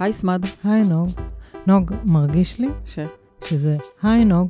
[0.00, 0.42] היי סמד.
[0.64, 1.10] היי נוג.
[1.66, 2.98] נוג, מרגיש לי ש?
[3.44, 4.48] שזה היי נוג.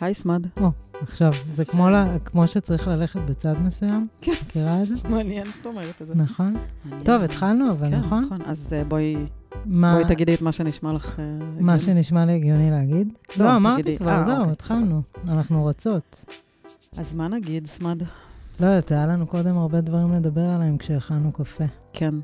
[0.00, 0.46] היי סמד.
[0.60, 0.70] או,
[1.02, 4.06] עכשיו, זה כמו, לה, כמו שצריך ללכת בצד מסוים.
[4.20, 4.32] כן.
[4.46, 4.94] מכירה את זה?
[5.08, 6.14] מעניין שאת אומרת את זה.
[6.14, 6.56] נכון.
[6.84, 7.04] מעניין.
[7.04, 8.24] טוב, התחלנו, אבל כן, נכון?
[8.24, 8.42] נכון.
[8.44, 9.16] אז אה, בואי
[9.66, 11.18] מה, בואי תגידי את מה שנשמע לך.
[11.18, 11.24] אה,
[11.60, 12.02] מה הגיוני.
[12.02, 13.12] שנשמע לי הגיוני להגיד?
[13.38, 13.96] לא, לא, אמרתי.
[13.96, 15.02] כבר, אה, זהו, אוקיי, התחלנו.
[15.28, 16.24] אנחנו רוצות.
[16.96, 18.02] אז מה נגיד, סמד?
[18.60, 21.64] לא יודעת, היה לנו קודם הרבה דברים לדבר עליהם כשהכנו קפה.
[21.92, 22.14] כן.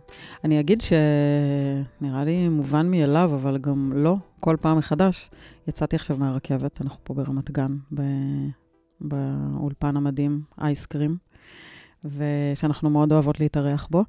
[0.45, 5.31] אני אגיד שנראה לי מובן מאליו, אבל גם לא, כל פעם מחדש.
[5.69, 8.03] יצאתי עכשיו מהרכבת, אנחנו פה ברמת גן, ב...
[9.01, 11.17] באולפן המדהים, אייסקרים,
[12.05, 14.05] ושאנחנו מאוד אוהבות להתארח בו.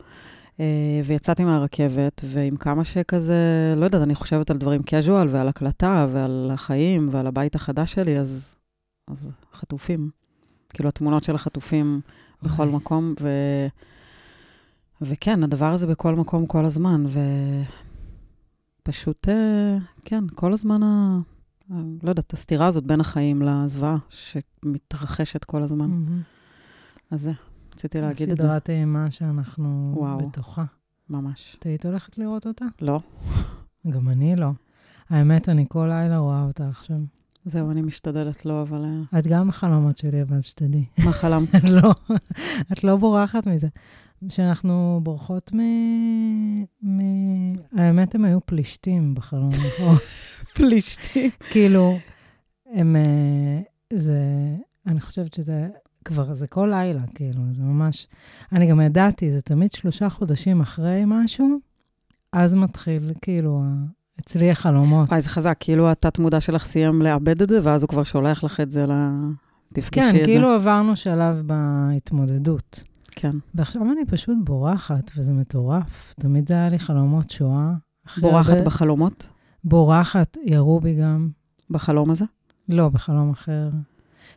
[0.60, 6.08] אה, ויצאתי מהרכבת, ועם כמה שכזה, לא יודעת, אני חושבת על דברים casual ועל הקלטה
[6.12, 8.56] ועל החיים ועל הבית החדש שלי, אז,
[9.08, 10.25] אז חטופים.
[10.70, 12.02] כאילו, התמונות של החטופים
[12.44, 12.76] בכל אוי.
[12.76, 13.30] מקום, ו...
[15.02, 17.06] וכן, הדבר הזה בכל מקום כל הזמן,
[18.82, 21.20] ופשוט, אה, כן, כל הזמן, ה...
[22.04, 25.90] לא יודעת, הסתירה הזאת בין החיים לזוועה, שמתרחשת כל הזמן.
[25.90, 26.22] מהמם.
[27.12, 27.32] אז זה,
[27.74, 30.18] רציתי להגיד את זה, סדרת אימה שאנחנו וואו.
[30.18, 30.64] בתוכה.
[31.10, 31.56] ממש.
[31.60, 32.66] את היית הולכת לראות אותה?
[32.82, 33.00] לא,
[33.90, 34.50] גם אני לא.
[35.10, 36.98] האמת, אני כל לילה רואה אותה עכשיו.
[37.46, 40.86] זהו, אני משתדלת לא, אבל אה, את גם בחלומות שלי, אבל שתדעי.
[40.98, 41.50] מה חלמת?
[41.82, 41.94] לא,
[42.72, 43.68] את לא בורחת מזה.
[44.30, 45.60] שאנחנו בורחות מ...
[46.84, 47.00] מ...
[47.72, 49.52] האמת, הם היו פלישתים בחלום.
[50.56, 51.30] פלישתי.
[51.50, 51.98] כאילו,
[52.74, 52.96] הם...
[52.96, 53.62] אה,
[53.94, 54.20] זה...
[54.88, 55.68] אני חושבת שזה
[56.06, 58.08] כבר, זה כל לילה, כאילו, זה ממש...
[58.52, 61.60] אני גם ידעתי, זה תמיד שלושה חודשים אחרי משהו,
[62.34, 63.64] אז מתחיל, כאילו,
[64.20, 65.10] אצלי החלומות.
[65.10, 68.60] וואי, זה חזק, כאילו התת-מודע שלך סיים לאבד את זה, ואז הוא כבר שולח לך
[68.60, 68.92] את זה ל...
[69.74, 70.26] תפגשי כן, את זה.
[70.26, 72.80] כאילו עברנו שלב בהתמודדות.
[73.12, 73.36] כן.
[73.56, 76.14] ועכשיו אני פשוט בורחת, וזה מטורף.
[76.20, 77.72] תמיד זה היה לי חלומות שואה.
[78.22, 79.30] בורחת הרבה- בחלומות?
[79.64, 81.30] בורחת, ירו בי גם.
[81.70, 82.26] בחלום הזה?
[82.70, 83.70] לא, בחלום אחר.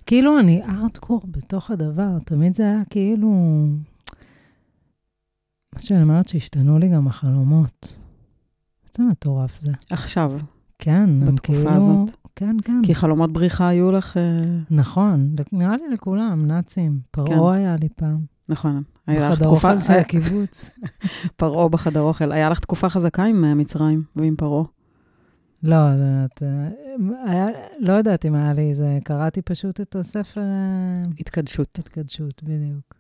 [0.06, 3.28] כאילו אני ארטקור בתוך הדבר, תמיד זה היה כאילו...
[5.74, 7.96] מה שאני אומרת, שהשתנו לי גם החלומות.
[8.98, 9.72] איזה מטורף זה.
[9.90, 10.32] עכשיו,
[10.78, 11.70] כן, בתקופה כאילו...
[11.76, 12.16] הזאת.
[12.36, 12.80] כן, כן.
[12.82, 14.16] כי חלומות בריחה היו לך...
[14.16, 14.22] אה,
[14.70, 16.92] נכון, נראה לי לכולם, נאצים.
[16.92, 17.22] כן.
[17.24, 18.24] פרעה היה לי פעם.
[18.48, 18.82] נכון.
[19.06, 19.72] היה לך בחדר תקופה...
[19.72, 20.70] אוכל של הקיבוץ.
[21.36, 22.32] פרעה בחדר אוכל.
[22.32, 24.64] היה לך תקופה חזקה עם אה, מצרים ועם פרעה.
[25.62, 26.68] לא, זה- את, אה,
[27.30, 27.46] היה,
[27.80, 30.40] לא יודעת אם היה לי זה, קראתי פשוט את הספר
[31.20, 31.78] התקדשות.
[31.78, 32.94] התקדשות, בדיוק.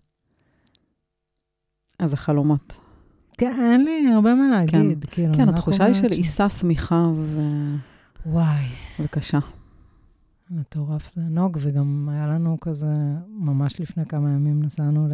[1.98, 2.80] אז החלומות.
[3.38, 5.34] כן, אין לי הרבה מה להגיד, כאילו.
[5.34, 7.74] כן, אני רק התחושה היא של עיסה שמיכה ו-
[8.26, 8.64] וואי,
[9.00, 9.38] וקשה.
[10.50, 12.94] מטורף זה נוג, וגם היה לנו כזה,
[13.28, 15.08] ממש לפני כמה ימים נסענו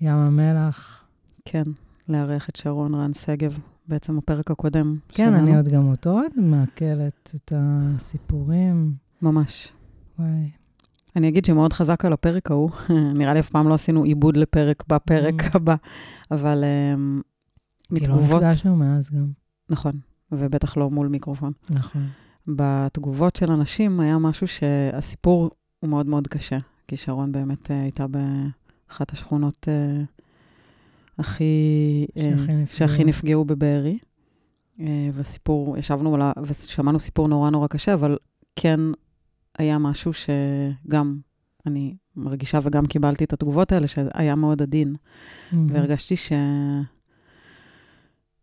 [0.00, 1.04] לים המלח.
[1.44, 1.62] כן,
[2.08, 3.58] לארח את שרון רן שגב,
[3.88, 5.38] בעצם הפרק הקודם כן, שלנו.
[5.38, 8.94] אני עוד גם אותו עוד מעכלת את הסיפורים.
[9.22, 9.72] ממש.
[10.18, 10.50] וואי,
[11.18, 12.70] אני אגיד שמאוד חזק על הפרק ההוא,
[13.18, 15.50] נראה לי אף פעם לא עשינו עיבוד לפרק בפרק Mm.
[15.54, 15.74] הבא,
[16.30, 17.20] אבל אמ,
[17.88, 19.26] כאילו מתגובות, נפגשנו מאז גם,
[19.70, 19.92] נכון,
[20.32, 21.52] ובטח לא מול מיקרופון.
[21.70, 22.08] נכון.
[22.46, 26.58] בתגובות של אנשים היה משהו שהסיפור הוא מאוד מאוד קשה,
[26.88, 30.02] כי שרון באמת אה, הייתה באחת השכונות אה,
[31.18, 31.44] הכי...
[32.16, 32.76] אה, שהכי נפגעו.
[32.76, 33.98] שהכי נפגעו בבארי.
[34.80, 36.32] אה, וסיפור, ישבנו על ה...
[36.42, 38.16] ושמענו סיפור נורא נורא קשה, אבל
[38.56, 38.80] כן
[39.58, 41.18] היה משהו שגם
[41.66, 44.94] אני מרגישה וגם קיבלתי את התגובות האלה, שהיה מאוד עדין.
[45.52, 45.70] מהמם.
[45.72, 46.32] והרגשתי ש...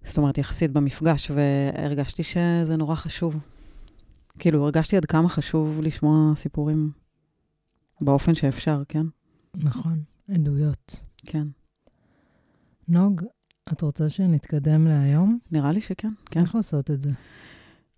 [0.03, 3.43] זאת אומרת, יחסית במפגש, והרגשתי שזה נורא חשוב.
[4.39, 6.91] כאילו, הרגשתי עד כמה חשוב לשמוע סיפורים
[8.01, 9.05] באופן שאפשר, כן?
[9.55, 9.99] נכון,
[10.31, 10.99] עדויות.
[11.25, 11.47] כן.
[12.87, 13.21] נוג,
[13.71, 15.39] את רוצה שנתקדם להיום?
[15.51, 16.39] נראה לי שכן, כן.
[16.39, 17.11] איך עושות את זה?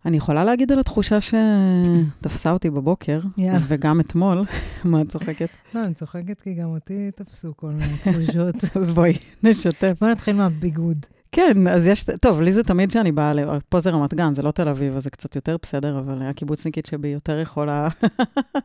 [0.08, 3.20] אני יכולה להגיד על התחושה שתפסה אותי בבוקר.
[3.68, 4.44] וגם אתמול,
[4.86, 5.50] מה את צוחקת?
[5.74, 8.56] לא, אני צוחקת כי גם אותי תפסו כל מיני תחושות.
[8.82, 9.98] אז בואי, נשתף.
[10.02, 11.06] בוא נתחיל מהביגוד.
[11.32, 14.42] כן, אז יש, טוב, לי זה תמיד שאני באה, ל- פה זה רמת גן, זה
[14.42, 17.88] לא תל אביב, אז זה קצת יותר בסדר, אבל הקיבוצניקית שבי יותר יכולה...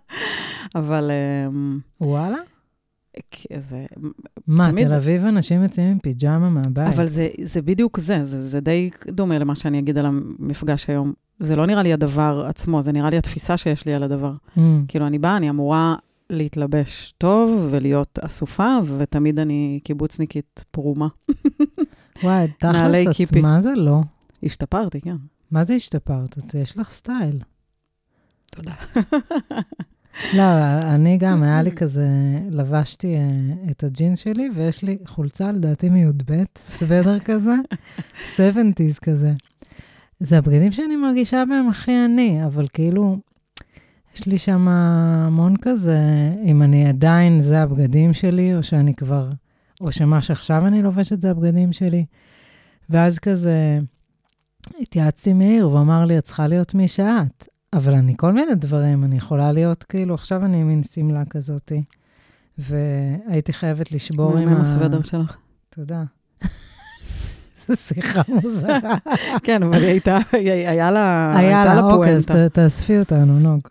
[0.74, 1.10] אבל
[1.48, 2.36] אמ, וואלה?
[3.58, 3.84] זה,
[4.46, 6.94] מה, תמיד- תל אביב אנשים יוצאים עם פיג'מה מהבית?
[6.94, 11.12] אבל זה, זה בדיוק זה, זה, זה די דומה למה שאני אגיד על המפגש היום.
[11.38, 14.32] זה לא נראה לי הדבר עצמו, זה נראה לי התפיסה שיש לי על הדבר.
[14.56, 15.94] Mm, כאילו, אני באה, אני אמורה
[16.30, 18.68] להתלבש טוב ולהיות אסופה,
[18.98, 21.08] ותמיד אני קיבוצניקית פרומה.
[22.22, 23.40] וואי, תכלס, את קיפי.
[23.40, 24.00] מה זה לא?
[24.42, 25.16] השתפרתי, כן.
[25.50, 26.38] מה זה השתפרת?
[26.38, 27.38] את- יש לך סטייל.
[28.50, 28.72] תודה.
[30.36, 30.42] לא,
[30.94, 32.08] אני גם, היה לי כזה,
[32.50, 33.30] לבשתי אה,
[33.70, 37.54] את הג'ינס שלי, ויש לי חולצה, לדעתי מי"ב, סוודר כזה,
[38.36, 39.32] 70's כזה.
[40.22, 43.18] זה הבגדים שאני מרגישה בהם הכי אני, אבל כאילו,
[44.14, 45.98] יש לי שם המון כזה,
[46.44, 49.30] אם אני עדיין, זה הבגדים שלי, או שאני כבר,
[49.80, 52.04] או שמה שעכשיו אני לובשת זה הבגדים שלי.
[52.90, 53.80] ואז כזה,
[54.80, 57.48] התייעצתי עם יאיר, והוא אמר לי, את צריכה להיות מי שאת.
[57.72, 61.82] אבל אני כל מיני דברים, אני יכולה להיות, כאילו, עכשיו אני מין שמלה כזאתי,
[62.58, 64.60] והייתי חייבת לשבור עם ה...
[64.60, 65.36] הסוודר שלך.
[65.70, 66.04] תודה.
[67.68, 68.94] זו שיחה מוזרה.
[69.44, 73.68] כן, אבל היא הייתה, היה לה, היה לה אוקיי, אז תאספי אותנו, נוג.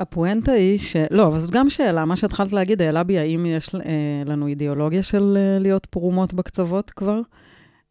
[0.00, 0.96] הפואנטה היא ש...
[1.10, 2.04] לא, אבל זאת גם שאלה.
[2.04, 3.80] מה שהתחלת להגיד, העלה בי, האם יש אה,
[4.26, 7.20] לנו אידיאולוגיה של אה, להיות פרומות בקצוות כבר?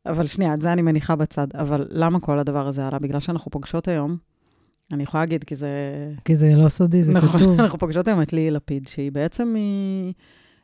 [0.06, 1.48] אבל שנייה, את זה אני מניחה בצד.
[1.54, 3.00] אבל למה כל הדבר הזה עלה?
[3.00, 4.18] בגלל שאנחנו פוגשות היום,
[4.94, 5.70] אני יכולה להגיד, כי זה...
[6.26, 7.60] כי זה לא סודי, זה נכון, כתוב.
[7.60, 10.14] אנחנו פוגשות היום את ליהי לפיד, שהיא בעצם, היא...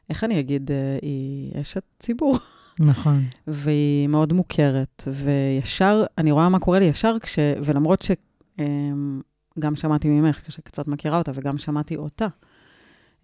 [0.09, 0.71] איך אני אגיד?
[0.71, 2.37] אה, היא אשת ציבור.
[2.79, 3.23] נכון.
[3.47, 7.39] והיא מאוד מוכרת, וישר, אני רואה מה קורה לי ישר כש...
[7.63, 8.11] ולמרות ש...
[8.59, 9.21] אמ,
[9.59, 12.27] גם שמעתי ממך, שקצת מכירה אותה, וגם שמעתי אותה,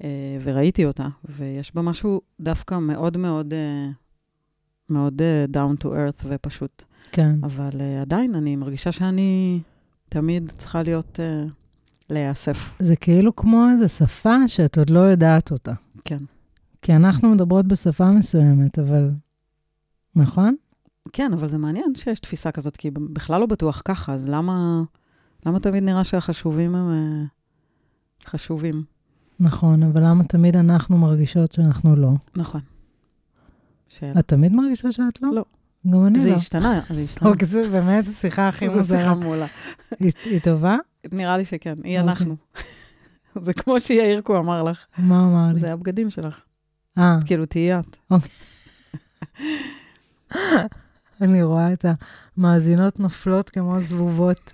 [0.03, 3.89] אה, וראיתי אותה, ויש בה משהו דווקא מאוד מאוד, אה,
[4.89, 6.83] מאוד אה, down to earth ופשוט.
[7.11, 7.35] כן.
[7.43, 9.59] אבל עדיין, אני מרגישה שאני
[10.09, 11.19] תמיד צריכה להיות,
[12.09, 12.57] להיאסף.
[12.79, 15.73] זה כאילו כמו איזו שפה שאת עוד לא יודעת אותה.
[16.05, 16.23] כן.
[16.81, 19.09] כי אנחנו מדברות בשפה מסוימת, אבל...
[20.15, 20.55] נכון?
[21.13, 24.81] כן, אבל זה מעניין שיש תפיסה כזאת, כי בכלל לא בטוח ככה, אז למה...
[25.45, 28.83] למה תמיד נראה שהחשובים הם uh, חשובים?
[29.39, 32.09] נכון, אבל למה תמיד אנחנו מרגישות שאנחנו לא?
[32.35, 32.61] נכון.
[33.87, 34.19] שאלה.
[34.19, 35.33] את תמיד מרגישה שאת לא?
[35.33, 35.45] לא.
[35.89, 36.35] גם אני זה לא.
[36.35, 37.29] השתנה, זה השתנה.
[37.29, 38.83] אוקיי, זה באמת השיחה הכי מוזרה.
[38.83, 39.45] זו שיחה מעולה.
[39.99, 40.77] היא, היא טובה?
[41.11, 42.11] נראה לי שכן, היא אוקיי.
[42.11, 42.35] אנחנו.
[43.45, 44.85] זה כמו שיאירקו אמר לך.
[44.97, 45.59] מה אמר לי?
[45.59, 46.39] זה הבגדים שלך.
[46.97, 47.19] אה.
[47.25, 47.97] כאילו, תהיי את.
[48.11, 48.29] אוקיי.
[51.21, 51.85] אני רואה את
[52.37, 54.53] המאזינות נופלות כמו זבובות.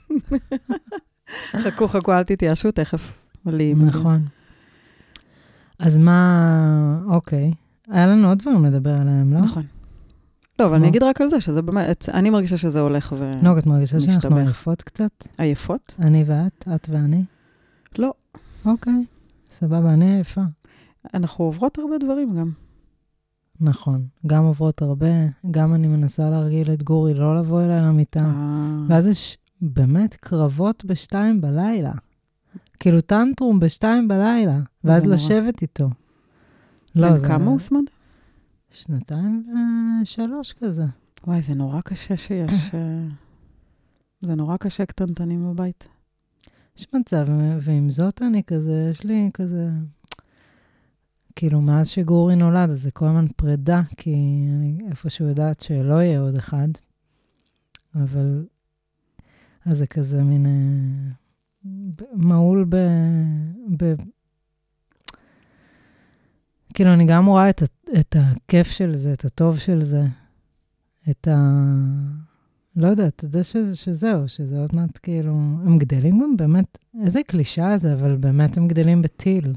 [1.63, 3.13] חכו, חכו, אל תתייאשו, תכף
[3.45, 3.85] עולים.
[3.85, 4.25] נכון.
[5.79, 7.53] אז מה, אוקיי.
[7.89, 9.39] היה לנו עוד דברים לדבר עליהם, לא?
[9.39, 9.63] נכון.
[10.59, 13.43] לא, אבל אני אגיד רק על זה, שזה באמת, אני מרגישה שזה הולך ומשתבח.
[13.43, 15.27] נוג, את מרגישה שאנחנו עייפות קצת?
[15.37, 15.95] עייפות?
[15.99, 16.67] אני ואת?
[16.75, 17.23] את ואני?
[17.97, 18.13] לא.
[18.65, 19.05] אוקיי,
[19.51, 20.41] סבבה, אני עייפה.
[21.13, 22.51] אנחנו עוברות הרבה דברים גם.
[23.61, 25.07] נכון, גם עוברות הרבה,
[25.51, 28.19] גם אני מנסה להרגיל את גורי לא לבוא אליי למיטה.
[28.19, 28.83] אה.
[28.87, 31.91] ואז יש באמת קרבות בשתיים בלילה.
[32.79, 35.89] כאילו טנטרום בשתיים בלילה, ואז לשבת איתו.
[36.95, 37.27] לא, זה...
[37.27, 37.83] כמה הוא סמד?
[38.71, 39.47] שנתיים
[40.01, 40.85] ושלוש כזה.
[41.27, 42.75] וואי, זה נורא קשה שיש...
[42.75, 43.07] אה,
[44.21, 45.87] זה נורא קשה קטנטנים בבית.
[46.77, 47.25] יש מצב,
[47.61, 49.69] ועם זאת אני כזה, יש לי כזה
[51.37, 54.13] כאילו, מאז שגורי נולד, אז זה כל הזמן פרידה, כי
[54.49, 56.67] אני איפשהו יודעת שלא יהיה עוד אחד.
[57.95, 58.45] אבל...
[59.65, 60.45] אז זה כזה מין...
[60.45, 61.11] אה,
[62.13, 62.75] מהול ב...
[63.77, 63.93] ב...
[66.73, 67.63] כאילו, אני גם רואה את,
[67.99, 70.01] את הכיף של זה, את הטוב של זה,
[71.09, 71.35] את ה...
[72.75, 75.31] לא יודעת, זה ש, שזהו, שזה עוד מעט כאילו...
[75.65, 79.53] הם גדלים גם באמת, איזה קלישה זה, אבל באמת הם גדלים בטיל.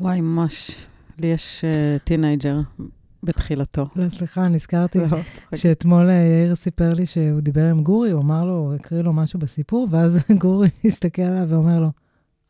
[0.00, 0.86] וואי, ממש.
[1.18, 1.64] לי יש
[2.04, 2.56] teenager
[3.22, 3.86] בתחילתו.
[3.96, 5.18] לא, סליחה, נזכרתי לא,
[5.54, 9.12] שאתמול אה, יאיר סיפר לי שהוא דיבר עם גורי, הוא אמר לו, הוא הקריא לו
[9.12, 11.90] משהו בסיפור, ואז גורי הסתכל עליו ואומר לו,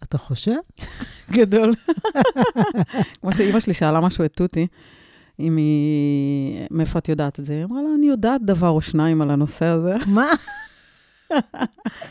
[0.03, 0.57] אתה חושב?
[1.37, 1.75] גדול.
[3.21, 4.67] כמו שאימא שלי שאלה משהו את תותי,
[5.41, 7.55] אם היא, מאיפה את יודעת את זה?
[7.55, 9.97] היא אמרה לה, אני יודעת דבר או שניים על הנושא הזה.
[10.07, 10.27] מה?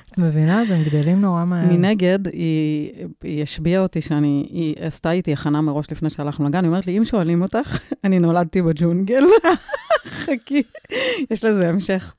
[0.05, 0.61] את מבינה?
[0.61, 1.65] אז הם גדלים נורא מהר.
[1.65, 2.91] מנגד, היא,
[3.23, 6.97] היא השביעה אותי שאני, היא עשתה איתי הכנה מראש לפני שהלכנו לגן, היא אומרת לי,
[6.97, 9.23] אם שואלים אותך, אני נולדתי בג'ונגל.
[10.25, 10.63] חכי,
[11.31, 12.15] יש לזה המשך.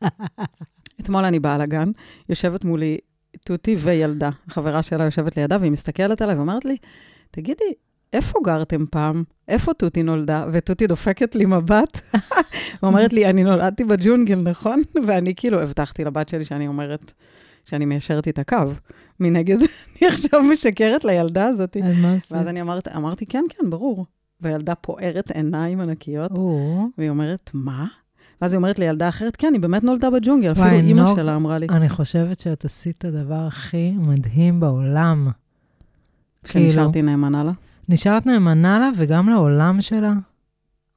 [1.01, 1.91] אתמול אני באה לגן,
[2.29, 2.99] יושבת מולי
[3.45, 6.77] תותי וילדה, חברה שלה יושבת לידה, והיא מסתכלת עליי ואומרת לי,
[7.31, 7.73] תגידי,
[8.13, 9.25] איפה גרתם פעם?
[9.49, 10.45] איפה תותי נולדה?
[10.53, 12.01] ותותי דופקת לי מבט,
[12.83, 14.83] ואומרת לי, אני נולדתי בג'ונגל, נכון?
[15.05, 17.13] ואני כאילו הבטחתי לבת שלי שאני אומרת,
[17.65, 18.57] שאני מיישרת את הקו.
[19.21, 21.77] מנגד, אני עכשיו משקרת לילדה הזאת.
[21.85, 22.33] אז מה עשית?
[22.33, 24.07] ואז אני אמרת, אמרתי, כן, כן, ברור.
[24.41, 26.33] והילדה פוערת עיניים ענקיות,
[26.99, 27.87] והיא אומרת, מה?
[28.41, 31.67] ואז היא אומרת לילדה אחרת, כן, היא באמת נולדה בג'ונגל, אפילו אימא שלה אמרה לי.
[31.71, 35.29] אני חושבת שאת עשית את הדבר הכי מדהים בעולם.
[36.45, 37.53] שנשארתי כאילו, נאמנה לה?
[37.89, 40.13] נשארת נאמנה לה וגם לעולם שלה?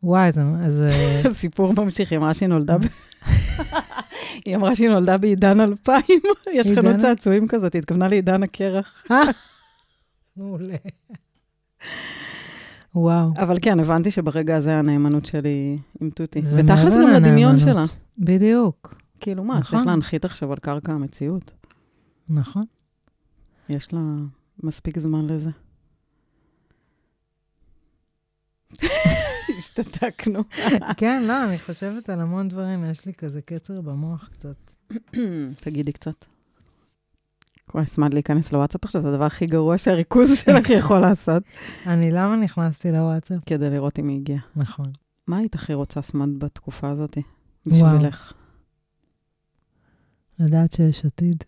[0.04, 0.42] וואי, זה...
[0.68, 0.92] זה...
[1.34, 2.82] סיפור ממשיך, היא אמרה שהיא נולדה ב...
[4.46, 6.04] היא אמרה שהיא נולדה בעידן 2000,
[6.54, 9.04] יש חנות צעצועים כזאת, היא התכוונה לעידן הקרח.
[9.12, 9.22] אה,
[10.38, 10.76] מעולה.
[12.96, 13.32] וואו.
[13.38, 16.42] אבל כן, הבנתי שברגע הזה הנאמנות שלי עם תותי.
[16.56, 17.84] ותכלס גם לדמיון שלה.
[18.18, 18.96] בדיוק.
[19.20, 19.78] כאילו מה, נכון.
[19.78, 21.54] צריך להנחית עכשיו על קרקע המציאות.
[22.30, 22.64] נכון.
[23.70, 24.02] יש לה
[24.64, 25.50] מספיק זמן לזה.
[29.58, 30.44] השתתקנו.
[30.98, 34.72] כן, לא, אני חושבת על המון דברים, יש לי כזה קצר במוח קצת.
[35.62, 36.26] תגידי קצת.
[37.74, 41.44] וואי, סמד להיכנס לוואטסאפ עכשיו, זה הדבר הכי גרוע שהריכוז שלך יכול לעשות.
[41.86, 43.40] אני, למה נכנסתי לוואטסאפ?
[43.46, 44.42] כדי לראות אם היא הגיעה.
[44.56, 44.92] נכון.
[45.28, 47.18] מה היית הכי רוצה, סמד, בתקופה הזאת?
[47.68, 48.34] בשבילך.
[50.40, 51.44] לדעת שיש עתיד.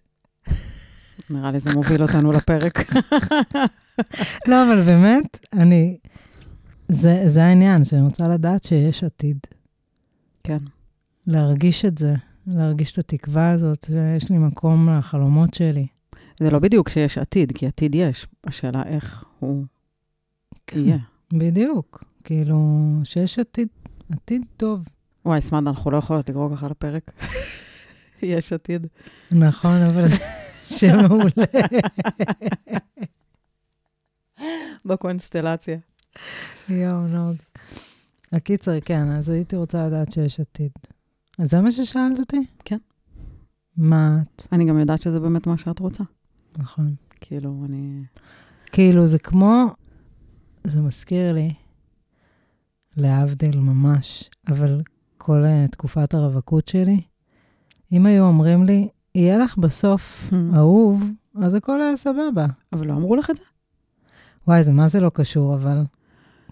[1.29, 2.79] נראה לי זה מוביל אותנו לפרק.
[4.47, 5.97] לא, אבל באמת, אני...
[6.91, 9.37] זה, זה העניין, שאני רוצה לדעת שיש עתיד.
[10.43, 10.57] כן.
[11.27, 12.13] להרגיש את זה,
[12.47, 15.87] להרגיש את התקווה הזאת, שיש לי מקום לחלומות שלי.
[16.39, 18.27] זה לא בדיוק שיש עתיד, כי עתיד יש.
[18.43, 19.65] השאלה איך הוא
[20.71, 20.97] יהיה.
[21.33, 22.03] בדיוק.
[22.23, 23.67] כאילו, שיש עתיד,
[24.11, 24.85] עתיד טוב.
[25.25, 27.11] וואי, סמד, אנחנו לא יכולות לקרוא ככה לפרק.
[28.21, 28.87] יש עתיד.
[29.31, 30.15] נכון, אבל זה
[30.77, 31.45] שם מעולה.
[34.85, 35.77] בקונסטלציה.
[36.69, 37.35] יואו, נוג.
[38.31, 40.71] הקיצר, כן, אז הייתי רוצה לדעת שיש עתיד.
[41.39, 42.39] אז זה מה ששאלת אותי?
[42.65, 42.77] כן.
[43.77, 44.47] מה את?
[44.51, 46.03] אני גם יודעת שזה באמת מה שאת רוצה.
[46.57, 46.95] נכון.
[47.21, 48.03] כאילו, אני...
[48.71, 49.65] כאילו, זה כמו,
[50.63, 51.53] זה מזכיר לי,
[52.97, 54.81] להבדיל ממש, אבל
[55.17, 57.01] כל uh, תקופת הרווקות שלי,
[57.91, 61.03] אם היו אומרים לי, יהיה לך בסוף אהוב,
[61.41, 62.45] אז הכל היה סבבה.
[62.73, 63.43] אבל לא אמרו לך את זה?
[64.47, 65.81] וואי, זה מה זה לא קשור, אבל...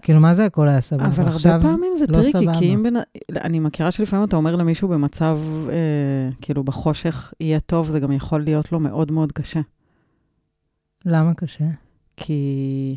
[0.01, 1.05] כאילו, מה זה הכל היה סבבה?
[1.05, 2.59] אבל הרבה פעמים זה לא טריקי.
[2.59, 2.83] כי אם...
[2.83, 2.93] בן...
[3.41, 5.39] אני מכירה שלפעמים אתה אומר למישהו במצב,
[5.69, 9.59] אה, כאילו, בחוץ יהיה טוב, זה גם יכול להיות לו מאוד מאוד קשה.
[11.05, 11.65] למה קשה?
[12.17, 12.95] כי...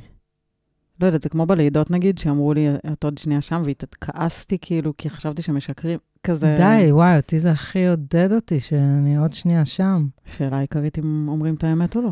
[1.00, 5.10] לא יודעת, זה כמו בלידות נגיד, שאמרו לי, את עוד שנייה שם, והתעצבנתי כאילו, כי
[5.10, 5.98] חשבתי שמשקרים.
[6.26, 6.56] כזה...
[6.58, 10.06] די, וואי, אותי זה הכי עודד אותי, שאני עוד שנייה שם.
[10.26, 12.10] שאלה עיקרית אם אומרים את האמת או לא.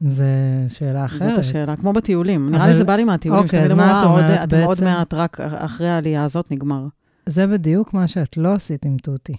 [0.00, 0.26] זה
[0.68, 1.20] שאלה אחרת.
[1.20, 2.50] זאת השאלה, כמו בטיולים.
[2.50, 4.68] נראה לי זה בא לי מהטיולים, אוקיי, אז מה את "אה, עוד- אומרת אתם עוד
[4.68, 4.84] בעצם?
[4.84, 6.86] מעט, רק אחרי העלייה הזאת נגמר.
[7.26, 9.32] זה בדיוק מה שאת לא עשית עם תותי.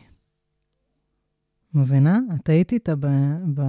[1.74, 2.20] מבינה?
[2.36, 3.06] את היית איתה ב...
[3.54, 3.62] ב...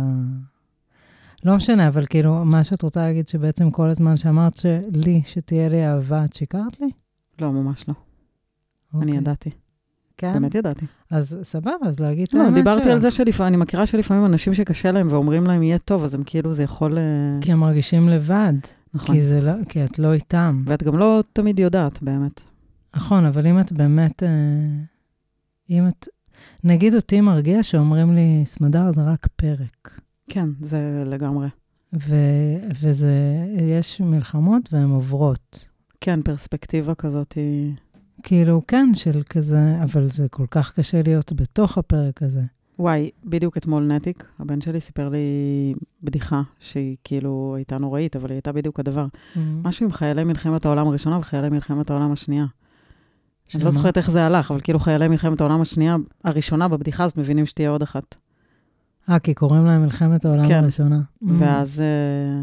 [1.45, 5.87] לא משנה, אבל כאילו, מה שאת רוצה להגיד, שבעצם כל הזמן שאמרת שלי, שתהיה לי
[5.87, 6.89] אהבה, את שיקרת לי?
[7.41, 7.95] לא, ממש לא.
[8.95, 9.17] אני אוקיי.
[9.19, 9.51] ידעתי,
[10.19, 10.33] כן?
[10.33, 10.87] באמת ידעתי.
[11.11, 12.93] אז סבבה, אז להגיד את לא, האמת דיברתי שלה.
[12.93, 16.23] על זה שלפעמים, אני מכירה שלפעמים אנשים שקשה להם ואומרים להם יהיה טוב, אז הם
[16.27, 16.99] כאילו, זה יכול...
[16.99, 17.03] אה,
[17.41, 18.53] כי הם מרגישים לבד,
[18.95, 19.15] נכון.
[19.15, 20.63] כי, זה לא, כי את לא איתם.
[20.65, 22.41] ואת גם לא תמיד יודעת, באמת.
[22.97, 24.29] נכון, אבל אם את באמת, אה,
[25.71, 26.09] אם את,
[26.65, 30.01] נגיד אותי מרגיע שאומרים לי, סמדר זה רק פרק.
[30.29, 31.49] כן, זה לגמרי.
[31.93, 32.17] ו,
[32.83, 33.13] וזה,
[33.79, 35.69] יש מלחמות והן עוברות.
[36.01, 37.73] כן, פרספקטיבה כזאת היא...
[38.23, 42.43] כאילו, כן, של כזה, אבל זה כל כך קשה להיות בתוך הפרק הזה.
[42.79, 45.19] וואי, בדיוק אתמול נתיק, הבן שלי סיפר לי
[46.03, 49.07] בדיחה שהיא כאילו הייתה נוראית, אבל היא הייתה בדיוק הדבר.
[49.37, 52.47] משהו עם חיילי מלחמת העולם הראשונה וחיילי מלחמת העולם השנייה.
[53.55, 53.79] אני לא שמה?
[53.81, 57.71] זוכרת איך זה הלך, אבל כאילו חיילי מלחמת העולם השנייה, הראשונה בבדיחה הזאת, מבינים שתהיה
[57.71, 58.17] עוד אחת.
[59.09, 60.63] אה, כי קוראים להם מלחמת העולם כן.
[60.63, 61.01] הראשונה.
[61.39, 62.43] ואז, אה,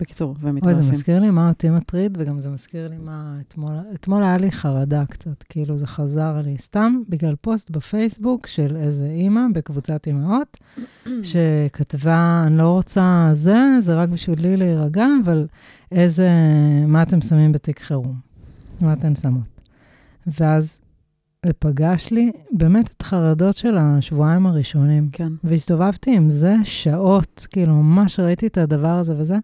[0.00, 0.92] בקיצור, אוי, זה.
[0.92, 5.04] מזכיר לי מה אותי מטריד, וגם זה מזכיר לי מה אתמול, אתמול היה לי חרדה
[5.06, 10.56] קצת, כאילו זה חזר לי, סתם בגלל פוסט בפייסבוק של איזה אימא בקבוצת אימהות,
[11.22, 15.46] שכתבה, אני לא רוצה זה, זה רק בשבילי להירגע, אבל
[15.92, 16.30] איזה,
[16.86, 18.14] מה אתם שמים בתיק חירום?
[18.80, 19.62] מה אתן שמות?
[20.26, 20.78] ואז
[21.46, 25.08] זה פגש לי באמת את חרדות של השבועיים הראשונים.
[25.12, 25.32] כן.
[25.44, 29.36] והסתובבתי עם זה שעות, כאילו, ממש ראיתי את הדבר הזה וזה.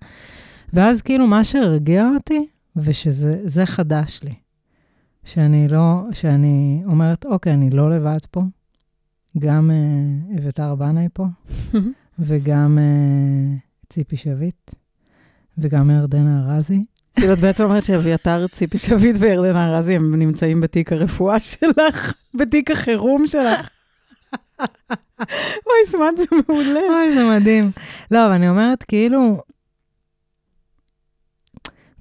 [0.72, 4.34] ואז כאילו, מה שהרגיע אותי, ושזה זה חדש לי.
[5.24, 8.42] שאני לא, שאני אומרת, אוקיי, אני לא לבד פה.
[9.38, 11.26] גם אה, אביתר בנאי פה,
[12.18, 13.56] וגם אה,
[13.90, 14.74] ציפי שביט,
[15.58, 16.84] וגם ירדנה ארזי.
[17.16, 22.70] כאילו, את בעצם אומרת שאביתר, ציפי שביט וירדנה ארזי, הם נמצאים בתיק הרפואה שלך, בתיק
[22.70, 23.68] החירום שלך.
[25.66, 26.80] אוי, סמד, זה מעולה.
[26.80, 27.70] אוי, זה מדהים.
[28.10, 29.42] לא, אבל אני אומרת, כאילו,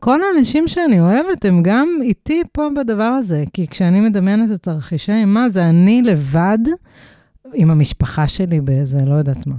[0.04, 3.44] כל האנשים שאני אוהבת הם גם איתי פה בדבר הזה.
[3.54, 6.58] כי כשאני מדמיינת את תרחישי אימה, זה אני לבד
[7.54, 9.56] עם המשפחה שלי באיזה, לא יודעת מה.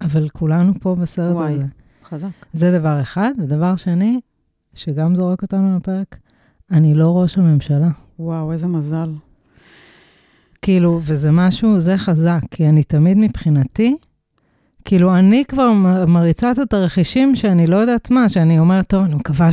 [0.00, 1.52] אבל כולנו פה בסרט וואי.
[1.52, 1.64] הזה.
[2.04, 2.28] חזק.
[2.52, 3.30] זה דבר אחד.
[3.38, 4.20] ודבר שני,
[4.74, 6.16] שגם זורק אותנו לפרק,
[6.70, 7.90] אני לא ראש הממשלה.
[8.18, 9.10] וואו, איזה מזל.
[10.62, 13.96] כאילו, וזה משהו, זה חזק, כי אני תמיד מבחינתי,
[14.88, 15.72] כאילו, אני כבר
[16.08, 19.48] מריצה את התרחישים שאני לא יודעת מה, שאני אומרת, טוב, אני מקווה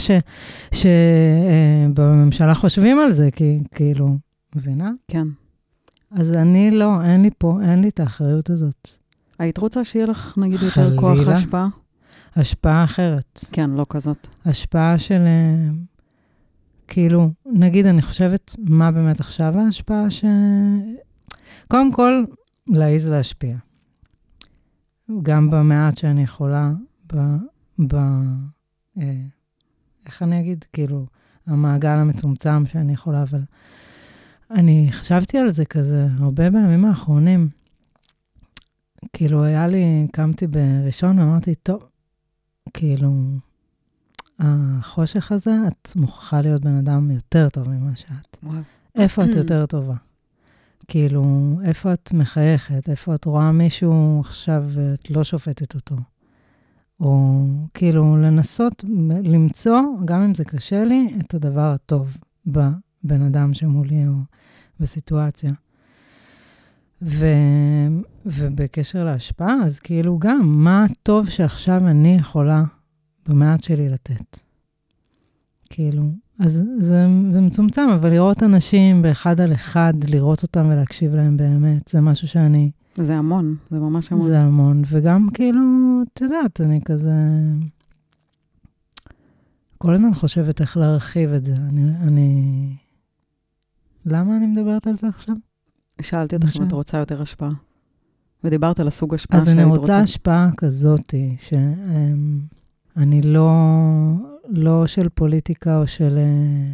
[1.91, 4.17] שבממשלה חושבים על זה, כי כאילו,
[4.55, 4.91] מבינה?
[5.07, 5.27] כן.
[6.11, 8.89] אז אני לא, אין לי פה, אין לי את האחריות הזאת.
[9.39, 11.33] היית רוצה שיהיה לך, נגיד, יותר כוח חלילה.
[11.33, 11.67] השפעה?
[12.35, 13.39] השפעה אחרת.
[13.51, 14.27] כן, לא כזאת.
[14.45, 15.21] השפעה של...
[15.25, 15.69] אה,
[16.87, 20.25] כאילו, נגיד, אני חושבת, מה באמת עכשיו ההשפעה ש...
[21.67, 22.23] קודם כל,
[22.67, 23.55] להעיז להשפיע.
[25.23, 26.71] גם במעט שאני יכולה,
[27.13, 27.17] ב...
[27.87, 27.95] ב
[28.97, 29.21] אה,
[30.05, 30.65] איך אני אגיד?
[30.73, 31.05] כאילו,
[31.47, 33.41] המעגל המצומצם שאני יכולה, אבל
[34.51, 37.49] אני חשבתי על זה כזה הרבה בימים האחרונים.
[39.13, 41.83] כאילו, היה לי, קמתי בראשון ואמרתי, טוב,
[42.73, 43.11] כאילו,
[44.39, 48.37] החושך הזה, את מוכרחה להיות בן אדם יותר טוב ממה שאת.
[48.43, 48.61] וואו.
[48.95, 49.95] איפה את יותר טובה?
[50.87, 51.23] כאילו,
[51.63, 52.89] איפה את מחייכת?
[52.89, 55.95] איפה את רואה מישהו עכשיו ואת לא שופטת אותו?
[56.99, 58.83] או כאילו, לנסות
[59.23, 64.13] למצוא, גם אם זה קשה לי, את הדבר הטוב בבן אדם שמולי או
[64.79, 65.51] בסיטואציה.
[67.01, 67.25] ו...
[68.25, 72.63] ובקשר להשפעה, אז כאילו גם, מה הטוב שעכשיו אני יכולה
[73.27, 74.39] במעט שלי לתת?
[75.69, 76.03] כאילו,
[76.39, 81.87] אז זה, זה מצומצם, אבל לראות אנשים באחד על אחד, לראות אותם ולהקשיב להם באמת,
[81.87, 82.71] זה משהו שאני...
[82.95, 84.29] זה המון, זה ממש המון.
[84.29, 85.61] זה המון, וגם כאילו,
[86.13, 87.13] את יודעת, אני כזה...
[89.77, 91.55] כל הזמן חושבת איך להרחיב את זה.
[91.55, 91.89] אני...
[92.01, 92.75] אני...
[94.05, 95.35] למה אני מדברת על זה עכשיו?
[96.01, 96.63] שאלתי אותך אם?
[96.63, 97.51] את רוצה יותר השפעה.
[98.43, 99.81] ודיברת על הסוג השפעה אז שהיית אני רוצה.
[99.81, 101.35] רוצה השפעה כזאתי,
[102.95, 103.51] שאני לא,
[104.47, 106.17] לא של פוליטיקה או של...
[106.17, 106.73] אה,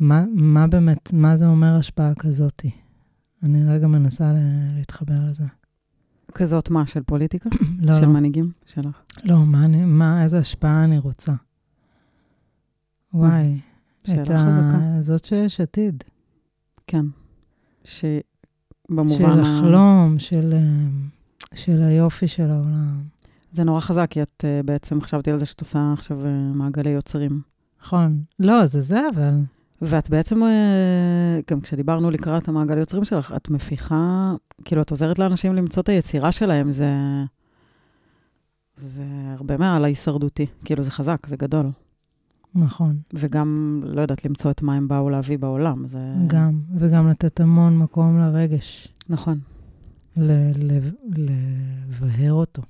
[0.00, 2.70] מה, מה באמת, מה זה אומר השפעה כזאתי?
[3.42, 4.32] אני רגע מנסה
[4.76, 5.44] להתחבר לזה.
[6.34, 7.50] כזאת מה, של פוליטיקה?
[7.86, 9.02] לא, של לא, מנהיגים שלך?
[9.24, 11.32] לא, מה, אני, מה, איזה השפעה אני רוצה?
[13.14, 13.60] וואי,
[14.04, 14.38] שאלה את ה...
[14.38, 15.02] חזקה.
[15.02, 16.04] זאת שיש עתיד.
[16.86, 17.04] כן.
[17.84, 19.18] שבמובן...
[19.18, 20.88] של החלום, של, אה,
[21.54, 23.02] של היופי של העולם.
[23.52, 26.90] זה נורא חזק, כי את אה, בעצם חשבתי על זה שאת עושה עכשיו אה, מעגלי
[26.90, 27.40] יוצרים.
[27.82, 28.22] נכון.
[28.38, 29.34] לא, זה זה, אבל...
[29.82, 34.32] ואת בעצם, אה, גם כשדיברנו לקראת המעגל יוצרים שלך, את מפיחה,
[34.64, 36.92] כאילו, את עוזרת לאנשים למצוא את היצירה שלהם, זה...
[38.76, 39.04] זה
[39.36, 40.46] הרבה מעל ההישרדותי.
[40.64, 41.70] כאילו, זה חזק, זה גדול.
[42.54, 42.96] נכון.
[43.14, 45.88] וגם, לא יודעת, למצוא את מה הם באו להביא בעולם.
[45.88, 45.98] זה...
[46.26, 49.38] גם, וגם לתת המון מקום לרגש, נכון.
[51.16, 52.62] לבהר אותו.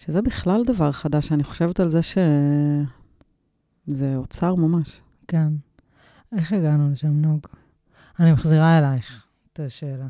[0.00, 2.18] שזה בכלל דבר חדש, אני חושבת על זה ש...
[3.86, 5.00] זה אוצר ממש.
[5.28, 5.48] כן.
[6.32, 7.40] איך הגענו לשם, נוג?
[8.20, 10.06] אני מחזירה אלייך את השאלה.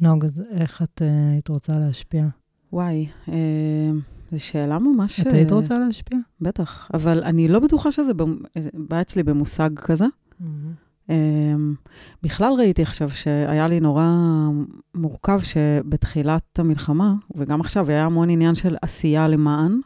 [0.00, 2.26] נוג, אז איך את אה, היית רוצה להשפיע?
[2.72, 3.90] וואי, אה,
[4.30, 5.20] זו שאלה ממש...
[5.20, 6.18] את היית אה, רוצה להשפיע?
[6.40, 8.12] בטח, אבל אני לא בטוחה שזה
[8.56, 10.06] אה, בא אצלי במושג כזה.
[10.40, 10.72] אמ,
[12.22, 14.08] בכלל ראיתי עכשיו שהיה לי נורא
[14.94, 19.80] מורכב שבתחילת המלחמה, וגם עכשיו, היה המון עניין של עשייה למען,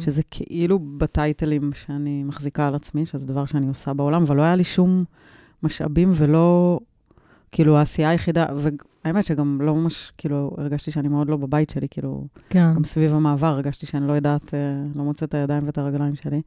[0.00, 4.54] שזה כאילו בטייטלים שאני מחזיקה על עצמי, שזה דבר שאני עושה בעולם, אבל לא היה
[4.54, 5.04] לי שום
[5.62, 6.78] משאבים ולא,
[7.52, 12.26] כאילו, העשייה היחידה, והאמת שגם לא ממש, כאילו, הרגשתי שאני מאוד לא בבית שלי, כאילו,
[12.50, 12.74] כן.
[12.74, 14.58] גם סביב המעבר הרגשתי שאני לא יודעת, אה,
[14.94, 16.42] לא מוצאת את הידיים ואת הרגליים שלי.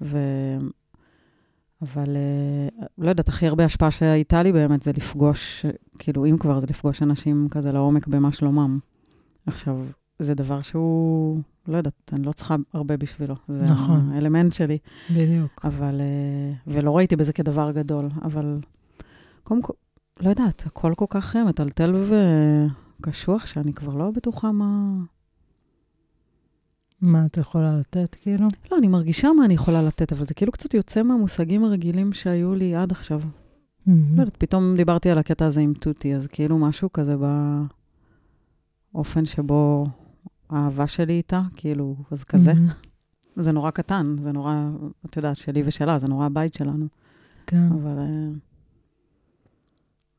[0.00, 0.18] ו...
[1.84, 5.66] אבל אה, לא יודעת, הכי הרבה השפעה שהייתה לי באמת זה לפגוש,
[5.98, 8.78] כאילו, אם כבר, זה לפגוש אנשים כזה לעומק במה שלומם.
[9.46, 9.84] עכשיו,
[10.18, 13.34] זה דבר שהוא, לא יודעת, אני לא צריכה הרבה בשבילו.
[13.48, 14.12] זה נכון.
[14.12, 14.78] האלמנט שלי.
[15.10, 15.60] בדיוק.
[15.64, 18.58] אבל, אה, ולא ראיתי בזה כדבר גדול, אבל
[19.42, 19.72] קודם כל,
[20.20, 21.94] לא יודעת, הכל כל כך אה, מטלטל
[23.00, 24.94] וקשוח, שאני כבר לא בטוחה מה...
[27.04, 28.46] מה את יכולה לתת, כאילו?
[28.72, 32.54] לא, אני מרגישה מה אני יכולה לתת, אבל זה כאילו קצת יוצא מהמושגים הרגילים שהיו
[32.54, 33.20] לי עד עכשיו.
[33.86, 37.16] לא יודעת, פתאום דיברתי על הקטע הזה עם תותי, אז כאילו משהו כזה
[38.92, 39.86] באופן שבו
[40.50, 42.52] האהבה שלי איתה, כאילו, אז כזה.
[43.36, 44.54] זה נורא קטן, זה נורא,
[45.06, 46.86] את יודעת, שלי ושלה, זה נורא הבית שלנו.
[47.46, 47.66] כן.
[47.72, 47.98] אבל...
[47.98, 48.28] אה,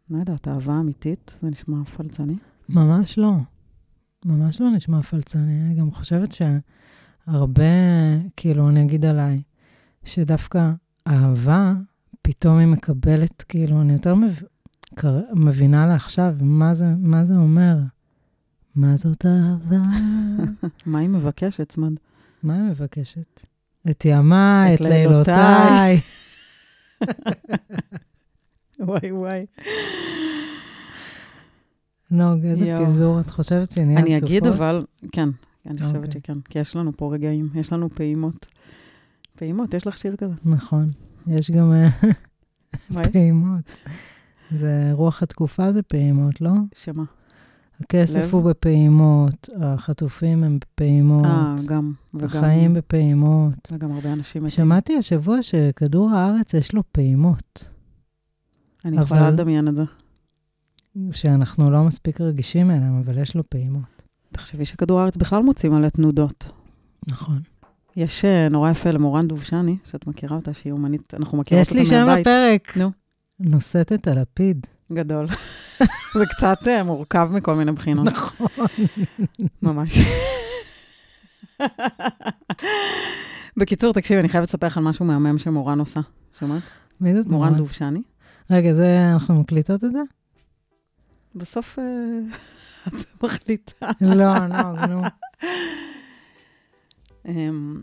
[0.09, 2.35] לא יודעת, אהבה אמיתית, זה נשמע פלצני.
[2.69, 3.33] ממש לא.
[4.25, 5.61] ממש לא נשמע פלצני.
[5.61, 7.63] אני גם חושבת שהרבה,
[8.37, 9.41] כאילו, אני אגיד עליי,
[10.03, 10.71] שדווקא
[11.07, 11.73] אהבה,
[12.21, 14.41] פתאום היא מקבלת, כאילו, אני יותר מב...
[15.33, 17.77] מבינה לה עכשיו מה זה, מה זה אומר.
[18.75, 19.81] מה זאת אהבה?
[20.85, 21.93] מה היא מבקשת, צמד?
[22.43, 23.45] מה היא מבקשת?
[23.89, 24.85] את ימיי, את את.
[24.85, 25.99] לילותיי.
[28.79, 29.45] וואי וואי.
[32.11, 32.85] נוג, איזה יואו.
[32.85, 33.19] פיזור.
[33.19, 34.23] את חושבת שנהיה אני סופות?
[34.29, 35.29] אגיד אבל, כן,
[35.65, 36.11] אני חושבת אוקיי.
[36.11, 38.45] שכן, כי יש לנו פה רגעים, יש לנו פעימות.
[39.35, 40.33] פעימות, יש לך שיר כזה?
[40.45, 40.91] נכון.
[41.27, 41.89] יש גם אה?
[43.11, 43.59] פעימות.
[44.55, 46.51] זה רוח התקופה זה פעימות, לא?
[46.75, 47.03] שמה?
[47.79, 48.33] הכסף לב?
[48.33, 52.25] הוא בפעימות, החטופים הם בפעימות, אה, גם, וגם...
[52.27, 53.71] החיים בפעימות.
[53.71, 54.57] וגם הרבה אנשים מתים.
[54.57, 57.69] שמעתי השבוע שכדור הארץ יש לו פעימות,
[58.85, 59.83] אני יכולה אבל- לדמיין את זה.
[61.11, 64.03] שאנחנו לא מספיק רגישים אליהם, אבל יש לו פעימות.
[64.31, 66.51] תחשבי שכדור הארץ בכלל מוציא מלא תנודות.
[67.11, 67.39] נכון.
[67.95, 71.79] יש אה, נורא יפה למורן דובשני, שאת מכירה אותה, שהיא אומנית, אנחנו מכירות יש אותה
[71.79, 72.27] לי שם מהבית.
[72.27, 72.77] הפרק.
[72.77, 72.91] נו.
[73.39, 74.67] נושאת את הלפיד.
[74.93, 75.27] גדול.
[76.17, 78.05] זה קצת אה, מורכב מכל מיני בחינות.
[78.05, 78.47] נכון.
[79.61, 79.99] ממש.
[83.57, 85.99] בקיצור, תקשיבי, אני חייבת לספר לך על משהו מהמם שמורן עושה.
[86.39, 86.63] שומעת?
[87.01, 87.57] מי זאת מורן מורן?
[87.57, 88.01] דובשני.
[88.51, 89.99] רגע, זה, אנחנו מקליטות את זה?
[91.35, 91.83] בסוף אה,
[92.87, 93.91] את מחליטה.
[94.01, 94.15] לא,
[94.47, 95.01] לא, נו.
[97.25, 97.81] אמ,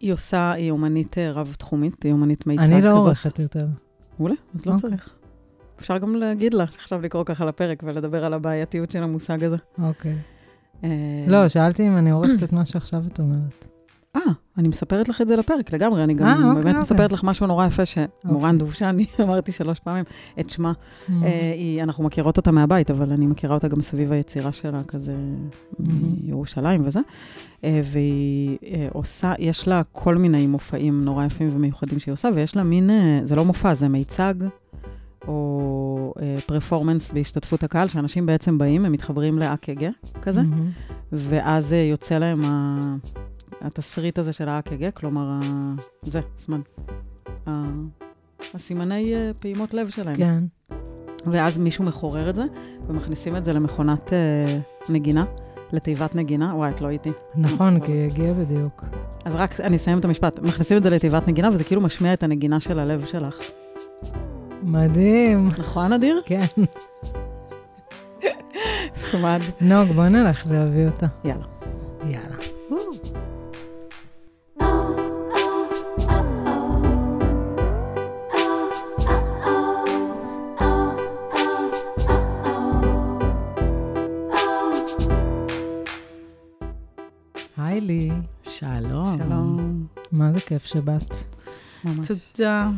[0.00, 2.74] היא עושה, היא אומנית אה, רב-תחומית, היא אומנית מיצג כזאת.
[2.74, 3.66] אני לא עורכת יותר.
[4.18, 4.90] מעולה, אז לא אוקיי.
[4.90, 5.10] צריך.
[5.78, 9.56] אפשר גם להגיד לה, עכשיו לקרוא ככה לפרק ולדבר על הבעייתיות של המושג הזה.
[9.78, 10.18] אוקיי.
[10.84, 10.88] אה,
[11.28, 13.71] לא, שאלתי אם אני עורכת את מה שעכשיו את אומרת.
[14.16, 14.20] אה,
[14.58, 16.80] אני מספרת לך את זה לפרק לגמרי, אני אה, גם אוקיי, באמת אוקיי.
[16.80, 18.58] מספרת לך משהו נורא יפה, שמורן אוקיי.
[18.58, 20.04] דובשני, אמרתי שלוש פעמים,
[20.40, 20.72] את שמה.
[20.72, 21.12] Mm.
[21.22, 25.14] אה, היא- אנחנו מכירות אותה מהבית, אבל אני מכירה אותה גם סביב היצירה שלה, כזה
[25.78, 27.00] מירושלים וזה.
[27.64, 32.56] אה, והיא אה, עושה, יש לה כל מיני מופעים נורא יפים ומיוחדים שהיא עושה, ויש
[32.56, 34.34] לה מין, אה, זה לא מופע, זה מיצג.
[35.28, 36.14] או
[36.46, 39.88] פרפורמנס בהשתתפות הקהל, שאנשים בעצם באים, הם מתחברים לאק"ג
[40.22, 40.70] כזה, מהמם.
[41.12, 42.78] ואז אה, יוצא להם ה...
[43.62, 45.40] התסריט הזה של האק"ג, כלומר.
[46.02, 46.60] זה, זמן.
[48.54, 50.16] הסימני אה, פעימות לב שלהם.
[50.16, 50.44] כן.
[51.26, 52.44] ואז מישהו מחורר את זה,
[52.88, 55.24] ומכניסים את זה למכונת אה, נגינה,
[55.72, 56.54] לתיבת נגינה.
[56.56, 57.10] וואי, את לא איתי.
[57.34, 58.84] נכון, כי היא הגיעה בדיוק.
[59.24, 60.38] אז רק, אני אסיים את המשפט.
[60.38, 63.38] מכניסים את זה לתיבת נגינה, וזה כאילו משמיע את הנגינה של הלב שלך.
[64.62, 65.46] מדהים.
[65.46, 66.20] נכון, אדיר?
[66.24, 66.40] כן.
[68.94, 69.40] סמד.
[69.60, 71.06] נוג, בוא נלך להביא אותה.
[71.24, 71.44] יאללה.
[72.06, 72.36] יאללה.
[87.72, 88.10] היי לי.
[88.42, 89.18] שלום.
[89.18, 89.86] שלום.
[90.12, 91.16] מה זה כיף שבאת.
[91.84, 92.08] ממש.
[92.08, 92.70] תודה.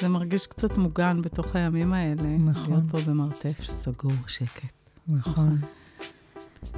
[0.00, 2.36] זה מרגיש קצת מוגן בתוך הימים האלה.
[2.36, 2.72] נכון.
[2.72, 4.72] להיות פה במרתף סגור, שקט.
[5.08, 5.58] נכון.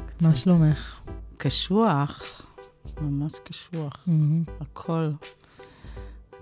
[0.07, 1.01] קצת מה שלומך?
[1.37, 2.43] קשוח,
[3.01, 4.05] ממש קשוח.
[4.07, 4.45] מהמם.
[4.61, 5.11] הכל,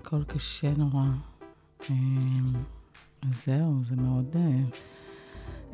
[0.01, 1.05] הכל קשה נורא.
[1.89, 2.53] אמ,
[3.45, 4.35] זהו, זה מאוד...
[4.35, 4.59] אה,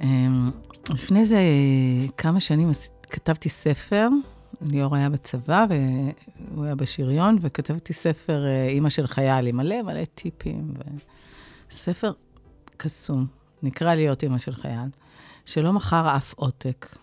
[0.03, 0.51] אמ,
[0.89, 2.71] לפני זה אה, כמה שנים
[3.09, 4.09] כתבתי ספר,
[4.61, 10.05] ליאור היה בצבא והוא היה בשריון, וכתבתי ספר אה, אימא של חייל עם מלא מלא
[10.05, 10.73] טיפים,
[11.69, 12.11] וספר
[12.77, 13.27] קסום,
[13.63, 14.89] נקרא להיות אימא של חייל,
[15.45, 16.95] שלא מכר אף עותק.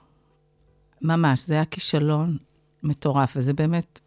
[1.02, 2.38] ממש, זה היה כישלון
[2.82, 4.00] מטורף, וזה באמת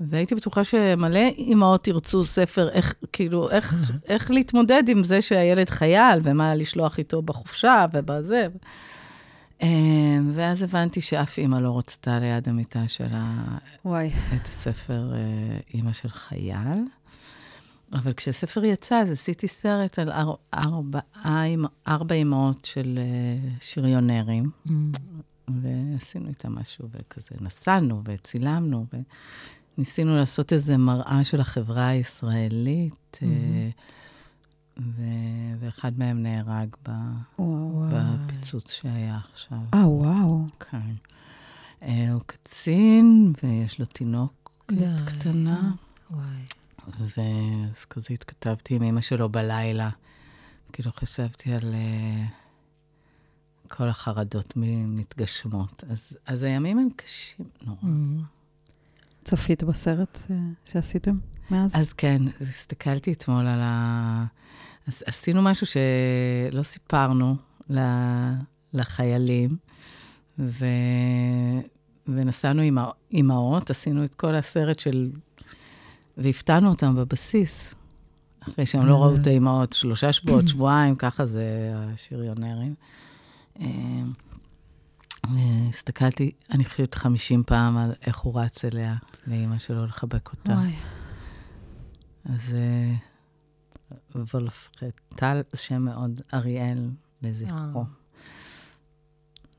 [0.00, 3.74] והייתי בטוחה שמלא אימהות ירצו ספר, איך, כאילו, איך,
[4.08, 8.46] איך להתמודד עם זה שהילד חייל, ומה לשלוח איתו בחופשה ובזה.
[9.64, 13.44] אה, ואז הבנתי שאף אימא לא רצתה ליד המיטה שלה
[13.84, 14.10] וואי.
[14.36, 16.78] את הספר אה, אימא של חייל.
[17.92, 21.00] אבל כשהספר יצא, אז עשיתי סרט על אר, ארבע,
[21.88, 24.50] ארבע אימהות של אה, שריונרים.
[24.64, 24.92] מהמם.
[25.48, 28.86] ועשינו איתה משהו, וכזה נסענו וצילמנו,
[29.78, 33.28] וניסינו לעשות איזו מראה של החברה הישראלית, אה,
[34.78, 36.90] ו- ואחד מהם נהרג ב-
[37.38, 37.86] וואו.
[37.90, 39.58] בפיצוץ שהיה עכשיו.
[39.74, 40.46] אה, וואו.
[40.70, 40.92] כן.
[41.82, 44.34] אה, הוא קצין, ויש לו תינוקת.
[45.06, 45.72] קטנה,
[46.10, 46.44] וואי.
[46.98, 49.90] ואז כזה התכתבתי עם אמא שלו בלילה.
[50.72, 54.52] כאילו חשבתי על uh, כל החרדות
[54.86, 55.84] מתגשמות.
[55.90, 57.78] אז, אז הימים הם קשים נורא.
[57.82, 58.22] מהמם.
[59.24, 61.18] צפית בסרט אה, שעשיתם
[61.50, 61.72] מאז?
[61.74, 64.24] אז כן, הסתכלתי אתמול על ה...
[64.86, 67.36] אז עשינו משהו שלא סיפרנו
[67.70, 68.34] ל-
[68.72, 69.56] לחיילים,
[70.38, 70.66] ו...
[72.08, 75.10] ונסענו עם האימהות, עשינו את כל הסרט של...
[76.16, 77.74] והפתענו אותם בבסיס,
[78.40, 82.74] אחרי שהם לא ראו את האימהות, שלושה שבועות, שבועיים, ככה זה השריונרים.
[83.60, 83.66] אה,
[85.68, 88.94] הסתכלתי, אני חושבת 50 פעם על איך הוא רץ אליה,
[89.26, 90.56] לאימא שלו, לחבק אותה.
[92.24, 92.94] אז אה,
[94.14, 96.90] וולפחד, טל, שם מאוד, אריאל,
[97.22, 97.80] לזכרו.
[97.80, 97.84] אה.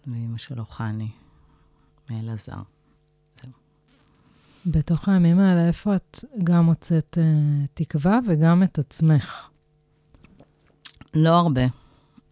[0.07, 1.11] ואימא שלו חני,
[2.09, 2.61] מאלעזר.
[4.65, 9.49] בתוך הימים האלה, איפה את גם מוצאת אה, תקווה וגם את עצמך?
[11.13, 11.65] לא הרבה.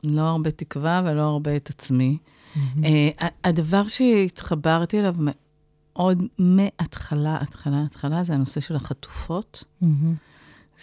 [0.04, 2.18] לא הרבה תקווה ולא הרבה את עצמי.
[2.84, 3.10] אה,
[3.44, 5.16] הדבר שהתחברתי אליו
[5.96, 9.64] מאוד מההתחלה, התחלה, התחלה, זה הנושא של החטופות.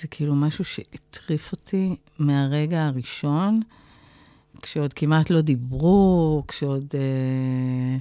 [0.00, 3.60] זה כאילו משהו שהטריף אותי מהרגע הראשון,
[4.62, 6.84] כשעוד כמעט לא דיברו, כשעוד...
[6.94, 7.98] אה,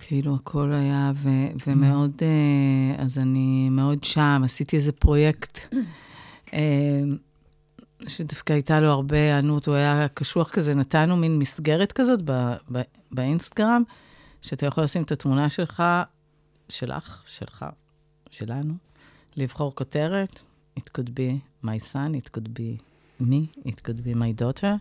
[0.00, 1.28] כאילו הכל היה, ו,
[1.66, 5.74] ומאוד, אה, אז אני מאוד שם, עשיתי איזה פרויקט
[6.54, 7.02] אה,
[8.06, 12.80] שדווקא הייתה לו הרבה היענות, הוא היה קשוח כזה, נתנו מין מסגרת כזאת ב, ב,
[13.12, 13.82] באינסטגרם,
[14.42, 15.82] שאתה יכול לשים את התמונה שלך,
[16.68, 17.66] שלך, שלך,
[18.30, 18.74] שלנו,
[19.36, 20.42] לבחור כותרת,
[20.80, 22.82] it could be my son, it could be
[23.22, 24.74] me, it could be my daughter,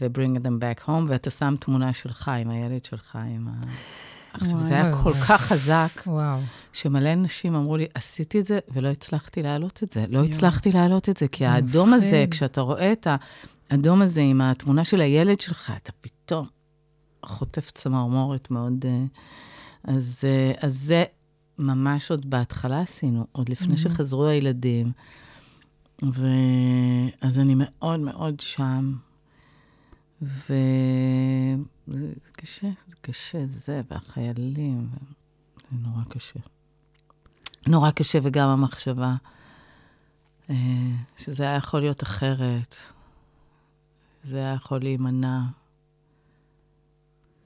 [0.00, 3.52] ו-bring them back home, ואתה שם תמונה שלך עם הילד שלך, עם ה...
[4.32, 6.38] עכשיו, זה היה כל כך חזק, וואו.
[6.72, 10.04] שמלא נשים אמרו לי, עשיתי את זה ולא הצלחתי להעלות את זה.
[10.10, 13.06] לא הצלחתי להעלות את זה, כי האדום הזה, כשאתה רואה את
[13.70, 16.46] האדום הזה עם התמונה של הילד שלך, אתה פתאום
[17.24, 18.84] חוטף צמרמורת מאוד...
[18.86, 19.04] אה,
[19.84, 21.04] אז, אה, אז זה
[21.58, 24.92] ממש עוד בהתחלה עשינו, עוד לפני שחזרו הילדים.
[26.02, 28.96] ואז אני מאוד מאוד שם.
[30.22, 31.56] וזה
[32.24, 34.88] זה קשה, זה קשה, זה, והחיילים,
[35.70, 36.40] זה נורא קשה.
[37.66, 39.14] נורא קשה, וגם המחשבה
[40.50, 40.56] אה,
[41.16, 42.76] שזה היה יכול להיות אחרת,
[44.22, 45.40] שזה היה יכול להימנע.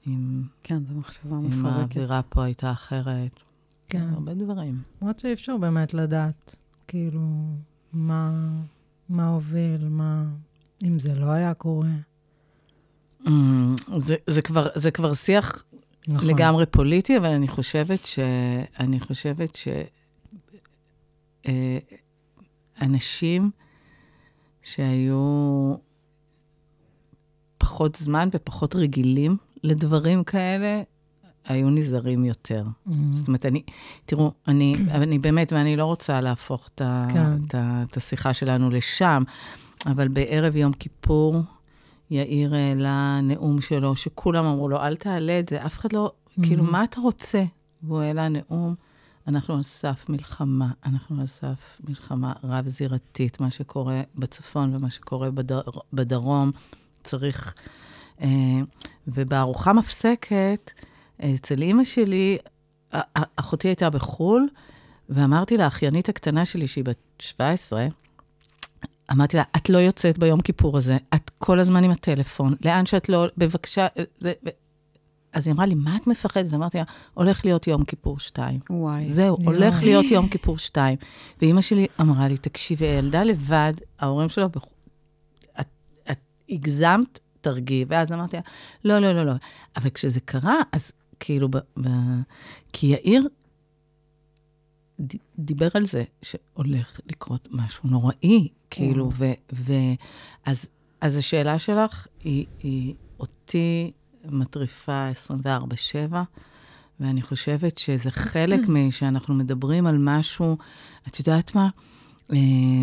[0.07, 1.97] אם, כן, זו מחשבה אם מפרקת.
[1.97, 3.43] האווירה פה הייתה אחרת.
[3.89, 4.09] כן.
[4.13, 4.81] הרבה דברים.
[5.01, 6.55] למרות שאי אפשר באמת לדעת,
[6.87, 7.21] כאילו,
[7.93, 8.31] מה,
[9.09, 10.25] מה הוביל, מה...
[10.83, 11.89] אם זה לא היה קורה.
[13.25, 13.29] Mm,
[13.97, 15.63] זה, זה, כבר, זה כבר שיח
[16.07, 16.27] נכון.
[16.27, 18.19] לגמרי פוליטי, אבל אני חושבת ש...
[18.79, 19.67] אני חושבת ש...
[21.45, 21.77] אה,
[22.81, 23.51] אנשים
[24.61, 25.75] שהיו
[27.57, 30.81] פחות זמן ופחות רגילים לדברים כאלה,
[31.45, 32.63] היו נזהרים יותר.
[32.65, 32.91] Mm.
[33.11, 33.61] זאת אומרת, אני,
[34.05, 37.45] תראו, אני, אני באמת, ואני לא רוצה להפוך את, ה, כן.
[37.47, 39.23] את, ה, את השיחה שלנו לשם,
[39.85, 41.41] אבל בערב יום כיפור,
[42.11, 46.11] יאיר העלה נאום שלו, שכולם אמרו לו, אל תעלה את זה, אף אחד לא,
[46.43, 47.43] כאילו, מה אתה רוצה?
[47.83, 48.75] והוא העלה נאום,
[49.27, 55.61] אנחנו על סף מלחמה, אנחנו על סף מלחמה רב-זירתית, מה שקורה בצפון ומה שקורה בדר,
[55.93, 56.51] בדרום,
[57.03, 57.53] צריך...
[58.21, 58.27] אה,
[59.07, 60.71] ובארוחה מפסקת,
[61.35, 62.37] אצל אימא שלי,
[62.91, 64.47] א- א- אחותי הייתה בחו"ל,
[65.09, 67.87] ואמרתי לאחיינית הקטנה שלי, שהיא בת 17,
[69.11, 73.09] אמרתי לה, את לא יוצאת ביום כיפור הזה, את כל הזמן עם הטלפון, לאן שאת
[73.09, 73.87] לא, בבקשה,
[74.19, 74.33] זה...
[74.45, 74.49] ו-
[75.33, 76.53] אז היא אמרה לי, מה את מפחדת?
[76.53, 78.59] אמרתי לה, הולך להיות יום כיפור 2.
[78.69, 79.09] וואי.
[79.09, 79.55] זהו, יואי.
[79.55, 80.97] הולך להיות יום כיפור 2.
[81.41, 84.65] ואימא שלי אמרה לי, תקשיבי, הילדה לבד, ההורים שלה, בח...
[85.59, 85.67] את,
[86.11, 87.85] את הגזמת, תרגיעי.
[87.87, 88.41] ואז אמרתי לה,
[88.85, 89.33] לא, לא, לא, לא.
[89.75, 91.57] אבל כשזה קרה, אז כאילו, ב...
[91.81, 91.87] ב...
[92.73, 93.27] כי יאיר
[95.01, 95.13] ד...
[95.39, 99.25] דיבר על זה שהולך לקרות משהו נוראי, כאילו, ו...
[99.53, 99.73] ו...
[100.45, 100.69] אז,
[101.01, 103.91] אז השאלה שלך היא, היא אותי
[104.25, 105.09] מטריפה
[106.09, 106.13] 24-7.
[106.99, 110.57] ואני חושבת שזה חלק משאנחנו מדברים על משהו,
[111.07, 111.69] את יודעת מה?
[112.33, 112.37] אה,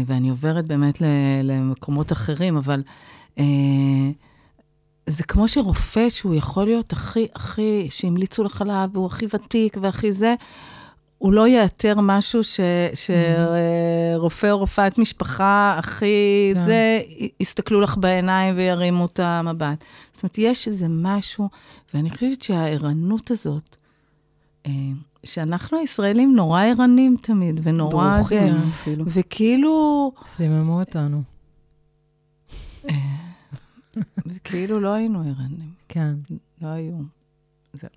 [0.06, 1.02] ואני עוברת באמת
[1.42, 2.82] למקומות אחרים, אבל
[3.38, 3.44] אה,
[5.06, 10.12] זה כמו שרופא שהוא יכול להיות הכי, הכי, שהמליצו לך עליו, והוא הכי ותיק והכי
[10.12, 10.34] זה,
[11.18, 12.40] הוא לא יאתר משהו
[12.94, 16.60] שרופא או רופאת משפחה הכי כן.
[16.60, 17.00] זה,
[17.40, 19.84] יסתכלו לך בעיניים וירימו את המבט.
[20.12, 21.48] זאת אומרת, יש איזה משהו,
[21.94, 23.76] ואני חושבת שהערנות הזאת,
[24.66, 24.72] אה,
[25.24, 29.04] שאנחנו הישראלים נורא ערנים תמיד, ונורא דרוכים אפילו.
[29.08, 31.22] וכאילו, סיממו אותנו.
[34.26, 36.14] וכאילו לא היינו ערנים, כן.
[36.62, 36.96] לא היו.
[37.72, 37.90] זהו.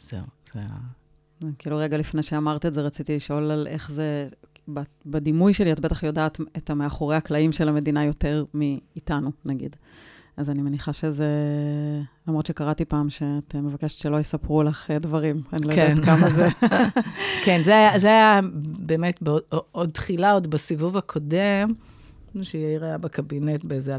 [0.00, 0.78] זהו, זה ה...
[1.58, 4.28] כאילו, רגע לפני שאמרת את זה, רציתי לשאול על איך זה,
[5.06, 9.76] בדימוי שלי, את בטח יודעת את המאחורי הקלעים של המדינה יותר מאיתנו, נגיד.
[10.36, 11.26] אז אני מניחה שזה,
[12.28, 15.90] למרות שקראתי פעם שאת אה, מבקשת שלא יספרו לך אה, דברים, אני לא כן.
[15.90, 16.48] יודעת כמה זה.
[17.44, 18.40] כן, זה היה, זה היה
[18.78, 21.72] באמת בעוד, עוד תחילה, עוד בסיבוב הקודם,
[22.42, 23.98] שיאיר היה בקבינט באיזה 2013-2014.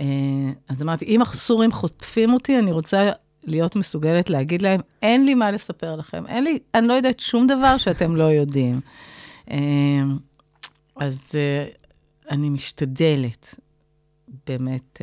[0.00, 0.06] אה,
[0.68, 3.10] אז אמרתי, אם הסורים חוטפים אותי, אני רוצה
[3.44, 7.46] להיות מסוגלת להגיד להם, אין לי מה לספר לכם, אין לי, אני לא יודעת שום
[7.46, 8.80] דבר שאתם לא יודעים.
[9.50, 9.56] אה,
[10.96, 11.66] אז אה,
[12.30, 13.54] אני משתדלת,
[14.46, 15.00] באמת,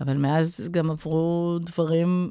[0.00, 2.30] אבל מאז גם עברו דברים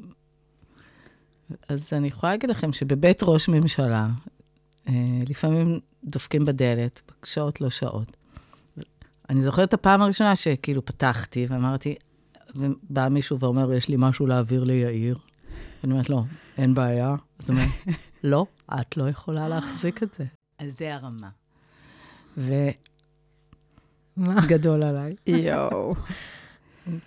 [1.68, 4.08] אז אני יכולה להגיד לכם שבבית ראש ממשלה,
[5.28, 8.16] לפעמים דופקים בדלת, שעות לא שעות.
[9.30, 11.94] אני זוכרת את הפעם הראשונה שכאילו פתחתי ואמרתי,
[12.54, 15.18] ובא מישהו ואומר, יש לי משהו להעביר ליאיר.
[15.82, 16.22] ואני אומרת, לא,
[16.58, 17.14] אין בעיה.
[17.38, 17.68] אז הוא אומר,
[18.24, 18.46] לא,
[18.80, 20.24] את לא יכולה להחזיק את זה.
[20.58, 21.28] אז זה הרמה.
[24.16, 25.14] וגדול עליי.
[25.26, 25.94] יואו.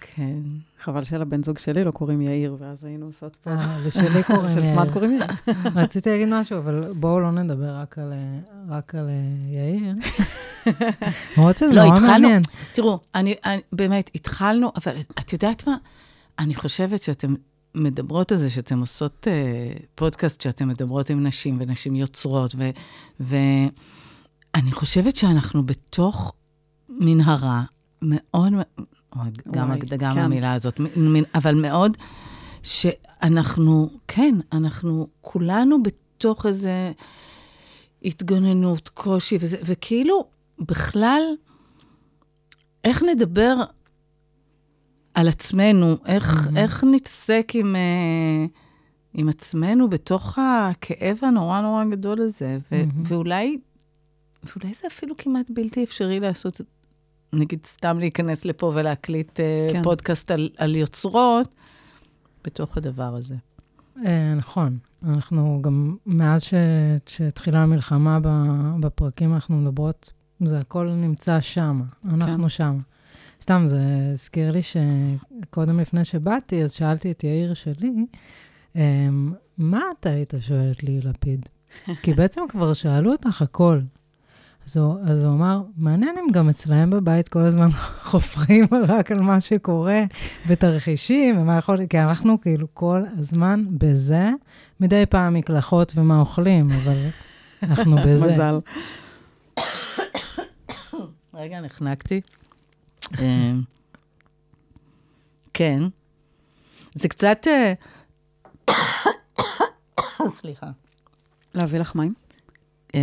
[0.02, 0.40] כן.
[0.84, 3.50] חבל שלבן זוג שלי לא קוראים יאיר, ואז היינו עושות פה...
[3.50, 4.72] אה, לשלי קוראים של יאיר.
[4.72, 5.26] סמאט קוראים יאיר.
[5.84, 8.14] רציתי להגיד משהו, אבל בואו לא נדבר רק על,
[8.70, 9.14] רק על אה,
[9.56, 9.94] יאיר.
[11.38, 12.42] למרות שזה לא, נורא מעניין.
[12.74, 15.76] תראו, אני, אני, באמת, התחלנו, אבל את יודעת מה?
[16.40, 17.34] אני חושבת שאתן
[17.76, 22.70] מדברות על זה, שאתן עושות אה, פודקאסט, שאתן מדברות עם נשים, ונשים יוצרות, ו,
[23.20, 26.34] ואני חושבת שאנחנו בתוך
[26.90, 27.64] מנהרה
[28.02, 28.54] מאוד
[29.52, 30.20] גם, וואי, גם כן.
[30.20, 30.82] המילה הזאת,
[31.36, 31.98] אבל מאוד,
[32.64, 36.92] שאנחנו, כן, אנחנו כולנו בתוך איזה
[38.04, 40.26] התגוננות, קושי, וזה, וכאילו,
[40.60, 41.22] בכלל,
[42.84, 43.56] איך נדבר
[45.14, 46.58] על עצמנו, איך, Mhm.
[46.58, 48.46] איך נתעסק עם, אה,
[49.14, 52.94] עם עצמנו בתוך הכאב הנורא נורא גדול הזה, ו, Mhm.
[53.08, 53.58] ואולי,
[54.44, 56.62] ואולי זה אפילו כמעט בלתי אפשרי לעשות,
[57.34, 59.84] נגיד, סתם להיכנס לפה ולהקליט אה, כן.
[59.84, 61.56] פודקאסט על, על יוצרות,
[62.44, 63.36] בתוך הדבר הזה.
[64.06, 64.78] אה, נכון.
[65.04, 66.44] אנחנו גם, מאז
[67.06, 68.20] שהתחילה המלחמה
[68.80, 72.50] בפרקים, אנחנו מדברות, זה הכל נמצא שם, אנחנו כן.
[72.50, 72.80] שם.
[73.42, 73.82] סתם, זה
[74.14, 77.92] הזכיר לי שקודם לפני שבאתי, אז שאלתי את יאיר שלי,
[78.76, 81.50] אמ, מה אתה היית שואלת לי, לפיד?
[82.04, 83.80] כי בעצם כבר שאלו אותך הכל.
[84.68, 87.70] אז הוא, אז הוא אמר, מעניין אם גם אצלהם בבית כל הזמן
[88.10, 90.04] חופרים רק על מה שקורה,
[90.48, 94.30] ותרחישים, ומה יכול להיות, כי אנחנו כאילו כל הזמן בזה,
[94.80, 96.98] מדי פעם מקלחות ומה אוכלים, אבל
[97.64, 98.34] אנחנו בזה.
[98.34, 98.60] מזל.
[101.34, 102.22] רגע, נחנקתי.
[103.20, 103.52] אה,
[105.54, 105.84] כן.
[106.94, 107.48] זה קצת...
[107.48, 107.74] אה,
[110.40, 110.68] סליחה.
[111.56, 112.27] להביא לך מים?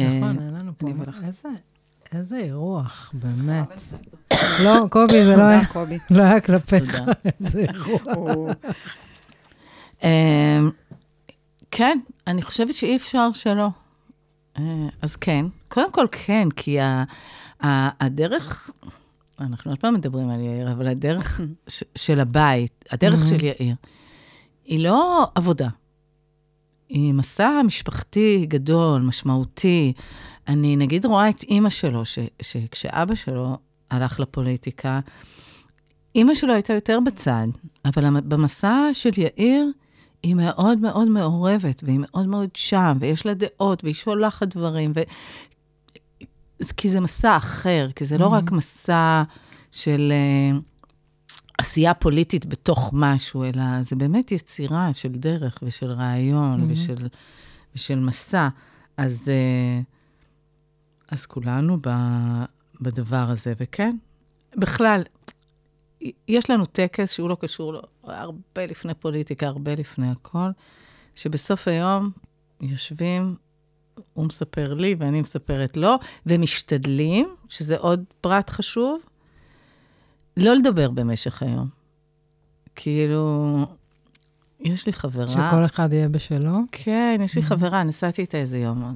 [0.02, 0.88] אה, נכון, אין לנו פה.
[1.06, 1.24] לך.
[1.24, 1.48] איזה,
[2.12, 3.82] איזה אירוח, באמת.
[4.64, 5.98] לא, קובי, זה לא היה, קובי.
[6.10, 7.00] לא היה כלפיך.
[7.40, 8.52] איזה אירוח.
[10.04, 10.58] אה,
[11.70, 13.68] כן, אני חושבת שאי אפשר שלא.
[14.58, 14.62] אה,
[15.02, 15.46] אז כן.
[15.68, 16.78] קודם כל, כן, כי
[17.60, 18.70] הדרך,
[19.40, 21.40] אנחנו עוד פעם מדברים על יאיר, אבל הדרך
[21.96, 23.26] של הבית, הדרך Mhm.
[23.28, 23.74] של יאיר,
[24.64, 25.68] היא לא עבודה.
[26.94, 29.92] היא מסע משפחתי גדול, משמעותי.
[30.48, 33.56] אני נגיד רואה את אימא שלו, ש- שכשאבא שלו
[33.90, 35.00] הלך לפוליטיקה,
[36.14, 37.46] אימא שלו הייתה יותר בצד,
[37.84, 39.66] אבל במסע של יאיר,
[40.22, 45.00] היא מאוד מאוד מעורבת, והיא מאוד מאוד שם, ויש לה דעות, והיא שולחת דברים, ו...
[46.76, 48.34] כי זה מסע אחר, כי זה לא Mhm.
[48.34, 49.22] רק מסע
[49.72, 50.56] של uh,
[51.58, 56.72] עשייה פוליטית בתוך משהו, אלא זה באמת יצירה של דרך ושל רעיון Mhm.
[56.72, 57.08] ושל,
[57.74, 58.48] ושל מסע.
[58.96, 59.84] אז, uh,
[61.14, 61.90] אז כולנו ב,
[62.80, 63.96] בדבר הזה, וכן,
[64.56, 65.02] בכלל,
[66.28, 70.48] יש לנו טקס שהוא לא קשור, לו, הרבה לפני פוליטיקה, הרבה לפני הכל,
[71.16, 72.10] שבסוף היום
[72.60, 73.36] יושבים,
[74.12, 75.94] הוא מספר לי ואני מספרת לו,
[76.26, 79.00] ומשתדלים, שזה עוד פרט חשוב,
[80.36, 81.68] לא לדבר במשך היום.
[82.74, 83.56] כאילו,
[84.60, 85.26] יש לי חברה...
[85.26, 86.58] שכל אחד יהיה בשלו.
[86.72, 88.94] כן, יש לי חברה, נסעתי איתה איזה יום.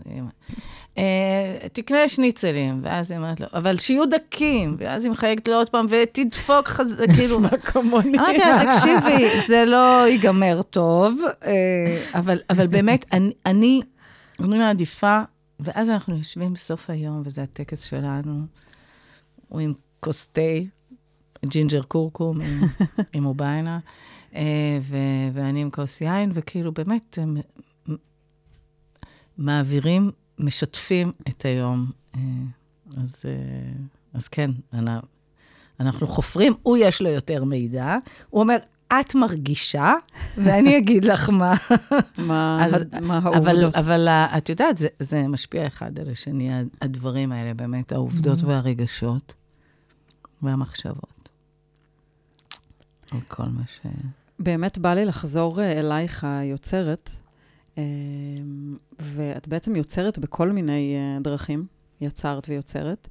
[0.98, 5.68] אה, תקנה שניצלים, ואז היא אומרת לו, אבל שיהיו דקים, ואז היא מחייגת לו עוד
[5.68, 7.40] פעם, ותדפוק חזק, כאילו...
[7.40, 8.18] נשמע כמוני.
[8.18, 13.80] אמרתי לה, תקשיבי, זה לא ייגמר טוב, אה, אבל, באמת, אני, אני
[14.40, 15.20] מעדיפה,
[15.60, 18.40] ואז אנחנו יושבים בסוף היום, וזה הטקס שלנו,
[19.48, 20.40] הוא עם כוס תה,
[21.46, 22.38] ג'ינג'ר קורקום,
[23.12, 23.78] עם, או ויינה,
[24.34, 24.78] אה,
[25.32, 27.36] ואני עם כוס יין, וכאילו, באמת, הם
[29.38, 31.90] מעבירים, משתפים את היום.
[32.16, 32.20] אה,
[33.02, 33.32] אז, אה,
[34.14, 34.50] אז כן,
[35.80, 37.94] אנחנו חופרים, הוא יש לו יותר מידע,
[38.30, 38.56] הוא אומר,
[39.00, 39.94] את מרגישה,
[40.44, 41.54] ואני אגיד לך מה.
[42.18, 43.74] מה אז- מה אבל, העובדות?
[43.74, 46.50] אבל ה- את יודעת, זה, זה משפיע אחד על השני,
[46.82, 48.46] הדברים האלה, באמת, העובדות Mhm.
[48.46, 49.34] והרגשות
[50.42, 51.17] והמחשבות.
[53.12, 53.80] על כל מה ש...
[54.38, 57.10] באמת בא לי לחזור אה, אלייך היוצרת,
[57.78, 57.82] אה,
[59.00, 61.66] ואת בעצם יוצרת בכל מיני אה, דרכים,
[62.00, 63.08] יצרת ויוצרת.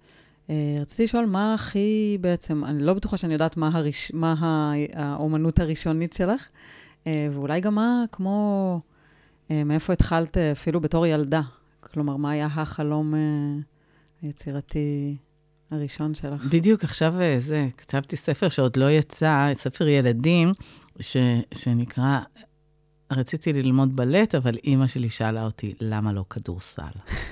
[0.82, 4.36] רציתי לשאול מה הכי בעצם, אני לא בטוחה שאני יודעת מה, הראש, מה
[4.94, 6.48] האומנות הראשונית שלך,
[7.06, 8.82] ואולי גם מה, כמו,
[9.50, 11.42] מאיפה התחלת אפילו בתור ילדה.
[11.80, 13.14] כלומר, מה היה החלום
[14.22, 15.18] היצירתי
[15.72, 16.46] הראשון שלך.
[16.46, 20.52] בדיוק עכשיו אה, זה, כתבתי ספר שעוד לא יצא, ספר ילדים,
[21.00, 21.18] ש,
[21.54, 22.20] שנקרא,
[23.12, 26.84] רציתי ללמוד בלט, אבל אימא שלי שאלה אותי, למה לא כדורסל?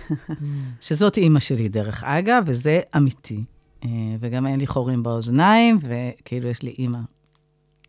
[0.82, 3.44] שזאת אימא שלי, דרך אגב, וזה אמיתי.
[3.84, 7.00] אה, וגם אין לי חורים באוזניים, וכאילו יש לי אימא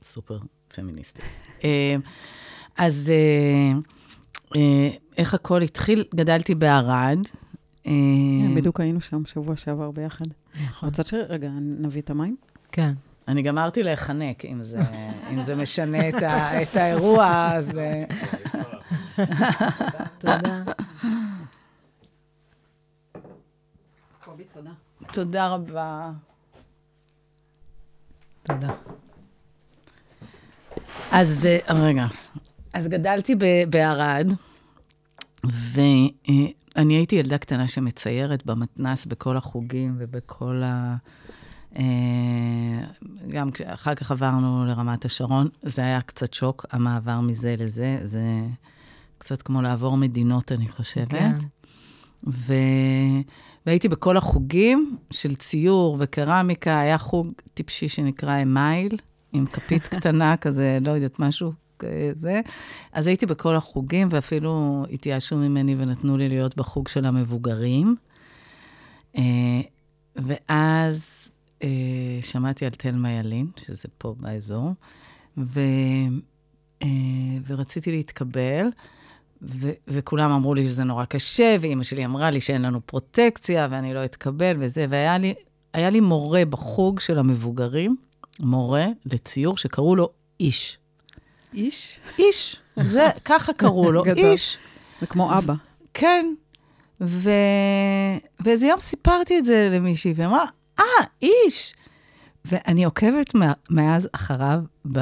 [0.02, 0.38] סופר
[0.74, 1.24] פמיניסטית.
[1.64, 1.96] אה,
[2.78, 3.12] אז
[5.16, 6.04] איך הכל התחיל?
[6.14, 7.18] גדלתי בערד.
[7.86, 10.24] כן, בדיוק היינו שם שבוע שעבר ביחד.
[10.66, 10.88] נכון.
[10.88, 11.14] רוצה ש...
[11.14, 12.36] רגע, נביא את המים?
[12.72, 12.92] כן.
[13.28, 14.78] אני גמרתי להיחנק, אם זה,
[15.32, 17.78] אם זה משנה את, ה, את האירוע, אז...
[17.78, 18.04] אה,
[20.18, 20.62] תודה.
[24.24, 24.70] קובי, תודה.
[25.12, 26.10] תודה רבה.
[28.42, 28.74] תודה.
[31.12, 32.06] אז אה, רגע,
[32.72, 34.26] אז גדלתי ב- בערד,
[36.76, 40.96] ואני הייתי ילדה קטנה שמציירת במתנ"ס בכל החוגים ובכל ה...
[41.78, 41.82] אה,
[43.28, 48.22] גם אחר כך עברנו לרמת השרון, זה היה קצת שוק, המעבר מזה לזה, זה
[49.18, 51.10] קצת כמו לעבור מדינות, אני חושבת.
[51.10, 51.38] כן.
[52.26, 52.54] ו...
[53.66, 58.98] והייתי בכל החוגים של ציור וקרמיקה, היה חוג טיפשי שנקרא אמייל,
[59.32, 62.40] עם כפית קטנה כזה, לא יודעת, משהו כזה.
[62.92, 67.96] אז הייתי בכל החוגים, ואפילו התייאשו ממני ונתנו לי להיות בחוג של המבוגרים.
[69.16, 69.22] אה,
[70.16, 71.68] ואז אה,
[72.22, 74.72] שמעתי על תלמה ילין, שזה פה באזור,
[75.38, 75.60] ו...
[76.82, 76.88] אה,
[77.46, 78.66] ורציתי להתקבל.
[79.42, 83.94] ו- וכולם אמרו לי שזה נורא קשה, ואימא שלי אמרה לי שאין לנו פרוטקציה, ואני
[83.94, 85.34] לא אתקבל וזה, והיה לי,
[85.76, 87.96] לי מורה בחוג של המבוגרים,
[88.40, 90.10] מורה לציור שקראו לו
[90.40, 90.78] איש.
[91.54, 92.00] איש?
[92.18, 94.24] איש, זה, ככה קראו לו, גדול.
[94.24, 94.58] איש.
[95.00, 95.54] זה כמו אבא.
[95.94, 96.34] כן.
[97.00, 97.30] ו...
[98.40, 100.44] ואיזה יום סיפרתי את זה למישהי, והיא אמרה,
[100.78, 100.84] אה,
[101.22, 101.74] איש.
[102.44, 103.32] ואני עוקבת.
[103.70, 104.60] מאז אחריו
[104.92, 105.00] ב...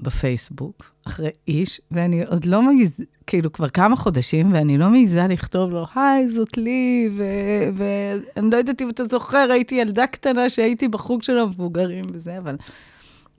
[0.00, 5.70] בפייסבוק, אחרי איש, ואני עוד לא מעיז, כאילו, כבר כמה חודשים, ואני לא מעיזה לכתוב
[5.70, 10.88] לו, היי, זאת לי, ו- ואני לא יודעת אם אתה זוכר, הייתי ילדה קטנה שהייתי
[10.88, 12.56] בחוג של המבוגרים וזה, אבל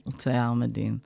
[0.04, 0.98] הוא צייר מדהים.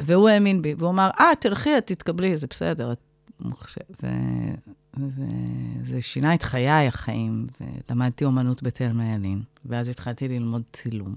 [0.00, 3.00] והוא האמין בי, והוא אמר, אה, תלכי, את תתקבלי, זה בסדר, את
[3.40, 4.02] מוכשרת.
[4.02, 7.46] ו- וזה שינה את חיי החיים,
[7.90, 11.14] ולמדתי אומנות בתל מעלין, ואז התחלתי ללמוד צילום.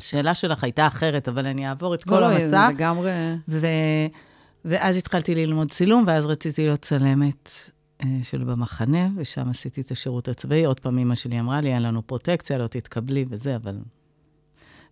[0.00, 2.48] השאלה שלך הייתה אחרת, אבל אני אעבור את כל לא, המסע.
[2.48, 3.10] זה לגמרי...
[3.48, 3.66] ו...
[4.64, 7.50] ואז התחלתי ללמוד צילום, ואז רציתי להיות צלמת
[8.04, 10.64] אה, של במחנה, ושם עשיתי את השירות הצבאי.
[10.64, 13.78] עוד פעם, אמא שלי אמרה לי, אין לנו פרוטקציה, לא תתקבלי וזה, אבל...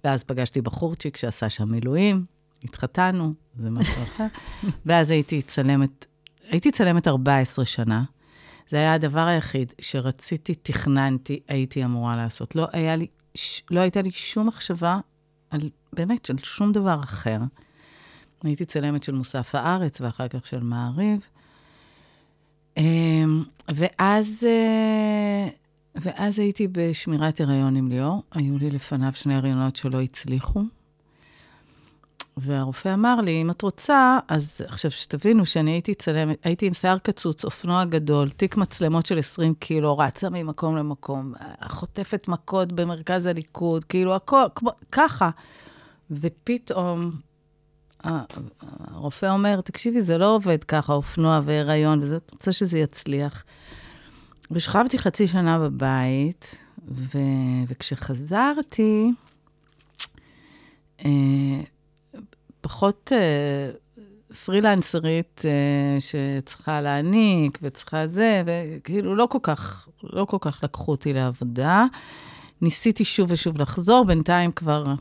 [0.05, 2.25] ואז פגשתי בחורצ'יק שעשה שם מילואים,
[2.65, 4.27] התחתנו, זה משהו אחר.
[4.87, 6.07] ואז הייתי צלמת,
[6.51, 8.05] הייתי צלמת 14 שנה.
[8.69, 12.57] זה היה הדבר היחיד שרציתי, תכננתי, הייתי אמורה לעשות.
[12.57, 13.63] לא, היה לי, ש...
[13.71, 14.99] לא הייתה לי שום מחשבה
[15.51, 15.61] על,
[15.93, 17.39] באמת, של שום דבר אחר.
[18.45, 21.21] הייתי צלמת של מוסף הארץ, ואחר כך של מעריב.
[22.77, 25.49] אמ, ואז, אה,
[25.95, 28.23] ואז הייתי בשמירת הריון עם ליאור.
[28.33, 30.63] היו לי לפניו שני הריונות שלא הצליחו.
[32.41, 36.99] והרופא אמר לי, אם את רוצה, אז עכשיו שתבינו שאני הייתי צלמת, הייתי עם שיער
[36.99, 41.35] קצוץ, אופנוע גדול, תיק מצלמות של 20 קילו, רצה ממקום למקום,
[41.69, 45.31] חוטפת מכות במרכז הליכוד, כאילו הכל, כמו, ככה.
[46.11, 47.11] ופתאום
[48.05, 53.45] הרופא אומר, תקשיבי, זה לא עובד ככה, אופנוע והיריון, וזה, את רוצה שזה יצליח.
[54.51, 56.57] ושכבתי חצי שנה בבית,
[56.89, 57.19] ו...
[57.69, 59.11] וכשחזרתי,
[61.05, 61.11] אה,
[62.61, 63.71] פחות אה,
[64.45, 71.13] פרילנסרית אה, שצריכה להעניק וצריכה זה, וכאילו לא כל כך, לא כל כך לקחו אותי
[71.13, 71.85] לעבודה.
[72.63, 74.95] ניסיתי שוב ושוב לחזור, בינתיים כבר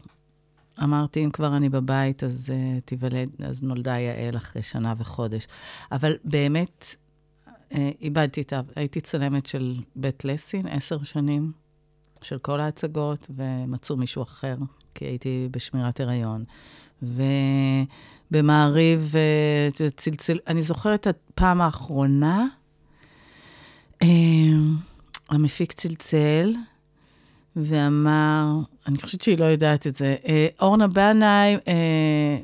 [0.83, 5.47] אמרתי, אם כבר אני בבית, אז uh, תיוולד, אז נולדה יעל אחרי שנה וחודש.
[5.91, 6.95] אבל באמת,
[7.71, 8.61] uh, איבדתי את ה...
[8.75, 11.51] הייתי צלמת של בית לסין עשר שנים,
[12.21, 14.55] של כל ההצגות, ומצאו מישהו אחר,
[14.95, 16.43] כי הייתי בשמירת הריון.
[18.31, 20.37] ובמעריב uh, צלצל...
[20.47, 22.45] אני זוכרת את הפעם האחרונה,
[24.03, 24.05] uh,
[25.29, 26.53] המפיק צלצל,
[27.55, 28.45] ואמר,
[28.87, 32.37] אני חושבת שהיא לא יודעת את זה, אה, אורנה בנאי אה,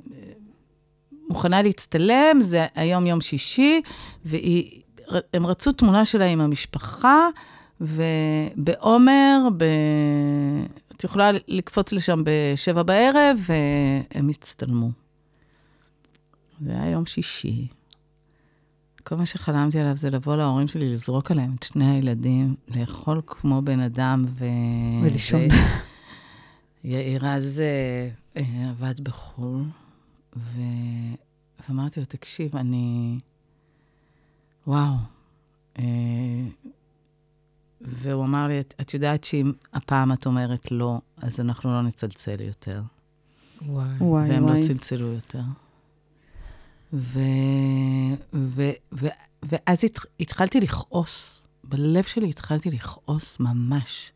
[1.29, 3.81] מוכנה להצטלם, זה היום יום שישי,
[4.25, 7.27] והם רצו תמונה שלה עם המשפחה,
[7.81, 9.65] ובעומר, ב...
[10.97, 14.91] את יכולה לקפוץ לשם בשבע בערב, והם הצטלמו.
[16.61, 17.67] זה היה יום שישי.
[19.03, 23.61] כל מה שחלמתי עליו זה לבוא להורים שלי, לזרוק עליהם את שני הילדים, לאכול כמו
[23.61, 24.45] בן אדם ו...
[25.03, 25.41] ולישון.
[26.83, 27.63] יאיר אז
[28.35, 28.39] uh,
[28.69, 29.63] עבד בחו"ל,
[30.37, 30.61] ו...
[31.69, 33.17] ואמרתי לו, תקשיב, אני...
[34.67, 34.93] וואו.
[35.77, 35.81] Uh,
[37.87, 42.41] והוא אמר לי, את, את יודעת שאם הפעם את אומרת לא, אז אנחנו לא נצלצל
[42.41, 42.81] יותר.
[43.67, 43.87] וואי.
[43.97, 44.59] וואי, והם וואי.
[44.59, 45.41] לא צלצלו יותר.
[46.93, 47.19] ו...
[48.33, 48.69] ו...
[48.93, 49.07] ו...
[49.43, 49.99] ואז הת...
[50.19, 54.11] התחלתי לכעוס, בלב שלי התחלתי לכעוס ממש.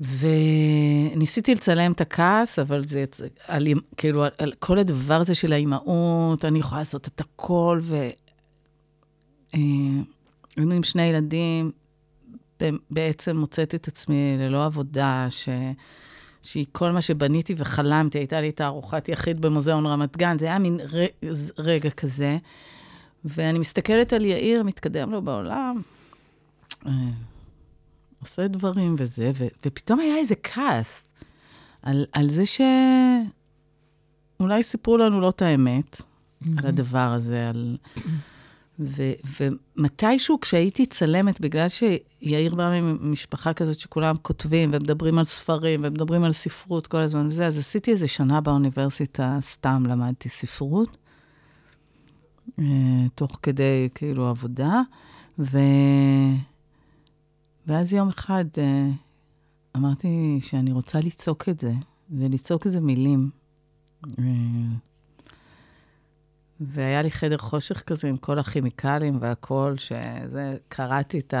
[0.00, 3.04] וניסיתי לצלם את הכעס, אבל זה.
[3.46, 3.66] על...
[3.96, 4.30] כאילו, על...
[4.38, 8.08] על כל הדבר הזה של האימהות, אני יכולה לעשות את הכל, ו...
[9.54, 9.60] אה,
[10.56, 11.70] היינו עם שני ילדים,
[12.90, 15.48] בעצם מוצאת את עצמי ללא עבודה, ש...
[16.42, 20.80] שהיא כל מה שבניתי וחלמתי, הייתה לי תערוכת יחיד במוזיאון רמת גן, זה היה מין
[20.80, 21.06] ר...
[21.58, 22.38] רגע כזה.
[23.24, 25.82] ואני מסתכלת על יאיר, מתקדם לו בעולם,
[26.86, 26.92] אה,
[28.20, 29.46] עושה דברים וזה, ו...
[29.66, 31.08] ופתאום היה איזה כעס
[31.82, 32.42] על, על זה
[34.38, 36.02] שאולי סיפרו לנו לא את האמת,
[36.58, 37.76] על הדבר הזה, על...
[38.80, 46.24] ו- ומתישהו כשהייתי צלמת, בגלל שיאיר בא ממשפחה כזאת שכולם כותבים ומדברים על ספרים ומדברים
[46.24, 50.96] על ספרות כל הזמן וזה, אז עשיתי איזה שנה באוניברסיטה, סתם למדתי ספרות,
[52.58, 52.64] אה,
[53.14, 54.80] תוך כדי כאילו עבודה,
[55.38, 55.58] ו...
[57.66, 58.88] ואז יום אחד אה,
[59.76, 61.72] אמרתי שאני רוצה לצעוק את זה,
[62.10, 63.30] ולצעוק איזה מילים.
[66.60, 71.34] והיה לי חדר חושך כזה עם כל הכימיקלים והכול, שזה, קראתי את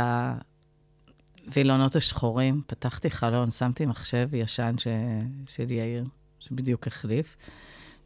[1.46, 4.86] הווילונות השחורים, פתחתי חלון, שמתי מחשב ישן ש,
[5.48, 6.04] של יאיר,
[6.40, 7.36] שבדיוק החליף,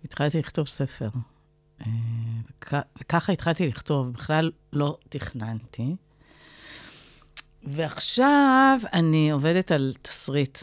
[0.03, 1.09] והתחלתי לכתוב ספר.
[1.81, 1.87] אה,
[2.51, 5.97] וכ, וככה התחלתי לכתוב, בכלל לא תכננתי.
[7.63, 10.59] ועכשיו אני עובדת על תסריט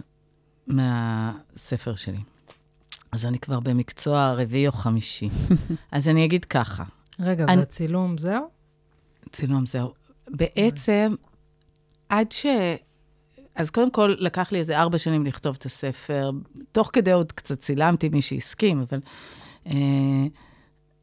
[0.67, 2.19] מהספר שלי.
[3.11, 5.29] אז אני כבר במקצוע רביעי או חמישי.
[5.91, 6.83] אז אני אגיד ככה,
[7.19, 8.47] רגע, אני- והצילום זהו?
[9.31, 9.93] צילום זהו.
[10.27, 11.15] בעצם,
[12.09, 12.45] עד ש...
[13.55, 16.31] אז קודם כל, לקח לי איזה ארבע שנים לכתוב את הספר.
[16.71, 18.99] תוך כדי עוד קצת צילמתי, מי שהסכים, אבל...
[19.67, 19.73] אה,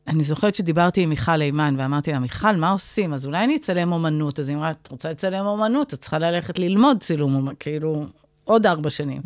[0.07, 3.15] אני זוכרת שדיברתי עם מיכל אימן, ואמרתי לה, מיכל, מה עושים?
[3.15, 4.41] אז אולי אני אצלם אומנות.
[4.41, 8.07] אז היא אמרה, את רוצה לצלם אומנות, את צריכה ללכת ללמוד צילום, כאילו,
[8.45, 9.23] עוד ארבע שנים.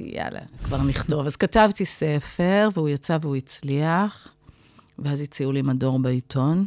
[0.00, 1.26] אמרתי, יאללה, כבר נכתוב.
[1.26, 4.28] אז כתבתי ספר, והוא יצא והוא הצליח,
[4.98, 6.66] ואז הציעו לי מדור בעיתון,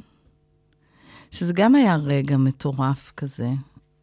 [1.31, 3.49] שזה גם היה רגע מטורף כזה.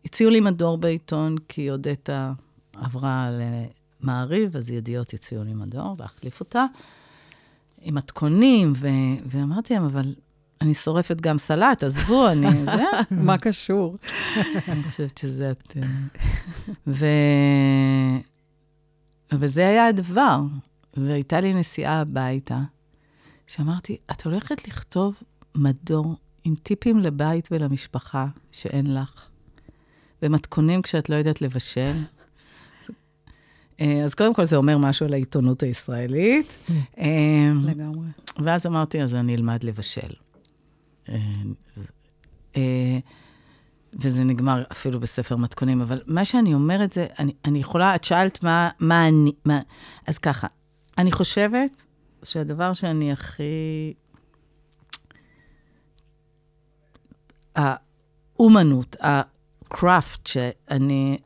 [0.04, 2.32] הציעו לי מדור בעיתון, כי אודטה
[2.76, 3.30] עברה
[4.02, 6.64] למעריב, אז ידיעות הציעו לי מדור, להחליף אותה,
[7.82, 8.88] עם מתכונים, ו...
[9.26, 10.14] ואמרתי להם, אבל
[10.60, 12.64] אני שורפת גם סלט, עזבו, אני...
[12.76, 12.84] זה...
[13.10, 13.96] מה קשור?
[14.68, 15.76] אני חושבת שזה את...
[19.32, 19.40] אה, ו...
[19.40, 20.40] וזה היה הדבר.
[20.96, 22.60] והייתה לי נסיעה הביתה,
[23.46, 25.14] שאמרתי, את הולכת לכתוב
[25.54, 29.28] מדור עם טיפים לבית ולמשפחה שאין לך,
[30.22, 31.92] ומתכונים כשאת לא יודעת לבשל.
[33.80, 36.56] אה, אז קודם כל זה אומר משהו על העיתונות הישראלית.
[36.98, 38.06] אה, לגמרי.
[38.38, 40.12] ואז אמרתי, אז אני אלמד לבשל.
[43.94, 48.44] וזה נגמר אפילו בספר מתכונים, אבל מה שאני אומרת זה, אני, אני יכולה, את שאלת
[48.44, 49.60] מה, מה אני, מה,
[50.06, 50.46] אז ככה,
[50.98, 51.84] אני חושבת
[52.24, 53.94] שהדבר שאני הכי...
[57.56, 61.18] האומנות, הקראפט שאני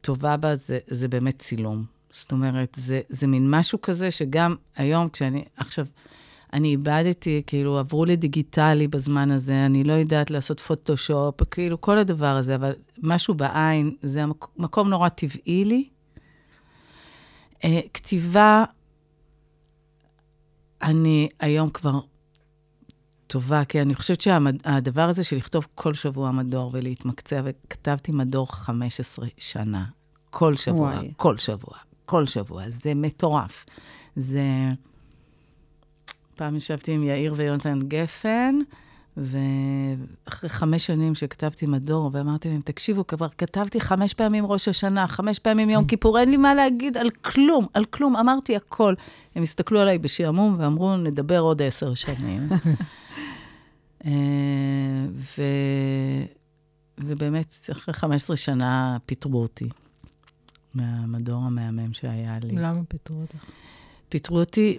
[0.00, 1.84] טובה בה, זה, זה באמת צילום.
[2.12, 5.86] זאת אומרת, זה, זה מין משהו כזה שגם היום, כשאני, עכשיו,
[6.52, 12.36] אני איבדתי, כאילו, עברו לדיגיטלי בזמן הזה, אני לא יודעת לעשות פוטושופ, כאילו, כל הדבר
[12.36, 12.72] הזה, אבל
[13.02, 15.88] משהו בעין, זה המק- מקום נורא טבעי לי.
[17.56, 18.64] Uh, כתיבה,
[20.82, 22.00] אני היום כבר
[23.26, 29.26] טובה, כי אני חושבת שהדבר הזה של לכתוב כל שבוע מדור ולהתמקצע, וכתבתי מדור 15
[29.38, 29.84] שנה,
[30.30, 31.12] כל שבוע, וואי.
[31.16, 31.74] כל שבוע,
[32.06, 33.64] כל שבוע, זה מטורף.
[34.16, 34.42] זה...
[36.36, 38.58] פעם ישבתי עם יאיר ויונתן גפן,
[39.16, 45.38] ואחרי חמש שנים שכתבתי מדור, ואמרתי להם, תקשיבו, כבר כתבתי חמש פעמים ראש השנה, חמש
[45.38, 48.94] פעמים יום כיפור, אין לי מה להגיד על כלום, על כלום, אמרתי הכל.
[49.34, 52.48] הם הסתכלו עליי בשעמום ואמרו, נדבר עוד עשר שנים.
[54.06, 54.10] אה,
[55.12, 55.42] ו...
[56.98, 59.68] ובאמת, אחרי 15 שנה פיטרו אותי
[60.74, 62.56] מהמדור המהמם שהיה לי.
[62.56, 63.44] למה פיטרו אותך?
[64.08, 64.78] פיטרו אותי,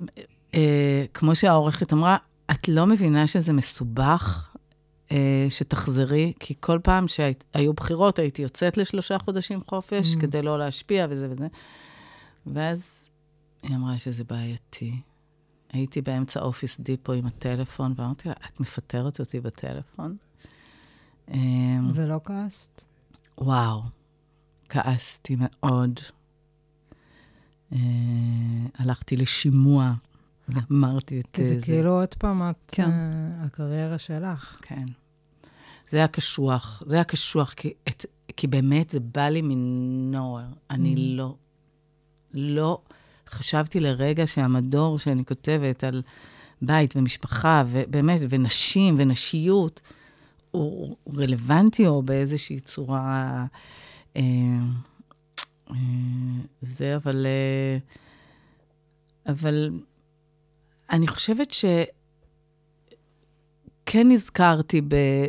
[1.13, 2.17] כמו שהעורכת אמרה,
[2.51, 4.55] את לא מבינה שזה מסובך
[5.11, 10.21] אה, שתחזרי, כי כל פעם שהיו בחירות הייתי יוצאת לשלושה חודשים חופש Mm.
[10.21, 11.47] כדי לא להשפיע וזה וזה.
[12.45, 13.09] ואז
[13.63, 15.01] היא אמרה שזה בעייתי.
[15.73, 20.17] הייתי באמצע אופיס דיפו עם הטלפון, ואמרתי לה, את מפטרת אותי בטלפון?
[21.31, 21.37] אה,
[21.93, 22.81] ולא כעסת?
[23.37, 23.81] וואו,
[24.69, 25.99] כעסתי מאוד.
[27.73, 27.79] אה,
[28.75, 29.93] הלכתי לשימוע
[30.49, 32.89] ואמרתי את כי זה אה, כאילו עוד פעם את, כן.
[32.91, 34.57] אה, הקריירה שלך.
[34.61, 34.85] כן.
[35.89, 38.05] זה היה קשוח, זה היה קשוח, כי, את,
[38.37, 40.47] כי באמת זה בא לי מנוער.
[40.69, 40.99] אני Mm.
[40.99, 41.35] לא,
[42.33, 42.81] לא
[43.29, 46.01] חשבתי לרגע שהמדור שאני כותבת על
[46.61, 49.81] בית ומשפחה, ובאמת, ונשים ונשיות,
[50.51, 53.45] הוא, הוא רלוונטי או באיזושהי צורה...
[54.15, 54.21] אה,
[55.69, 55.75] אה,
[56.61, 57.25] זה, אבל...
[57.25, 57.77] אה,
[59.27, 59.69] אבל
[60.89, 61.65] אני חושבת ש...
[63.89, 64.81] כן נזכרתי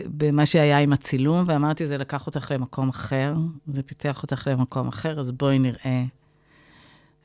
[0.06, 3.34] במה שהיה עם הצילום, ואמרתי, זה לקח אותך למקום אחר,
[3.66, 6.04] זה פיתח אותך למקום אחר, אז בואי נראה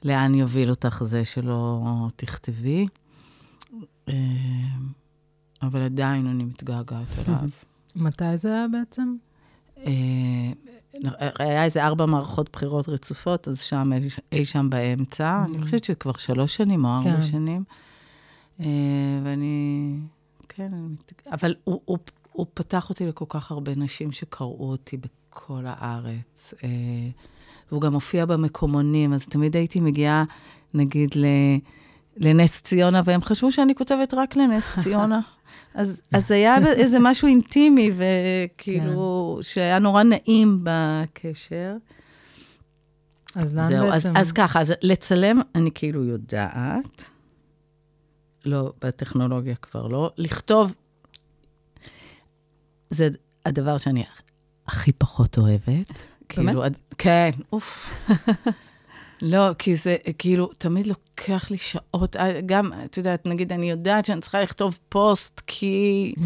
[0.03, 2.87] לאן יוביל אותך זה שלא תכתבי.
[4.09, 4.13] אה,
[5.61, 7.49] אבל עדיין אני מתגעגעת אליו.
[7.95, 9.15] מתי זה היה בעצם?
[9.77, 10.51] אה,
[11.39, 13.91] היה איזה ארבע מערכות בחירות רצופות, אז שם,
[14.31, 15.43] אי שם באמצע.
[15.45, 17.21] אני חושבת שכבר שלוש שנים או ארבע כן.
[17.21, 17.63] שנים.
[18.59, 18.65] אה,
[19.23, 19.95] ואני,
[20.49, 20.71] כן.
[21.31, 21.97] אבל הוא, הוא,
[22.31, 26.53] הוא פתח אותי לכל כך הרבה נשים שקראו אותי בכל הארץ.
[26.63, 26.69] אה,
[27.71, 30.23] והוא גם הופיע במקומונים, אז תמיד הייתי מגיעה,
[30.73, 31.25] נגיד, ל...
[32.17, 35.19] לנס ציונה, והם חשבו שאני כותבת רק לנס ציונה.
[35.73, 41.75] אז, אז היה איזה משהו אינטימי, וכאילו, שהיה נורא נעים בקשר.
[43.35, 44.17] אז לאן זהו, אז, בעצם?
[44.17, 47.09] אז ככה, אז לצלם אני כאילו יודעת,
[48.45, 50.11] לא, בטכנולוגיה כבר לא.
[50.17, 50.73] לכתוב,
[52.89, 53.09] זה
[53.45, 54.03] הדבר שאני
[54.67, 55.99] הכי פחות אוהבת.
[56.29, 57.89] כאילו, עד- כן, אוף.
[59.21, 64.05] לא, כי זה כאילו, תמיד לוקח לי שעות, אה, גם, את יודעת, נגיד, אני יודעת
[64.05, 66.21] שאני צריכה לכתוב פוסט, כי Mm,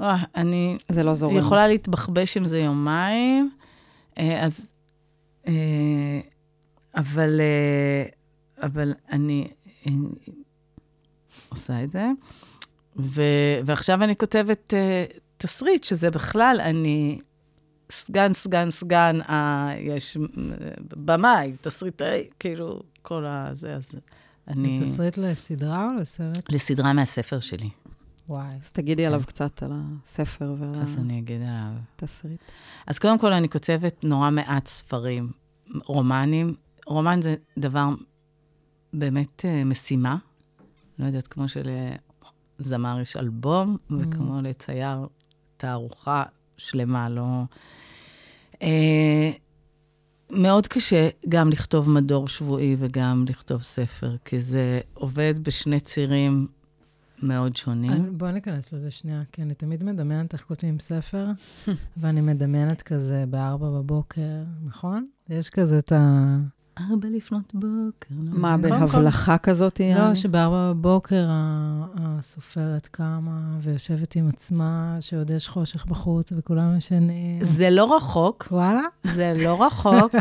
[0.00, 1.36] וואי, אני זה לא זורם.
[1.36, 3.50] יכולה להתבחבש עם זה יומיים,
[4.18, 4.68] אה, אז...
[5.46, 5.52] אה,
[6.96, 8.04] אבל, אה,
[8.66, 9.48] אבל אני
[9.86, 9.92] אה,
[11.52, 12.10] עושה את זה.
[12.96, 13.22] ו,
[13.64, 15.04] ועכשיו אני כותבת אה,
[15.36, 17.18] תסריט, שזה בכלל, אני
[17.90, 20.22] סגן, סגן, סגן, אה, יש אה,
[20.96, 23.92] במאי, תסריטאי, כאילו, כל הזה, אז
[24.48, 24.78] אני...
[24.78, 26.52] זה תסריט לסדרה או לסרט?
[26.52, 27.70] לסדרה מהספר שלי,
[28.28, 28.48] וואי.
[28.62, 29.08] אז תגידי כן.
[29.08, 31.72] עליו קצת, על הספר ועל אז אני אגיד עליו.
[31.96, 32.40] התסריט.
[32.86, 35.30] אז קודם כל, אני כותבת נורא מעט ספרים,
[35.84, 36.54] רומנים.
[36.86, 37.88] רומן זה דבר
[38.92, 40.16] באמת אה, משימה.
[41.02, 41.44] לא יודעת, כמו
[42.58, 44.96] שלזמר יש אלבום, וכמו לצייר
[45.56, 46.22] תערוכה
[46.56, 47.42] שלמה, לא...
[48.62, 49.30] אה,
[50.30, 56.46] מאוד קשה גם לכתוב מדור שבועי וגם לכתוב ספר, כי זה עובד בשני צירים
[57.22, 57.92] מאוד שונים.
[57.92, 61.26] אני- בוא ניכנס לזה שנייה, כי אני תמיד מדמיינת איך כותבים ספר,
[61.96, 65.06] ואני מדמיינת כזה בארבע בבוקר, נכון?
[65.28, 66.36] יש כזה את ה...
[66.78, 67.74] ארבע לפנות בוקר.
[68.10, 68.38] נו.
[68.40, 69.80] מה, כל- בהבלחה כזאת?
[69.96, 70.14] לא?
[70.14, 71.26] שבארבע בבוקר
[71.94, 77.44] הסופרת קמה ויושבת עם עצמה, שעוד יש חושך בחוץ וכולם ישנים.
[77.44, 78.80] זה לא רחוק, וואלה?
[79.04, 80.12] זה לא רחוק.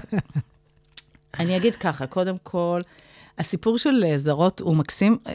[1.39, 2.81] אני אגיד ככה, קודם כל,
[3.37, 5.17] הסיפור של אה, זרות הוא מקסים.
[5.27, 5.33] אה,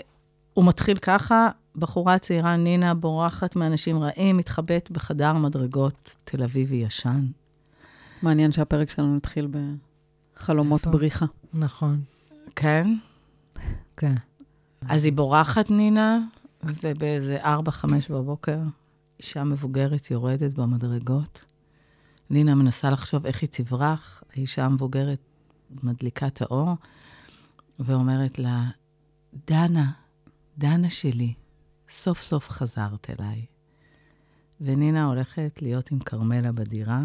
[0.54, 7.26] הוא מתחיל ככה, בחורה צעירה, נינה, בורחת מאנשים רעים, מתחבאת בחדר מדרגות תל אביבי ישן.
[8.22, 9.48] מעניין שהפרק שלנו התחיל
[10.36, 10.90] בחלומות איפה?
[10.98, 11.26] בריחה.
[11.54, 12.02] נכון,
[12.56, 12.88] כן?
[13.96, 14.14] כן.
[14.88, 16.20] אז היא בורחת, נינה,
[16.62, 17.46] ובאיזה 4-5
[18.10, 18.58] בבוקר,
[19.20, 21.44] אישה מבוגרת יורדת במדרגות.
[22.30, 25.18] נינה מנסה לחשוב איך היא תברח, האישה המבוגרת
[25.82, 26.74] מדליקה את האור,
[27.78, 28.64] ואומרת לה,
[29.46, 29.90] דנה,
[30.58, 31.34] דנה שלי,
[31.88, 33.44] סוף סוף חזרת אליי.
[34.60, 37.00] ונינה הולכת להיות עם כרמלה בדירה,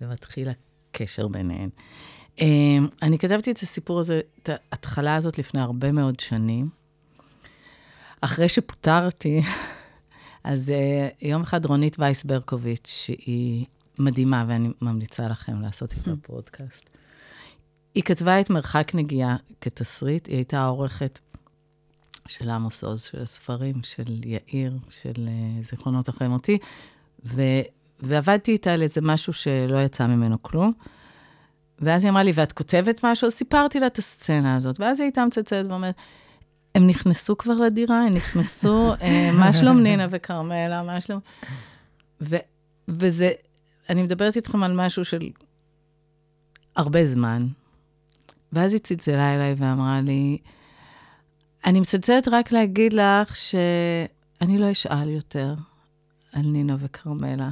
[0.00, 0.48] ומתחיל
[0.90, 1.68] הקשר ביניהן.
[2.40, 6.68] אמ, אני כתבתי את הסיפור הזה, את ההתחלה הזאת לפני הרבה מאוד שנים.
[8.20, 9.42] אחרי שפוטרתי,
[10.44, 13.66] אז uh, יום אחד רונית וייס ברקוביץ', שהיא
[13.98, 16.90] מדהימה, ואני ממליצה לכם לעשות איתה פודקאסט.
[17.94, 21.20] היא כתבה את מרחק נגיעה כתסריט, היא הייתה העורכת
[22.28, 26.58] של עמוס עוז, של הספרים, של יאיר, של uh, זיכרונות אחרי מותי,
[27.24, 27.42] ו,
[28.00, 30.72] ועבדתי איתה על איזה משהו שלא יצא ממנו כלום.
[31.78, 33.26] ואז היא אמרה לי, ואת כותבת משהו?
[33.26, 35.94] אז סיפרתי לה את הסצנה הזאת, ואז היא הייתה מצלצלת ואומרת,
[36.74, 41.20] הם נכנסו כבר לדירה, הם נכנסו, אה, מה שלום נינה וכרמלה, מה שלום...
[42.20, 42.36] ו,
[42.88, 43.30] וזה,
[43.90, 45.30] אני מדברת איתכם על משהו של
[46.76, 47.46] הרבה זמן.
[48.52, 50.38] ואז היא צלצלה אליי ואמרה לי,
[51.66, 55.54] אני מצלצלת רק להגיד לך שאני לא אשאל יותר
[56.32, 57.50] על נינה וכרמלה,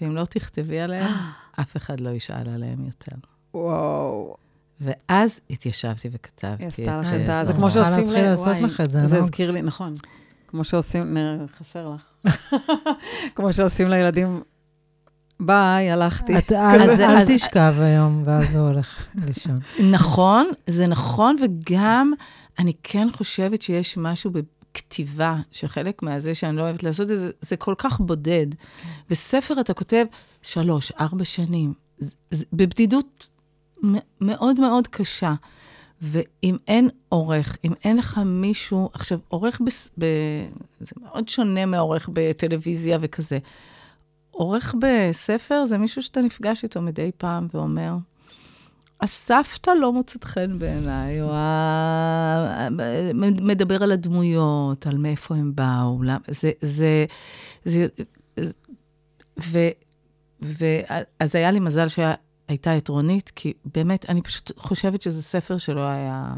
[0.00, 1.10] ואם לא תכתבי עליהם,
[1.60, 3.31] אף אחד לא ישאל עליהם יותר.
[3.54, 4.34] וואו.
[4.80, 6.62] ואז התיישבתי וכתבתי.
[6.62, 7.44] היא עשתה לך את ה...
[7.44, 7.52] זה.
[7.52, 8.04] כמו אני יכולה שעושים...
[8.04, 9.22] להתחיל ל- לעשות לך את זה, זה לא?
[9.22, 9.92] הזכיר לי, נכון.
[10.48, 11.14] כמו שעושים...
[11.14, 12.32] נראה, חסר לך.
[13.34, 14.42] כמו שעושים לילדים,
[15.40, 16.32] ביי, הלכתי.
[16.52, 19.58] אל אז- אל תשכב היום, ואז הוא הולך לישון.
[19.90, 22.12] נכון, זה נכון, וגם
[22.58, 27.56] אני כן חושבת שיש משהו בכתיבה, שחלק מהזה שאני לא אוהבת לעשות את זה, זה
[27.56, 28.46] כל כך בודד.
[29.10, 30.04] בספר אתה כותב
[30.42, 31.74] שלוש, ארבע שנים,
[32.52, 33.28] בבדידות
[34.20, 35.34] מאוד מאוד קשה.
[36.02, 40.04] ואם אין עורך, אם אין לך מישהו, עכשיו, עורך, בס, ב,
[40.80, 43.38] זה מאוד שונה מעורך בטלוויזיה וכזה.
[44.30, 47.94] עורך בספר זה מישהו שאתה נפגש איתו מדי פעם ואומר,
[49.00, 51.28] הסבתא לא מוצאת חן בעיניי, או
[53.42, 57.04] מדבר על הדמויות, על מאיפה הם באו, למה- זה, זה,
[57.64, 57.86] זה,
[58.36, 58.52] זה
[59.42, 59.58] ו,
[60.42, 60.64] ו,
[61.20, 62.22] אז היה לי מזל שהייתה
[62.54, 66.34] את רונית, כי באמת, אני פשוט חושבת שזה ספר שלא היה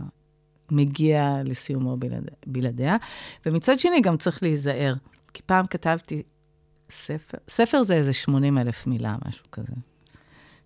[0.70, 2.96] מגיע לסיומו בלעד, בלעדיה.
[3.46, 4.94] ומצד שני, גם צריך להיזהר,
[5.34, 6.22] כי פעם כתבתי
[6.90, 9.72] ספר, ספר זה איזה 80 אלף מילה, משהו כזה.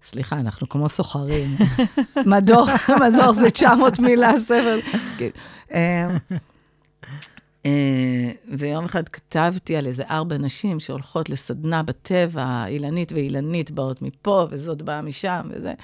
[0.03, 1.57] סליחה, אנחנו כמו סוחרים.
[2.27, 2.67] מדור,
[3.03, 4.79] מדור זה 900 מילה, ספר.
[7.67, 14.47] אה, ויום אחד כתבתי על איזה ארבע נשים שהולכות לסדנה בטבע, אילנית ואילנית באות מפה,
[14.51, 15.75] וזאת באה משם, וזה.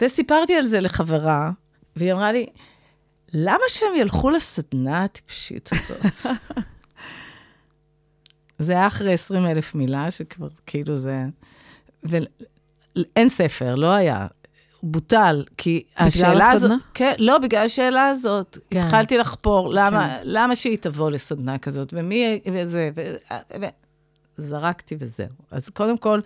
[0.00, 1.50] וסיפרתי על זה לחברה,
[1.96, 2.46] והיא אמרה לי,
[3.32, 6.26] למה שהם ילכו לסדנה הטיפשית הזאת?
[8.58, 11.24] זה היה אחרי 20 אלף מילה, שכבר כאילו זה...
[12.02, 14.26] ואין ספר, לא היה.
[14.82, 16.70] בוטל, כי השאלה הזאת...
[16.70, 16.76] הסדנה?
[16.94, 18.58] כן, לא, בגלל השאלה הזאת.
[18.70, 18.78] כן.
[18.78, 23.14] התחלתי לחפור, למה, למה שהיא תבוא לסדנה כזאת, ומי, וזה, ו...
[23.60, 23.64] ו...
[24.38, 25.28] זרקתי וזהו.
[25.50, 26.20] אז קודם כל,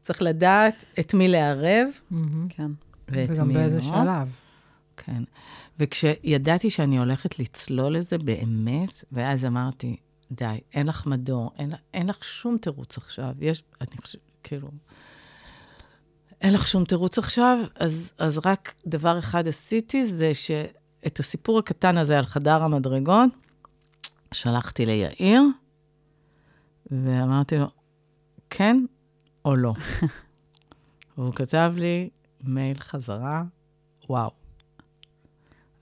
[0.00, 2.48] צריך לדעת את מי לערב מהמם.
[2.48, 2.70] כן.
[3.08, 3.82] ואת וגם מי באיזה לא.
[3.82, 4.28] שלב.
[4.96, 5.22] כן.
[5.78, 9.96] וכשידעתי שאני הולכת לצלול לזה באמת, ואז אמרתי,
[10.32, 13.34] די, אין לך מדור, אין, אין לך שום תירוץ עכשיו.
[13.40, 14.68] יש, אני חושבת, כאילו,
[16.44, 21.98] אין לך שום תירוץ עכשיו, אז, אז רק דבר אחד עשיתי, זה שאת הסיפור הקטן
[21.98, 23.30] הזה על חדר המדרגות,
[24.32, 25.42] שלחתי ליאיר,
[26.90, 27.66] ואמרתי לו,
[28.50, 28.84] כן
[29.44, 29.72] או לא.
[31.18, 33.42] והוא כתב לי מייל חזרה,
[34.08, 34.43] וואו.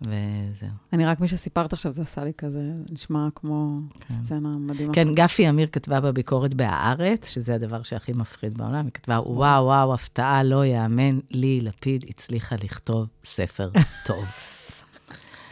[0.07, 0.68] וזהו.
[0.92, 3.78] אני רק, מי שסיפרת עכשיו, זה עשה לי כזה, נשמע כמו
[4.09, 4.14] כן.
[4.14, 4.92] סצנה מדהימה.
[4.94, 9.94] כן, גפי אמיר כתבה בביקורת בהארץ, שזה הדבר שהכי מפחיד בעולם, היא כתבה, וואו, וואו,
[9.94, 13.70] הפתעה, לא יאמן, לי, לפיד, הצליחה לכתוב ספר
[14.07, 14.24] טוב.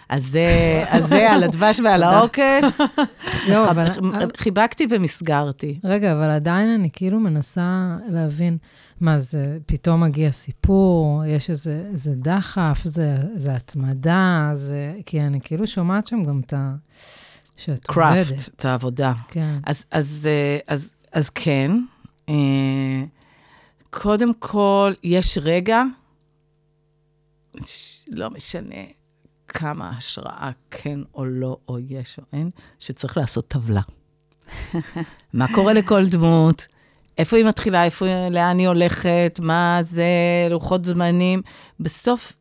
[0.09, 2.79] אז זה, אז זה על הדבש ועל העוקץ.
[3.51, 3.89] לא, אבל-
[4.37, 5.79] חיבקתי ומסגרתי.
[5.85, 8.59] רגע, אבל עדיין אני כאילו מנסה להבין,
[9.01, 14.95] מה זה, פתאום מגיע סיפור, יש איזה, איזה דחף, זה, זה התמדה, זה...
[15.07, 16.75] כי אני כאילו שומעת שם גם את ה...
[17.57, 18.27] שאת עובדת.
[18.27, 19.13] קראפט, את העבודה.
[19.29, 19.59] כן.
[19.67, 21.71] אז, אז, אה, אז, אז כן,
[22.29, 23.05] אה,
[23.91, 25.83] קודם כל, יש רגע,
[28.09, 28.85] לא משנה
[29.49, 33.83] כמה השראה כן או לא, או יש או אין, שצריך לעשות טבלה.
[35.33, 36.67] מה קורה לכל דמות?
[37.21, 40.05] איפה היא מתחילה, איפה, לאן היא הולכת, מה זה,
[40.51, 41.43] לוחות זמנים.
[41.81, 42.33] בסוף,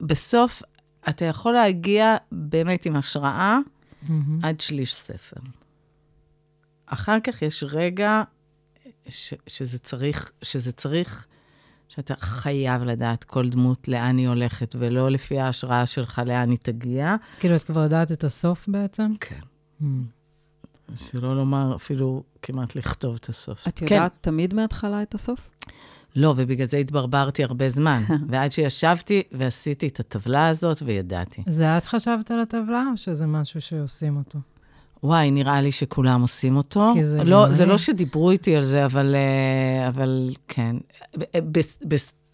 [0.00, 0.62] בסוף
[1.08, 3.58] אתה יכול להגיע באמת עם השראה
[4.02, 4.44] מהמם.
[4.44, 5.40] עד שליש ספר.
[6.86, 8.22] אחר כך יש רגע
[9.08, 11.26] ש, שזה צריך, שזה צריך,
[11.88, 17.16] שאתה חייב לדעת כל דמות לאן היא הולכת, ולא לפי ההשראה שלך לאן היא תגיע.
[17.40, 19.12] כאילו, את כבר יודעת את הסוף בעצם?
[19.20, 19.40] כן.
[19.80, 20.15] מהמם.
[20.96, 23.68] שלא לומר אפילו כמעט לכתוב את הסוף.
[23.68, 23.94] את כן.
[23.94, 25.50] יודעת תמיד מההתחלה את הסוף?
[26.16, 28.02] לא, ובגלל זה התברברתי הרבה זמן.
[28.30, 31.42] ועד שישבתי ועשיתי את הטבלה הזאת וידעתי.
[31.48, 34.38] זה את חשבת על הטבלה, או שזה משהו שעושים אותו?
[35.02, 36.90] וואי, נראה לי שכולם עושים אותו.
[36.94, 37.52] כי זה לא.
[37.52, 40.76] זה לא שדיברו איתי על זה, אבל, אה, אבל כן.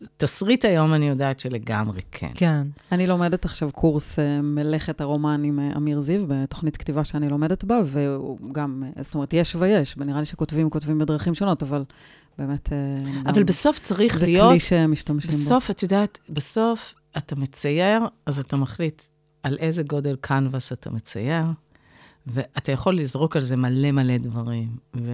[0.02, 2.30] בתסריט היום אני יודעת שלגמרי כן.
[2.34, 2.66] כן.
[2.92, 7.64] אני לומדת עכשיו קורס אה, מלאכת הרומן עם אה, אמיר זיו, בתוכנית כתיבה שאני לומדת
[7.64, 11.84] בה, והוא גם, אה, זאת אומרת, יש ויש, ונראה לי שכותבים, כותבים בדרכים שונות, אבל
[12.38, 12.68] באמת...
[13.26, 14.50] אבל גם- בסוף צריך זה להיות...
[14.50, 15.36] כלי שמשתמשים בו.
[15.36, 19.02] בסוף, את יודעת, בסוף אתה מצייר, אז אתה מחליט,
[19.42, 21.44] על איזה גודל קנבס אתה מצייר,
[22.26, 25.12] ואתה יכול לזרוק על זה מלא מלא דברים, ו...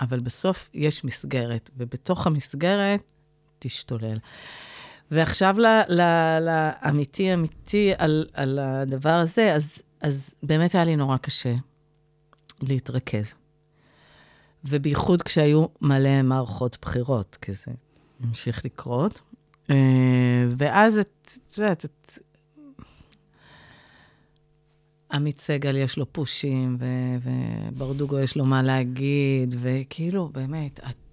[0.00, 3.12] אבל בסוף יש מסגרת, ובתוך המסגרת
[3.58, 4.18] תשתולל.
[5.10, 5.56] ועכשיו
[6.40, 11.54] לאמיתי אמיתי על, על הדבר הזה, אז, אז באמת היה לי נורא קשה
[12.62, 13.34] להתרכז.
[14.64, 17.72] ובייחוד כשהיו מלא מערכות בחירות, כי זה
[18.20, 19.20] המשיך לקרות.
[19.70, 22.18] אה, ואז את, את יודעת, את...
[25.12, 26.86] עמית סגל יש לו פושים, ו,
[27.22, 31.05] וברדוגו יש לו מה להגיד, וכאילו, באמת, את...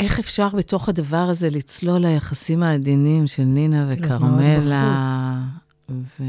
[0.00, 5.06] איך אפשר בתוך הדבר הזה לצלול ליחסים העדינים של נינה וכרמלה?
[5.90, 6.24] ו...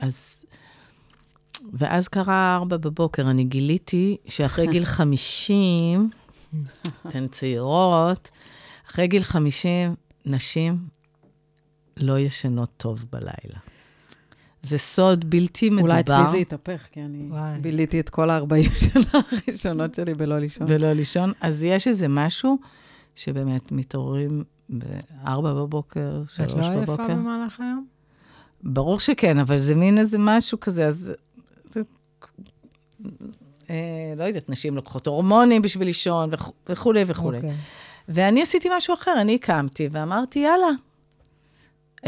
[0.00, 0.44] אז...
[1.72, 6.10] ואז קרה ארבע בבוקר, אני גיליתי שאחרי גיל 50,
[7.06, 8.30] אתן צעירות,
[8.90, 9.94] אחרי גיל 50,
[10.26, 10.78] נשים
[11.96, 13.58] לא ישנות טוב בלילה.
[14.62, 15.82] זה סוד בלתי מדובר.
[15.82, 17.58] אולי אצלי זה יתהפך, כי אני וואי.
[17.60, 20.66] ביליתי את כל ה-40 שנה הראשונות שלי בלא לישון.
[20.66, 21.32] בלא לישון.
[21.40, 22.58] אז יש איזה משהו
[23.14, 24.44] שבאמת מתעוררים
[24.78, 26.82] ב-4 בבוקר, 3 בבוקר.
[26.82, 27.86] את לא עייפה במהלך היום?
[28.62, 31.12] ברור שכן, אבל זה מין איזה משהו כזה, אז...
[33.70, 36.30] אה, לא יודעת, נשים לוקחות הורמונים בשביל לישון
[36.68, 37.38] וכולי וכולי.
[37.38, 37.40] Okay.
[37.40, 37.56] אוקיי.
[38.08, 40.70] ואני עשיתי משהו אחר, אני קמתי ואמרתי, יאללה.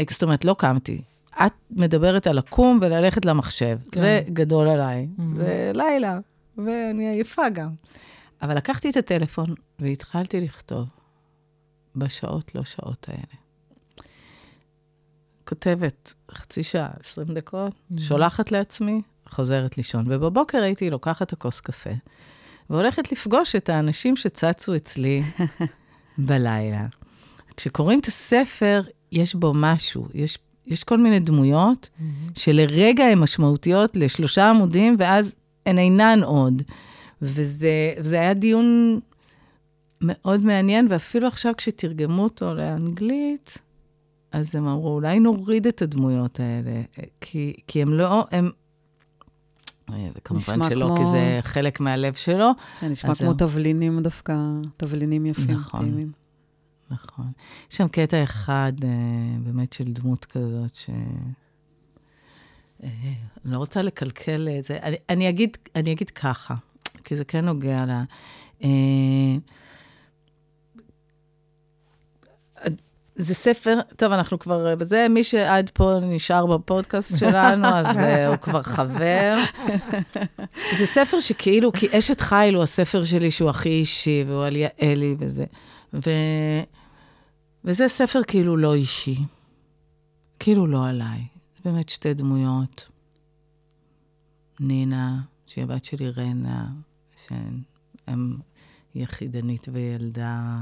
[0.09, 1.01] זאת אומרת, לא קמתי.
[1.45, 3.77] את מדברת על לקום וללכת למחשב.
[3.91, 3.99] כן.
[3.99, 5.07] זה גדול עליי.
[5.17, 5.21] Mm-hmm.
[5.35, 6.19] זה לילה,
[6.57, 7.69] ואני עייפה גם.
[8.41, 10.85] אבל לקחתי את הטלפון והתחלתי לכתוב
[11.95, 13.41] בשעות לא שעות האלה.
[15.47, 18.01] כותבת חצי שעה, 20 דקות, mm-hmm.
[18.01, 20.05] שולחת לעצמי, חוזרת לישון.
[20.11, 21.89] ובבוקר הייתי לוקחת הכוס קפה,
[22.69, 25.23] והולכת לפגוש את האנשים שצצו אצלי
[26.17, 26.85] בלילה.
[27.57, 28.81] כשקוראים את הספר,
[29.11, 30.37] יש בו משהו, יש,
[30.67, 32.39] יש כל מיני דמויות mm-hmm.
[32.39, 35.35] שלרגע הן משמעותיות לשלושה עמודים, ואז
[35.65, 36.61] הן אינן עוד.
[37.21, 38.99] וזה, וזה היה דיון
[40.01, 43.57] מאוד מעניין, ואפילו עכשיו כשתרגמו אותו לאנגלית,
[44.31, 46.81] אז הם אמרו, אולי נוריד את הדמויות האלה,
[47.21, 48.49] כי, כי הם לא, הם...
[50.15, 50.97] וכמובן שלא, כמו...
[50.97, 52.51] כי זה חלק מהלב שלו.
[52.81, 53.37] זה נשמע כמו זה...
[53.37, 54.37] תבלינים דווקא,
[54.77, 56.24] תבלינים יפים, נכון, טעימים.
[56.89, 57.31] נכון.
[57.71, 58.89] יש שם קטע אחד, אה,
[59.39, 60.89] באמת, של דמות כזאת, ש...
[62.83, 62.89] אה,
[63.45, 64.77] אני לא רוצה לקלקל את זה.
[64.77, 66.55] אני, אני, אגיד, אני אגיד ככה,
[67.03, 67.91] כי זה כן נוגע ל...
[68.63, 69.37] אה,
[73.15, 78.35] זה ספר, טוב, אנחנו כבר בזה, מי שעד פה נשאר בפודקאסט שלנו, אז uh, הוא
[78.35, 79.37] כבר חבר.
[80.79, 85.15] זה ספר שכאילו, כי אשת חיל הוא הספר שלי שהוא הכי אישי, והוא על יעלי
[85.19, 85.45] וזה.
[85.95, 86.09] ו...
[87.63, 89.17] וזה ספר כאילו לא אישי,
[90.39, 91.27] כאילו לא עליי.
[91.65, 92.89] באמת שתי דמויות.
[94.59, 96.67] נינה, שהיא הבת שלי רנה,
[97.25, 98.37] שהם
[98.95, 100.61] יחידנית וילדה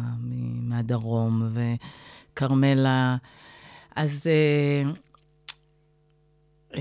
[0.62, 3.18] מהדרום, וכרמלה.
[3.96, 4.24] אז
[6.74, 6.78] uh,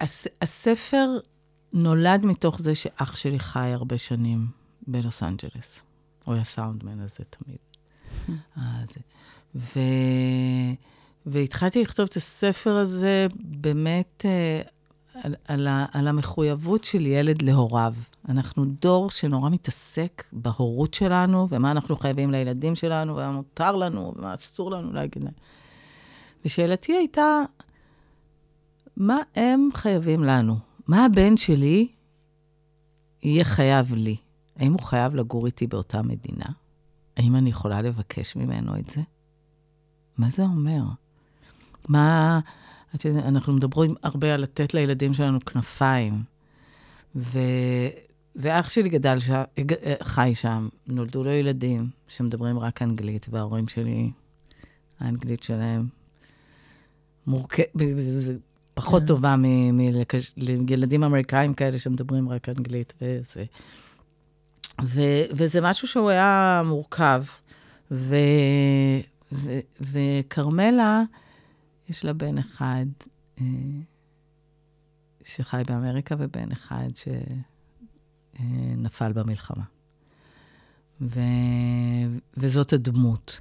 [0.00, 1.18] הס, הספר
[1.72, 4.46] נולד מתוך זה שאח שלי חי הרבה שנים
[4.86, 5.89] בלוס אנג'לס.
[6.30, 7.58] הוא היה סאונדמן הזה תמיד.
[8.56, 8.94] אז,
[9.54, 9.78] ו...
[11.26, 14.68] והתחלתי לכתוב את הספר הזה באמת uh,
[15.14, 17.94] על, על, ה, על המחויבות של ילד להוריו.
[18.28, 24.34] אנחנו דור שנורא מתעסק בהורות שלנו, ומה אנחנו חייבים לילדים שלנו, ומה מותר לנו, ומה
[24.34, 25.34] אסור לנו להגיד להם.
[26.44, 27.42] ושאלתי הייתה,
[28.96, 30.56] מה הם חייבים לנו?
[30.86, 31.88] מה הבן שלי
[33.22, 34.16] יהיה חייב לי?
[34.60, 36.46] האם הוא חייב לגור איתי באותה מדינה?
[37.16, 39.00] האם אני יכולה לבקש ממנו את זה?
[40.18, 40.82] מה זה אומר?
[41.88, 42.40] מה...
[42.94, 46.22] את יודעת, אנחנו מדברים הרבה על לתת לילדים שלנו כנפיים.
[47.16, 47.38] ו...
[48.36, 49.42] ואח שלי גדל שם,
[50.02, 54.10] חי שם, נולדו לו ילדים שמדברים רק אנגלית, וההורים שלי,
[55.00, 55.88] האנגלית שלהם
[57.26, 58.36] מורכבת, זה
[58.74, 59.06] פחות כן.
[59.06, 63.44] טובה מילדים אמריקאים כאלה שמדברים רק אנגלית וזה.
[64.82, 65.00] ו,
[65.30, 67.24] וזה משהו שהוא היה מורכב.
[69.80, 71.02] וכרמלה,
[71.88, 72.86] יש לה בן אחד
[73.40, 73.44] אה,
[75.24, 76.88] שחי באמריקה ובן אחד
[78.38, 79.64] שנפל אה, במלחמה.
[81.00, 81.20] ו,
[82.36, 83.40] וזאת הדמות.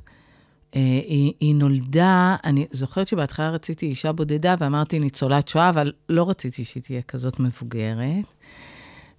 [0.76, 6.30] אה, היא, היא נולדה, אני זוכרת שבהתחלה רציתי אישה בודדה ואמרתי ניצולת שואה, אבל לא
[6.30, 8.26] רציתי שהיא תהיה כזאת מבוגרת.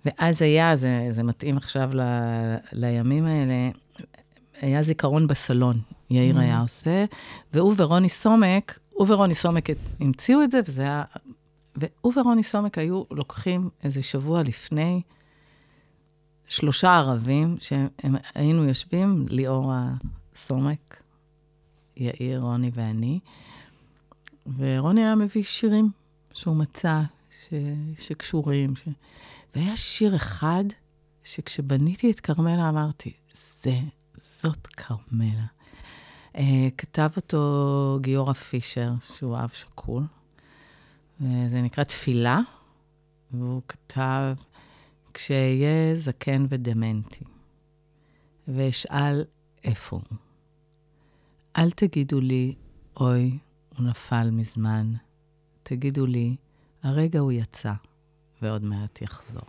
[0.05, 2.01] ואז היה, זה, זה מתאים עכשיו ל,
[2.72, 3.70] לימים האלה,
[4.61, 5.80] היה זיכרון בסלון,
[6.11, 6.40] יאיר mm.
[6.40, 7.05] היה עושה,
[7.53, 9.68] והוא ורוני סומק, הוא ורוני סומק
[10.01, 11.03] המציאו את זה, וזה היה...
[11.76, 15.03] והוא ורוני סומק היו לוקחים איזה שבוע לפני
[16.48, 21.03] שלושה ערבים, שהיינו יושבים, ליאור הסומק,
[21.96, 23.20] יאיר, רוני ואני,
[24.57, 25.90] ורוני היה מביא שירים
[26.32, 27.55] שהוא מצא, ש...
[27.98, 28.76] שקשורים.
[28.76, 28.88] ש...
[29.55, 30.64] והיה שיר אחד
[31.24, 33.78] שכשבניתי את כרמלה אמרתי, זה,
[34.16, 35.46] זאת כרמלה.
[36.34, 36.40] Uh,
[36.78, 40.05] כתב אותו גיורא פישר, שהוא אב שכול.
[41.20, 42.40] זה נקרא תפילה,
[43.30, 44.34] והוא כתב,
[45.14, 47.24] כשאהיה זקן ודמנטי,
[48.48, 49.24] ואשאל
[49.64, 50.18] איפה הוא.
[51.57, 52.55] אל תגידו לי,
[53.01, 53.38] אוי,
[53.76, 54.92] הוא נפל מזמן.
[55.62, 56.36] תגידו לי,
[56.82, 57.72] הרגע הוא יצא,
[58.43, 59.43] ועוד מעט יחזור.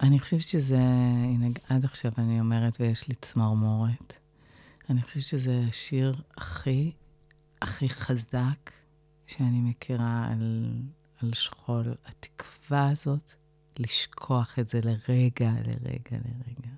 [0.00, 0.78] אני חושבת שזה,
[1.24, 4.16] הנה, עד עכשיו אני אומרת, ויש לי צמרמורת.
[4.90, 6.92] אני חושבת שזה השיר הכי,
[7.62, 8.70] הכי חזק
[9.26, 10.72] שאני מכירה על,
[11.22, 11.94] על שכול.
[12.06, 13.32] התקווה הזאת,
[13.78, 16.72] לשכוח את זה לרגע, לרגע, לרגע.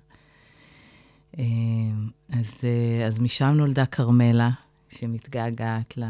[1.37, 2.61] אמ, אז,
[3.07, 4.49] אז משם נולדה כרמלה,
[4.89, 6.03] שמתגעגעת ל,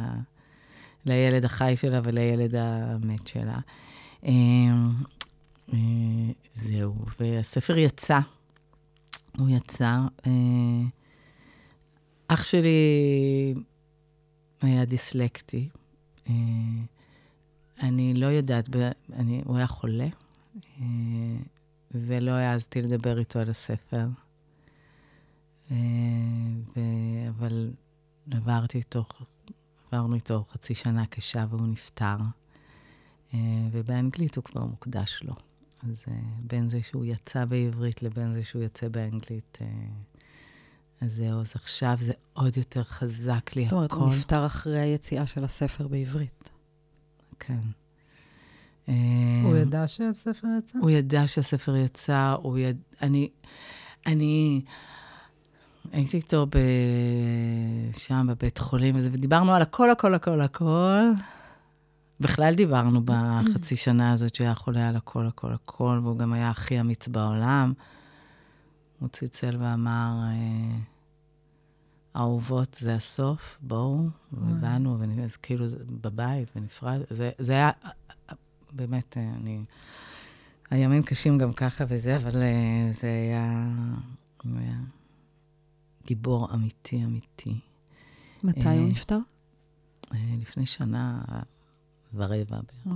[1.06, 3.60] לילד החי שלה ולילד המת שלה.
[4.26, 4.94] אמ,
[5.74, 5.78] אה,
[6.54, 8.20] זהו, והספר יצא.
[9.38, 10.00] הוא יצא.
[10.28, 10.32] אה,
[12.28, 13.54] אח שלי
[14.62, 15.70] היה דיסלקטי.
[17.82, 18.70] אני לא יודעת,
[19.14, 20.08] אני, הוא היה חולה,
[21.92, 24.06] ולא העזתי לדבר איתו על הספר.
[25.72, 25.78] אה,
[26.76, 26.80] ו...
[27.30, 27.72] אבל
[28.32, 29.04] עברתי איתו,
[29.88, 32.18] עברנו איתו חצי שנה קשה והוא נפטר.
[33.36, 35.34] אה, ובאנגלית הוא כבר מוקדש לו.
[35.92, 39.58] אז אה, בין זה שהוא יצא בעברית לבין זה שהוא יוצא באנגלית,
[41.02, 45.26] אז זהו, אז עכשיו זה עוד יותר חזק לי זאת אומרת, הוא נפטר אחרי היציאה
[45.26, 46.52] של הספר בעברית.
[47.40, 47.60] כן.
[49.44, 50.80] הוא ידע שהספר יצא?
[50.80, 52.80] הוא ידע שהספר יצא, הוא ידע...
[53.02, 53.30] אני...
[54.06, 54.62] אני...
[55.92, 56.58] הייתי איתו ב...
[57.98, 61.02] שם בבית חולים, ודיברנו על הכל, הכל, הכל, הכל.
[62.20, 66.80] בכלל דיברנו בחצי שנה הזאת שהיה חולה על הכל, הכל, הכל, והוא גם היה הכי
[66.80, 67.74] אמיץ בעולם.
[69.00, 70.78] הוא צלצל ואמר, אה,
[72.16, 75.66] אהובות זה הסוף, בואו, ובאנו, אז כאילו
[76.02, 77.02] בבית, בנפרד.
[77.10, 77.72] זה, זה היה,
[78.72, 79.64] באמת, אה, אני...
[80.70, 83.68] הימים קשים גם ככה וזה, אבל אה, זה היה...
[84.58, 84.78] היה
[86.06, 87.60] גיבור אמיתי, אמיתי.
[88.44, 89.18] מתי הוא נפטר?
[90.12, 91.22] לפני שנה
[92.16, 92.88] ורבע בערך.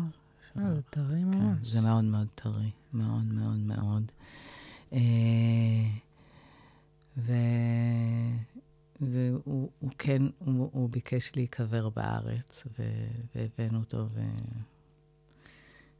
[0.57, 1.67] אה, זה טרי כן, ממש.
[1.67, 4.11] זה מאוד מאוד טרי, מאוד מאוד מאוד.
[7.17, 7.33] ו...
[9.01, 12.83] והוא הוא כן, הוא, הוא ביקש להיקבר בארץ, ו...
[13.35, 14.07] והבאנו אותו,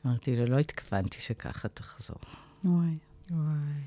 [0.06, 2.20] ואמרתי לו, לא התכוונתי שככה תחזור.
[2.64, 2.98] וואי.
[3.32, 3.82] וואי.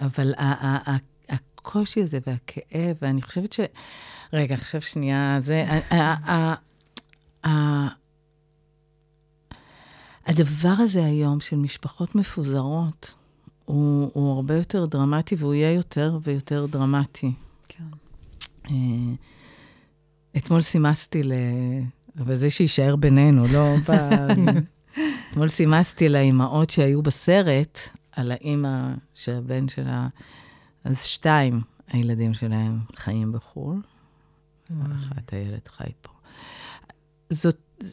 [0.00, 0.32] אבל
[1.28, 3.60] הקושי הזה והכאב, ואני חושבת ש...
[4.32, 5.64] רגע, עכשיו שנייה, זה...
[10.26, 13.14] הדבר הזה היום של משפחות מפוזרות,
[13.64, 17.32] הוא, הוא הרבה יותר דרמטי, והוא יהיה יותר ויותר דרמטי.
[17.68, 17.84] כן.
[18.70, 19.14] אה,
[20.36, 21.32] אתמול סימסתי ל...
[22.18, 23.92] אבל זה שיישאר בינינו, לא ב...
[25.30, 27.78] אתמול סימסתי לאימהות שהיו בסרט,
[28.12, 30.08] על האימא שהבן שלה...
[30.84, 33.82] אז שתיים, הילדים שלהם חיים בחו"ל,
[34.70, 36.10] ואחת הילד חי פה.
[37.32, 37.84] זאת,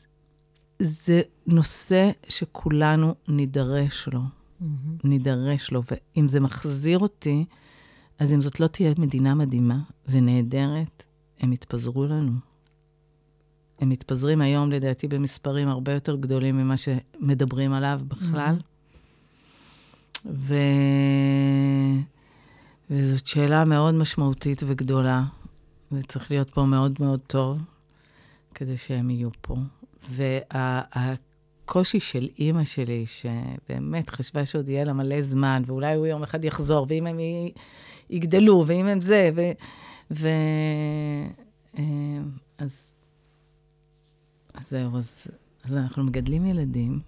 [0.79, 4.19] זה נושא שכולנו נידרש לו.
[4.19, 4.63] Mm-hmm.
[5.03, 7.45] נידרש לו, ואם זה מחזיר אותי,
[8.19, 11.03] אז אם זאת לא תהיה מדינה מדהימה ונהדרת,
[11.39, 12.31] הם יתפזרו לנו.
[13.79, 18.55] הם מתפזרים היום, לדעתי, במספרים הרבה יותר גדולים ממה שמדברים עליו בכלל.
[18.57, 20.29] Mm-hmm.
[20.31, 20.55] ו...
[22.89, 25.23] וזאת שאלה מאוד משמעותית וגדולה,
[25.91, 27.59] וצריך להיות פה מאוד מאוד טוב
[28.59, 29.55] כדי שהם יהיו פה.
[30.09, 36.45] והקושי של אימא שלי, שבאמת חשבה שעוד יהיה לה מלא זמן, ואולי הוא יום אחד
[36.45, 37.17] יחזור, ואם הם
[38.09, 39.41] יגדלו, ואם הם זה, ו...
[40.11, 40.27] ו...
[41.77, 41.83] אה,
[42.57, 42.91] אז,
[44.53, 45.27] אז זהו, אז,
[45.63, 46.99] אז אנחנו מגדלים ילדים,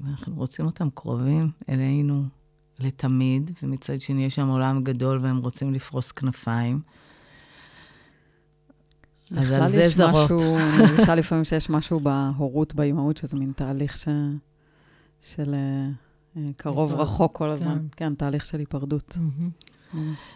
[0.00, 2.24] ואנחנו רוצים אותם קרובים אלינו,
[2.78, 6.80] לתמיד, ומצד שני יש שם עולם גדול והם רוצים לפרוס כנפיים.
[9.36, 10.32] אז על זה זרות.
[10.32, 14.08] אני מרגישה לפעמים שיש משהו בהורות, באימהות, שזה מין תהליך ש...
[15.20, 17.78] של אה, קרוב רחוק כל הזמן.
[17.78, 19.18] כן, כן תהליך של היפרדות.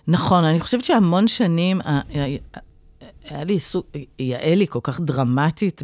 [0.08, 1.80] נכון, אני חושבת שהמון שנים,
[3.24, 3.84] היה לי סוג,
[4.18, 5.82] יעלי כל כך דרמטית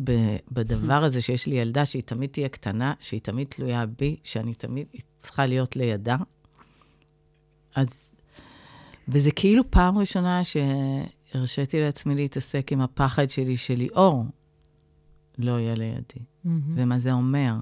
[0.53, 4.87] בדבר הזה, שיש לי ילדה שהיא תמיד תהיה קטנה, שהיא תמיד תלויה בי, שאני תמיד
[5.19, 6.17] צריכה להיות לידה.
[7.75, 8.11] אז,
[9.09, 10.45] וזה כאילו פעם ראשונה
[11.33, 14.25] שהרשיתי לעצמי להתעסק עם הפחד שלי שליאור
[15.39, 16.49] לא יהיה לידי, mm-hmm.
[16.75, 17.55] ומה זה אומר.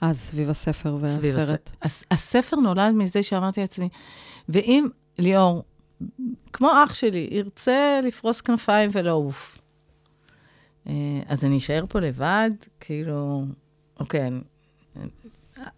[0.00, 1.70] אז סביב הספר והסרט.
[1.82, 3.88] הס, הספר נולד מזה שאמרתי לעצמי,
[4.48, 5.64] ואם ליאור,
[6.52, 9.58] כמו אח שלי, ירצה לפרוס כנפיים ולעוף,
[10.86, 12.50] אה, אז אני אשאר פה לבד,
[12.80, 13.44] כאילו,
[14.00, 14.30] אוקיי,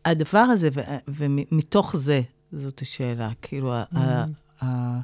[0.05, 2.21] הדבר הזה, ו, ומתוך זה,
[2.53, 3.99] זאת השאלה, כאילו, mm-hmm.
[3.99, 4.25] ה,
[4.63, 5.01] ה,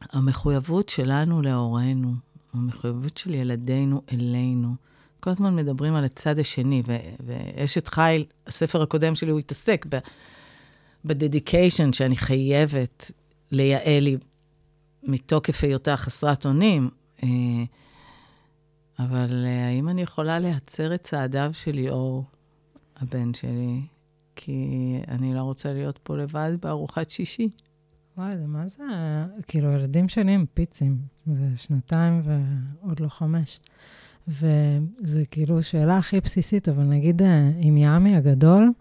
[0.00, 2.12] המחויבות שלנו להורינו,
[2.52, 4.74] המחויבות של ילדינו אלינו,
[5.20, 6.82] כל הזמן מדברים על הצד השני,
[7.26, 9.86] ואשת חיל, הספר הקודם שלי, הוא התעסק
[11.04, 13.10] בדדיקיישן שאני חייבת
[13.52, 14.16] ליעלי
[15.02, 16.90] מתוקף היותה חסרת אונים.
[17.22, 17.28] אה,
[18.98, 22.24] אבל אה, האם אני יכולה להצר את צעדיו של ליאור,
[22.96, 23.80] הבן שלי?
[24.36, 24.62] כי
[25.08, 27.48] אני לא רוצה להיות פה לבד בארוחת שישי.
[28.20, 28.82] וואי, זה מה זה?
[29.46, 30.98] כאילו, ילדים שלי הם פיצים.
[31.26, 33.60] זה שנתיים ועוד לא חמש.
[34.28, 38.72] וזה כאילו שאלה הכי בסיסית, אבל נגיד אה, עם יעמי הגדול,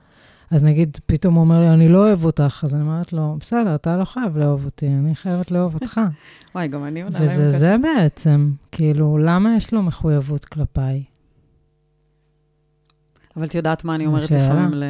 [0.52, 3.76] אז נגיד, פתאום הוא אומר לי, אני לא אוהב אותך, אז אני אומרת לו, בסדר,
[3.76, 6.02] אתה לא חייב לאהוב אותי, אני חייבת לאהוב אותך.
[6.56, 7.40] וואי, גם אני עונה להם ככה.
[7.40, 11.04] וזה זה בעצם, כאילו, למה יש לו מחויבות כלפיי?
[13.36, 14.82] אבל את יודעת מה אני אומרת לפעמים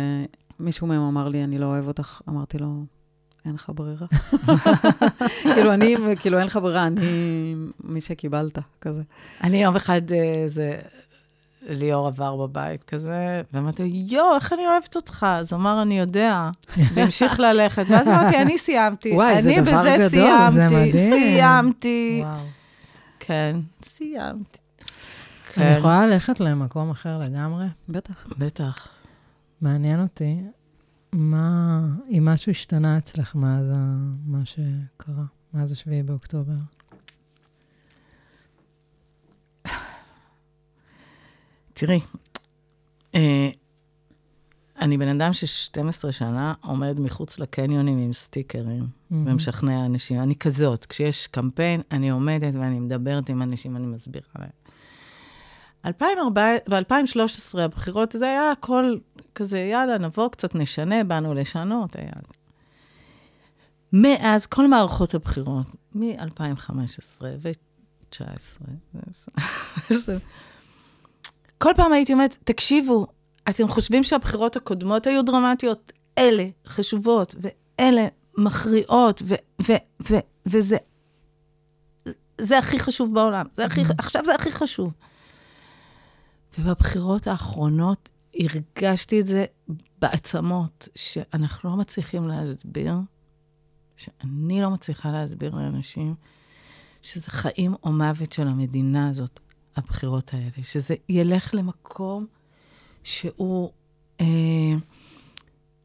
[0.59, 2.83] למישהו מהם אמר לי, אני לא אוהב אותך, אמרתי לו,
[3.45, 4.07] אין לך ברירה.
[5.53, 9.01] כאילו, אני, כאילו, אין לך ברירה, אני מי שקיבלת, כזה.
[9.43, 10.45] אני יום אחד, אה,
[11.69, 15.25] ליאור עבר בבית כזה, ואמרתי יואו, איך אני אוהבת אותך?
[15.29, 16.49] אז הוא אמר, אני יודע,
[16.93, 17.85] והמשיך ללכת.
[17.87, 19.15] ואז אמרתי, אני סיימתי.
[19.15, 20.97] וואי, זה דבר גדול, סיימתי, זה מדהים.
[20.97, 22.21] סיימתי.
[22.23, 22.39] וואו.
[23.19, 24.57] כן, סיימתי.
[25.53, 25.61] כן.
[25.61, 27.65] אני יכולה ללכת למקום אחר לגמרי?
[27.89, 28.27] בטח.
[28.37, 28.87] בטח.
[29.61, 30.37] מעניין אותי.
[31.13, 33.65] מה, אם משהו השתנה אצלך מאז
[34.25, 36.53] מה שקרה, מאז השביעי באוקטובר?
[41.73, 41.99] תראי,
[43.15, 43.49] אה,
[44.81, 49.15] אני בן אדם ש-12 שנה עומד מחוץ לקניונים עם סטיקרים mm-hmm.
[49.25, 50.21] ומשכנע אנשים.
[50.21, 54.49] אני כזאת, כשיש קמפיין, אני עומדת ואני מדברת עם אנשים, אני מסבירה להם.
[56.33, 58.97] ב-2013, הבחירות, זה היה הכל
[59.39, 61.95] כזה, יאללה, נבוא קצת, נשנה, באנו לשנות.
[61.95, 62.11] היה...
[63.93, 65.65] מאז, כל מערכות הבחירות,
[65.95, 68.19] מ-2015 ו-2019,
[71.57, 73.07] כל פעם הייתי אומרת, תקשיבו,
[73.49, 75.91] אתם חושבים שהבחירות הקודמות היו דרמטיות?
[76.17, 80.77] אלה חשובות, ואלה מכריעות, ו- ו- ו- וזה
[82.41, 83.45] זה הכי חשוב בעולם.
[83.53, 83.93] זה הכי, mm-hmm.
[83.97, 84.93] עכשיו זה הכי חשוב.
[86.59, 88.09] ובבחירות האחרונות
[88.39, 89.45] הרגשתי את זה
[89.99, 92.93] בעצמות, שאנחנו לא מצליחים להסביר,
[93.97, 96.15] שאני לא מצליחה להסביר לאנשים,
[97.01, 99.39] שזה חיים או מוות של המדינה הזאת,
[99.75, 102.25] הבחירות האלה, שזה ילך למקום
[103.03, 103.71] שהוא,
[104.21, 104.25] אה,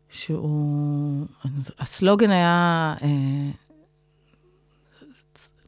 [0.08, 1.26] שהוא,
[1.78, 3.50] הסלוגן היה, אה,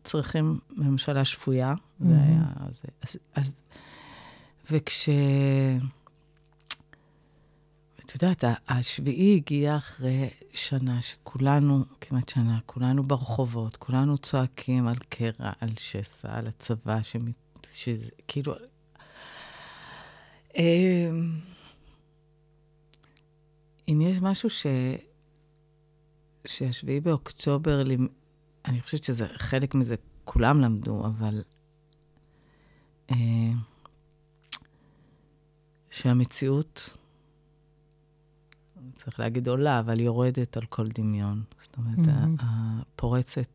[0.05, 2.05] צריכים ממשלה שפויה, mm-hmm.
[2.07, 3.63] זה היה, זה, אז, אז
[4.71, 5.09] וכש...
[8.07, 15.53] את יודעת, השביעי הגיע אחרי שנה שכולנו, כמעט שנה, כולנו ברחובות, כולנו צועקים על קרע,
[15.61, 16.99] על שסע, על הצבא,
[17.73, 18.55] שזה כאילו...
[20.57, 21.41] אמ,
[23.89, 24.67] אם יש משהו ש...
[26.47, 27.83] שהשביעי באוקטובר,
[28.65, 31.43] אני חושבת שזה, חלק מזה כולם למדו, אבל...
[33.11, 33.17] אה,
[35.91, 36.97] שהמציאות,
[38.95, 41.43] צריך להגיד עולה, אבל יורדת על כל דמיון.
[41.63, 42.43] זאת אומרת, mm-hmm.
[42.97, 43.49] פורצת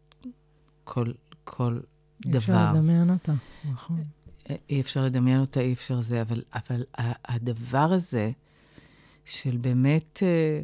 [0.84, 1.12] כל,
[1.44, 1.80] כל
[2.26, 2.54] אי דבר.
[2.54, 3.34] אי אפשר לדמיין אותה,
[3.72, 4.04] נכון.
[4.70, 6.84] אי אפשר לדמיין אותה, אי אפשר זה, אבל, אבל
[7.26, 8.32] הדבר הזה,
[9.26, 10.62] של באמת אה,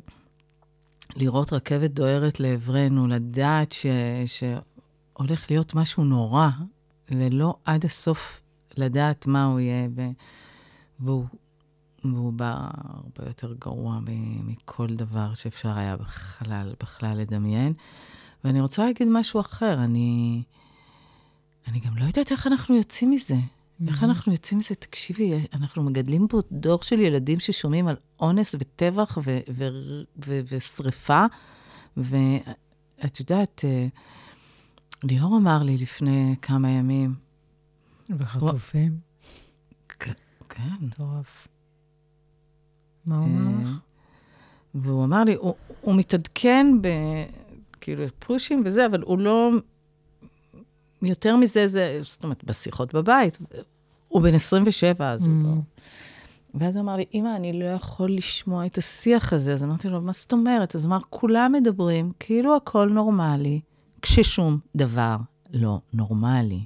[1.15, 3.85] לראות רכבת דוהרת לעברנו, לדעת ש,
[4.25, 6.49] שהולך להיות משהו נורא,
[7.11, 8.41] ולא עד הסוף
[8.77, 9.87] לדעת מה הוא יהיה,
[10.99, 11.25] והוא
[12.15, 13.99] והוא בא הרבה יותר גרוע
[14.43, 17.73] מכל דבר שאפשר היה בכלל, בכלל לדמיין.
[18.43, 20.43] ואני רוצה להגיד משהו אחר, אני,
[21.67, 23.35] אני גם לא יודעת איך אנחנו יוצאים מזה.
[23.35, 23.87] Mm-hmm.
[23.87, 24.75] איך אנחנו יוצאים מזה?
[24.75, 31.25] תקשיבי, אנחנו מגדלים פה דור של ילדים ששומעים על אונס וטבח ו- ו- ו- ושריפה,
[31.97, 33.87] ואת יודעת, אה,
[35.03, 37.15] ליאור אמר לי לפני כמה ימים,
[38.17, 38.99] וחטופים.
[39.99, 40.13] כן.
[40.81, 41.47] מטורף.
[43.07, 43.69] מה הוא אמר לך?
[44.75, 46.87] והוא אמר לי, הוא, הוא מתעדכן ב...
[47.81, 49.51] כאילו, פושים וזה, אבל הוא לא...
[51.01, 53.37] יותר מזה, זה, זאת אומרת, בשיחות בבית.
[54.07, 55.53] הוא בן 27, אז הוא לא...
[56.55, 59.53] ואז הוא אמר לי, אמא, אני לא יכול לשמוע את השיח הזה.
[59.53, 60.75] אז אמרתי לו, מה זאת אומרת?
[60.75, 63.61] אז הוא אמר, כולם מדברים כאילו הכל נורמלי,
[64.01, 65.17] כששום דבר
[65.53, 66.65] לא נורמלי.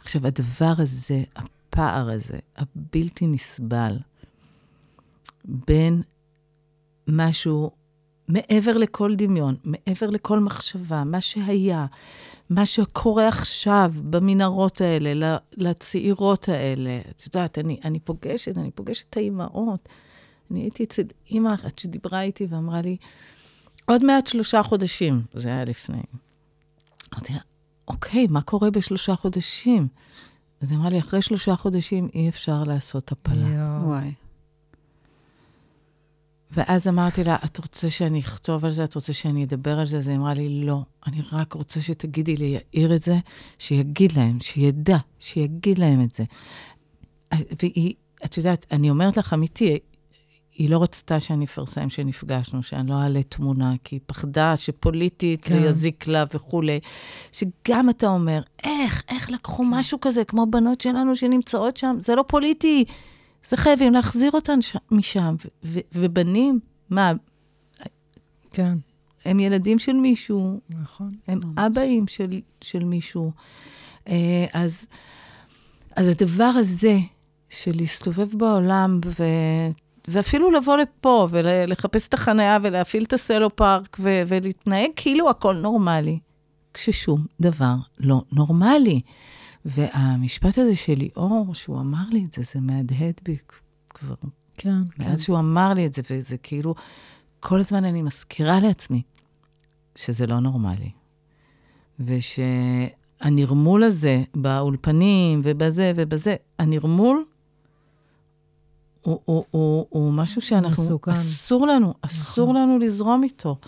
[0.00, 3.98] עכשיו, הדבר הזה, הפער הזה, הבלתי נסבל,
[5.44, 6.02] בין
[7.08, 7.70] משהו
[8.28, 11.86] מעבר לכל דמיון, מעבר לכל מחשבה, מה שהיה,
[12.50, 17.00] מה שקורה עכשיו במנהרות האלה, לצעירות האלה.
[17.10, 19.88] את יודעת, אני, אני פוגשת, אני פוגשת את האימהות.
[20.50, 22.96] אני הייתי אצל אימא אחת שדיברה איתי ואמרה לי,
[23.86, 26.02] עוד מעט שלושה חודשים, זה היה לפני.
[27.14, 27.38] אמרתי לה,
[27.88, 29.88] אוקיי, מה קורה בשלושה חודשים?
[30.60, 33.78] אז היא אמרה לי, אחרי שלושה חודשים אי אפשר לעשות הפלה.
[33.84, 34.12] וואי.
[36.54, 38.84] ואז אמרתי לה, את רוצה שאני אכתוב על זה?
[38.84, 39.98] את רוצה שאני אדבר על זה?
[39.98, 43.18] אז היא אמרה לי, לא, אני רק רוצה שתגידי ליאיר את זה,
[43.58, 46.24] שיגיד להם, שידע, שיגיד להם את זה.
[47.62, 47.94] והיא,
[48.24, 49.78] את יודעת, אני אומרת לך, אמיתי,
[50.54, 55.54] היא לא רצתה שאני אפרסם שנפגשנו, שאני לא אעלה תמונה, כי היא פחדה שפוליטית כן.
[55.60, 56.80] זה יזיק לה וכולי.
[57.32, 59.70] שגם אתה אומר, איך, איך לקחו כן.
[59.70, 62.84] משהו כזה, כמו בנות שלנו שנמצאות שם, זה לא פוליטי.
[63.44, 64.76] זה חייבים להחזיר אותן ש...
[64.90, 65.34] משם.
[65.64, 66.60] ו- ובנים,
[66.90, 67.12] מה?
[68.50, 68.78] כן.
[69.24, 70.60] הם ילדים של מישהו.
[70.70, 71.12] נכון.
[71.26, 73.32] הם אבאים של, של מישהו.
[74.08, 74.86] אה, אז,
[75.96, 76.98] אז הדבר הזה,
[77.48, 79.24] של להסתובב בעולם ו...
[80.08, 86.18] ואפילו לבוא לפה ולחפש את החניה ולהפעיל את הסלו פארק ו- ולהתנהג כאילו הכל נורמלי,
[86.74, 89.00] כששום דבר לא נורמלי.
[89.64, 93.36] והמשפט הזה של ליאור, שהוא אמר לי את זה, זה מהדהד בי
[93.90, 94.14] כבר.
[94.56, 95.04] כן, כן.
[95.04, 96.74] מאז שהוא אמר לי את זה, וזה כאילו,
[97.40, 99.02] כל הזמן אני מזכירה לעצמי
[99.96, 100.90] שזה לא נורמלי.
[102.00, 107.24] ושהנרמול הזה באולפנים ובזה ובזה, הנרמול
[109.00, 111.10] הוא, הוא, הוא, הוא משהו שאנחנו, מסוכן.
[111.10, 112.62] אסור לנו, אסור נכון.
[112.62, 113.58] לנו לזרום איתו.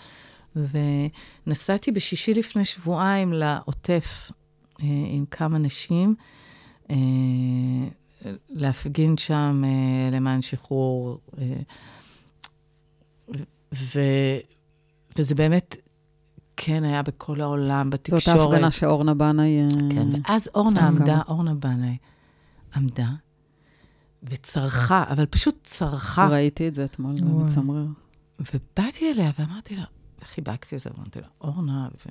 [1.47, 4.31] ונסעתי בשישי לפני שבועיים לעוטף
[4.79, 6.15] עם כמה נשים,
[6.89, 6.95] אה,
[8.49, 11.19] להפגין שם אה, למען שחרור.
[13.73, 13.99] ו,
[15.17, 15.77] וזה באמת,
[16.57, 18.21] כן, היה בכל העולם, בתקשורת.
[18.21, 19.59] זאת ההפגנה שאורנה בנאי...
[19.91, 21.97] כן, ואז אורנה עמדה, אורנה בנאי
[22.75, 23.09] עמדה
[24.23, 26.27] וצרחה, אבל פשוט צרחה.
[26.27, 27.85] ראיתי את זה אתמול, זה מצמרר.
[28.39, 29.83] ובאתי אליה ואמרתי לה,
[30.21, 32.09] וחיבקתי אותה, ואמרתי לה, אורנה, ו...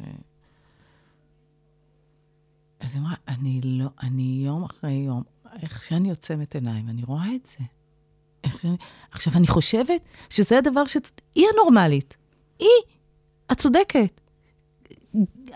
[2.80, 5.22] אז היא אמרה, אני לא, אני יום אחרי יום,
[5.62, 7.64] איך שאני עוצמת עיניים, אני רואה את זה.
[8.44, 8.76] איך שאני...
[9.10, 10.00] עכשיו, אני חושבת
[10.30, 10.96] שזה הדבר ש...
[11.34, 12.16] היא הנורמלית.
[12.58, 12.68] היא,
[13.52, 14.20] את צודקת.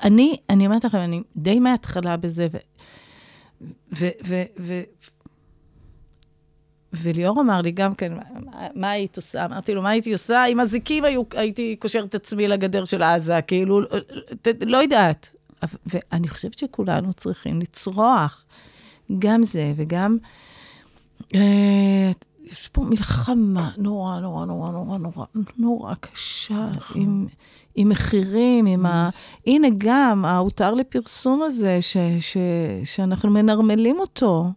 [0.04, 2.56] אני, אני אומרת לכם, אני די מההתחלה בזה, ו...
[3.92, 4.08] ו...
[4.26, 4.42] ו...
[4.60, 4.82] ו...
[6.92, 8.22] וליאור אמר לי גם כן, מה,
[8.74, 9.44] מה היית עושה?
[9.44, 10.44] אמרתי לו, מה הייתי עושה?
[10.44, 13.80] עם אזיקים היו, הייתי קושרת את עצמי לגדר של עזה, כאילו,
[14.60, 15.34] לא יודעת.
[15.86, 18.44] ואני חושבת שכולנו צריכים לצרוח.
[19.18, 20.16] גם זה וגם...
[21.34, 22.10] אה,
[22.44, 25.26] יש פה מלחמה נורא, נורא, נורא, נורא, נורא,
[25.58, 27.02] נורא קשה, נכון.
[27.02, 27.26] עם,
[27.74, 29.10] עם מחירים, עם ה...
[29.46, 32.36] הנה גם ההותר לפרסום הזה, ש, ש,
[32.84, 34.50] שאנחנו מנרמלים אותו.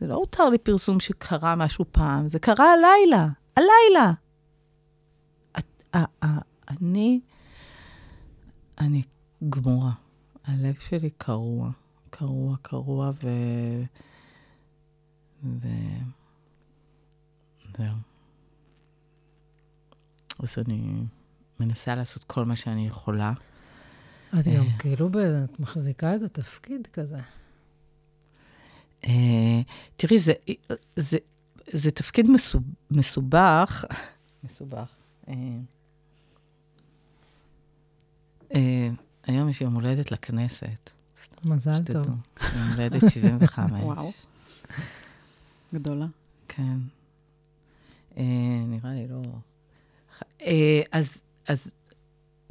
[0.00, 4.12] זה לא הותר לפרסום שקרה משהו פעם, זה קרה הלילה, הלילה.
[6.80, 7.20] אני,
[8.80, 9.02] אני
[9.48, 9.92] גמורה.
[10.44, 11.70] הלב שלי קרוע,
[12.10, 13.28] קרוע, קרוע, ו...
[15.44, 15.68] ו...
[17.76, 17.94] זהו.
[20.42, 21.04] אז אני
[21.60, 23.32] מנסה לעשות כל מה שאני יכולה.
[24.28, 24.78] את גם אה.
[24.78, 25.08] כאילו,
[25.44, 27.20] את מחזיקה איזה תפקיד כזה.
[29.04, 29.60] אה,
[29.96, 30.32] תראי, זה,
[30.96, 31.18] זה,
[31.66, 32.26] זה תפקיד
[32.90, 33.84] מסובך,
[34.44, 34.94] מסובך.
[39.30, 40.90] היום יש יום הולדת לכנסת.
[41.44, 42.06] מזל טוב.
[42.06, 43.70] יום הולדת 75.
[43.84, 44.10] וואו.
[45.74, 46.06] גדולה.
[46.48, 46.76] כן.
[48.16, 48.24] אה,
[48.66, 49.22] נראה לי לא...
[50.42, 51.70] אה, אז, אז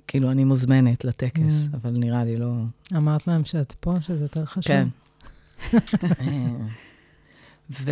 [0.08, 1.76] כאילו, אני מוזמנת לטקס, mm.
[1.76, 2.54] אבל נראה לי לא...
[2.96, 4.64] אמרת להם שאת פה, שזה יותר חשוב.
[4.64, 4.88] כן.
[6.22, 6.58] אה,
[7.72, 7.92] ו...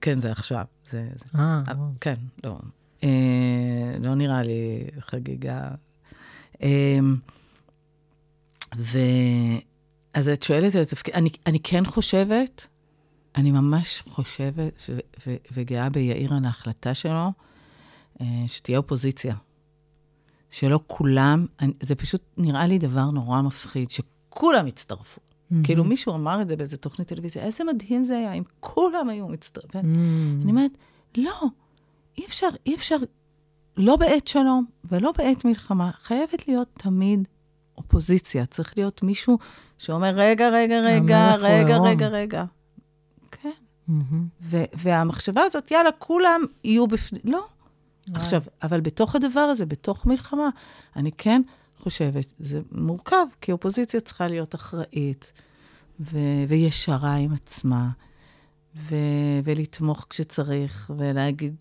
[0.00, 0.64] כן, זה עכשיו.
[0.90, 1.38] זה, זה...
[1.38, 1.62] אה,
[2.00, 2.14] כן,
[2.44, 2.58] לא.
[3.04, 5.70] אה, לא נראה לי חגיגה
[6.62, 7.16] אמ,
[10.14, 12.66] אז את שואלת על התפקיד, אני, אני כן חושבת,
[13.36, 17.32] אני ממש חושבת ו, ו, וגאה ביאיר על ההחלטה שלו,
[18.20, 19.34] אה, שתהיה אופוזיציה.
[20.50, 25.20] שלא כולם, אני, זה פשוט נראה לי דבר נורא מפחיד, שכולם יצטרפו.
[25.20, 25.54] Mm-hmm.
[25.64, 29.28] כאילו מישהו אמר את זה באיזה תוכנית טלוויזיה, איזה מדהים זה היה אם כולם היו
[29.28, 29.80] מצטרפים.
[29.80, 30.42] Mm-hmm.
[30.42, 30.70] אני אומרת,
[31.16, 31.42] לא,
[32.18, 32.96] אי אפשר, אי אפשר,
[33.76, 35.90] לא בעת שלום ולא בעת מלחמה.
[35.96, 37.28] חייבת להיות תמיד
[37.76, 38.46] אופוזיציה.
[38.46, 39.38] צריך להיות מישהו
[39.78, 42.44] שאומר, רגע, רגע, רגע, רגע, עירום." רגע, רגע.
[43.30, 43.50] כן.
[44.74, 47.22] והמחשבה הזאת, יאללה, כולם יהיו בפנים.
[47.24, 47.46] לא.
[48.14, 50.48] עכשיו, אבל בתוך הדבר הזה, בתוך מלחמה,
[50.96, 51.42] אני כן
[51.78, 55.32] חושבת, זה מורכב, כי אופוזיציה צריכה להיות אחראית
[56.00, 57.88] ו- וישרה עם עצמה,
[58.76, 61.54] ו- ולתמוך כשצריך, ולהגיד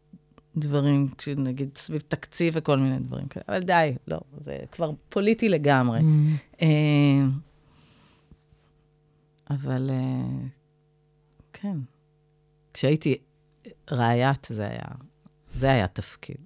[0.58, 1.08] דברים,
[1.38, 3.44] נגיד סביב תקציב וכל מיני דברים כאלה.
[3.50, 6.00] אבל די, לא, זה כבר פוליטי לגמרי.
[6.00, 6.62] Mm-hmm.
[6.62, 7.26] אה,
[9.50, 10.48] אבל אה,
[11.54, 11.78] כן,
[12.74, 13.16] כשהייתי
[13.92, 14.86] רעיית, זה היה,
[15.54, 16.38] זה היה תפקיד.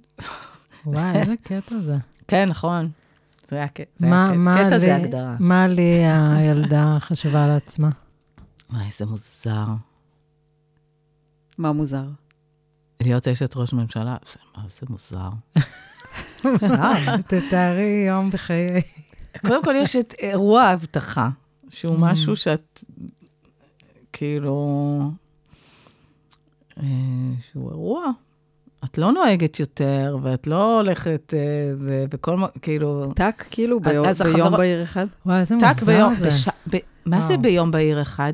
[0.86, 1.96] וואי, איזה קטע זה.
[2.28, 2.92] כן, נכון.
[3.48, 3.94] זה היה קטע
[4.76, 5.36] לי- זה הגדרה.
[5.40, 7.90] מה לי הילדה חשבה על עצמה?
[8.70, 9.66] וואי, איזה מוזר.
[11.58, 12.06] מה מוזר?
[13.02, 15.30] להיות אשת ראש ממשלה, זה- מה זה מוזר.
[17.28, 18.82] תתארי יום בחיי.
[19.48, 21.30] קודם כל, יש את אירוע האבטחה,
[21.70, 22.00] שהוא Mm.
[22.00, 22.84] משהו שאת,
[24.14, 25.00] כאילו,
[26.78, 26.84] אה,
[27.52, 28.06] שהוא אירוע.
[28.86, 31.40] את לא נוהגת יותר, ואת לא הולכת, אה,
[31.76, 33.14] זה, וכל מה, כאילו...
[33.16, 35.06] טאק, כאילו, ביום- אז ביום החברות- בהיר אחד?
[35.26, 36.28] וואי, איזה טאק מוזר ביום, זה.
[36.28, 36.48] בש...
[36.48, 36.78] ב...
[37.06, 37.38] מה זה.
[37.38, 38.34] ביום בהיר אחד?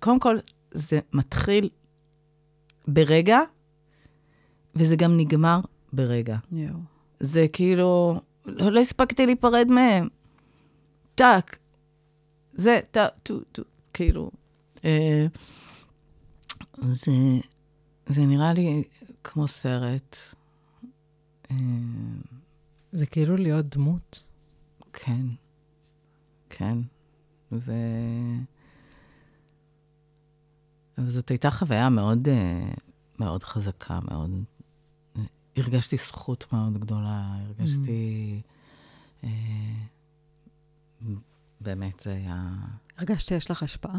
[0.00, 0.36] קודם כל,
[0.70, 1.68] זה מתחיל
[2.88, 3.38] ברגע,
[4.76, 5.60] וזה גם נגמר
[5.92, 6.36] ברגע.
[6.52, 6.78] יואו.
[7.20, 10.08] זה כאילו, לא, לא הספקתי להיפרד מהם.
[11.14, 11.58] טאק.
[12.54, 13.62] זה, טאק, טו, טו,
[13.92, 14.30] כאילו.
[14.84, 15.26] אה,
[16.82, 17.12] זה,
[18.06, 18.82] זה נראה לי
[19.24, 20.16] כמו סרט.
[21.50, 21.56] אה,
[22.92, 24.22] זה כאילו להיות דמות.
[24.92, 25.26] כן,
[26.50, 26.78] כן.
[27.52, 27.72] ו...
[30.98, 32.72] אבל זאת הייתה חוויה מאוד, אה,
[33.18, 34.30] מאוד חזקה, מאוד...
[35.56, 38.40] הרגשתי זכות מאוד גדולה, הרגשתי...
[39.24, 39.28] אה,
[41.60, 42.48] באמת, זה היה...
[42.98, 43.98] הרגשת שיש לך השפעה?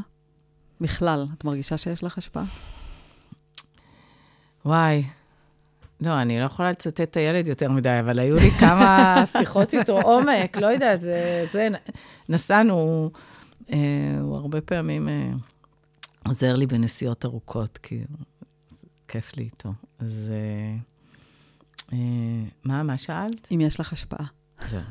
[0.82, 2.46] בכלל, את מרגישה שיש לך השפעה?
[4.66, 5.04] וואי,
[6.02, 10.02] לא, אני לא יכולה לצטט את הילד יותר מדי, אבל היו לי כמה שיחות איתו
[10.02, 11.46] עומק, לא יודעת, זה...
[11.52, 11.68] זה
[12.30, 13.12] נסענו,
[13.74, 13.78] אה,
[14.22, 15.32] הוא הרבה פעמים אה,
[16.28, 18.04] עוזר לי בנסיעות ארוכות, כי
[18.70, 19.74] זה כיף לי איתו.
[20.00, 20.78] אז אה,
[22.64, 23.48] מה, מה שאלת?
[23.52, 24.26] אם יש לך השפעה.
[24.66, 24.82] זהו.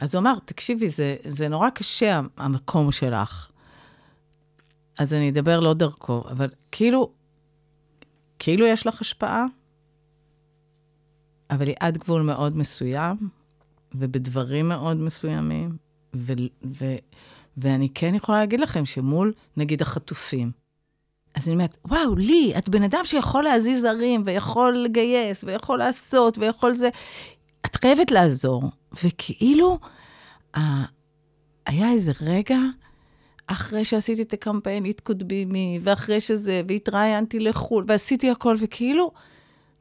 [0.00, 3.50] אז הוא אמר, תקשיבי, זה, זה נורא קשה, המקום שלך.
[4.98, 7.12] אז אני אדבר לא דרכו, אבל כאילו,
[8.38, 9.44] כאילו יש לך השפעה,
[11.50, 13.16] אבל היא עד גבול מאוד מסוים,
[13.94, 15.76] ובדברים מאוד מסוימים,
[16.16, 16.32] ו,
[16.64, 16.84] ו,
[17.56, 20.52] ואני כן יכולה להגיד לכם שמול, נגיד, החטופים,
[21.34, 26.38] אז אני אומרת, וואו, לי, את בן אדם שיכול להזיז ערים, ויכול לגייס, ויכול לעשות,
[26.38, 26.88] ויכול זה,
[27.66, 28.62] את חייבת לעזור.
[29.04, 29.78] וכאילו,
[30.56, 30.60] ה...
[31.66, 32.58] היה איזה רגע,
[33.46, 39.12] אחרי שעשיתי את הקמפיין It could be me, ואחרי שזה, והתראיינתי לחו"ל, ועשיתי הכל, וכאילו,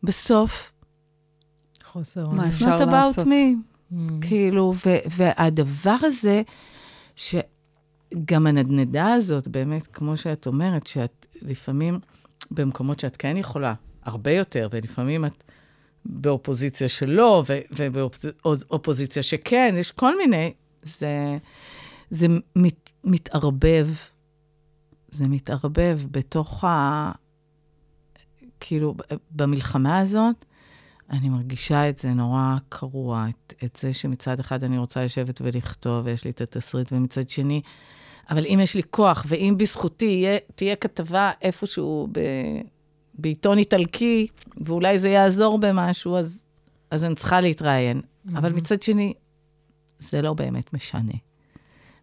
[0.03, 0.71] בסוף,
[1.83, 3.27] חוסר מה אפשר לעשות?
[3.27, 3.31] me.
[3.91, 3.95] Mm.
[4.21, 6.41] כאילו, ו- והדבר הזה,
[7.15, 11.99] שגם הנדנדה הזאת, באמת, כמו שאת אומרת, שאת לפעמים,
[12.51, 15.43] במקומות שאת כן יכולה, הרבה יותר, ולפעמים את
[16.05, 20.53] באופוזיציה שלא, ובאופוזיציה שכן, יש כל מיני,
[20.83, 21.37] זה,
[22.09, 23.87] זה מת, מתערבב,
[25.11, 27.11] זה מתערבב בתוך ה...
[28.59, 28.95] כאילו,
[29.31, 30.45] במלחמה הזאת,
[31.09, 36.05] אני מרגישה את זה נורא קרוע, את, את זה שמצד אחד אני רוצה לשבת ולכתוב,
[36.05, 37.61] ויש לי את התסריט, ומצד שני,
[38.29, 42.19] אבל אם יש לי כוח, ואם בזכותי יהיה, תהיה כתבה איפשהו ב,
[43.13, 44.27] בעיתון איטלקי,
[44.57, 46.45] ואולי זה יעזור במשהו, אז,
[46.91, 48.01] אז אני צריכה להתראיין.
[48.01, 48.37] Mm-hmm.
[48.37, 49.13] אבל מצד שני,
[49.99, 51.13] זה לא באמת משנה.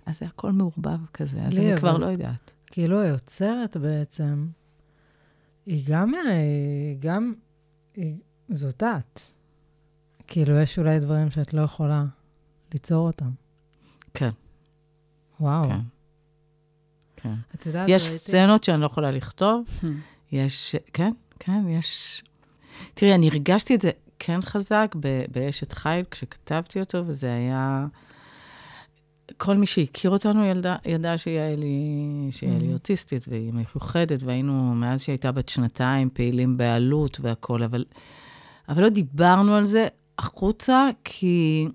[0.07, 2.51] אז זה הכל מעורבב כזה, אז אני כבר אבל- לא יודעת.
[2.67, 4.47] כאילו היוצרת בעצם,
[5.67, 7.35] היא גם, היא גם,
[7.95, 8.15] היא,
[8.49, 9.21] זאת את.
[10.27, 12.05] כאילו, יש אולי דברים שאת לא יכולה
[12.73, 13.31] ליצור אותם.
[14.15, 14.31] כן,
[15.41, 15.69] וואו.
[15.69, 15.81] כן.
[17.27, 17.35] כן.
[17.59, 19.65] את יודעת, יש ראיתי- סצנות שאני לא יכולה לכתוב,
[20.33, 22.23] יש, כן, כן, יש...
[22.95, 27.87] תראי, אני הרגשתי את זה כן חזק ב- באשת חיל כשכתבתי אותו, וזה היה...
[29.37, 35.03] כל מי שהכיר אותנו ידע, ידע שיעל היא, שיעל היא אוטיסטית והיא מיוחדת, והיינו, מאז
[35.03, 37.85] שהיא הייתה בת שנתיים, פעילים בעלות והכול, אבל,
[38.69, 39.87] אבל לא דיברנו על זה
[40.19, 41.69] החוצה, כי...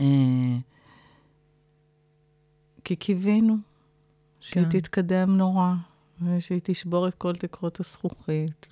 [0.00, 0.56] אה,
[2.84, 3.56] כי קיווינו
[4.40, 4.78] שהיא כן.
[4.78, 5.72] תתקדם נורא,
[6.22, 8.66] ושהיא תשבור את כל תקרות הזכוכית.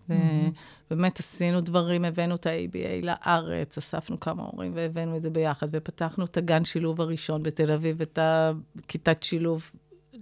[0.90, 6.24] ובאמת עשינו דברים, הבאנו את ה-ABA לארץ, אספנו כמה הורים והבאנו את זה ביחד, ופתחנו
[6.24, 9.70] את הגן שילוב הראשון בתל אביב, את הכיתת שילוב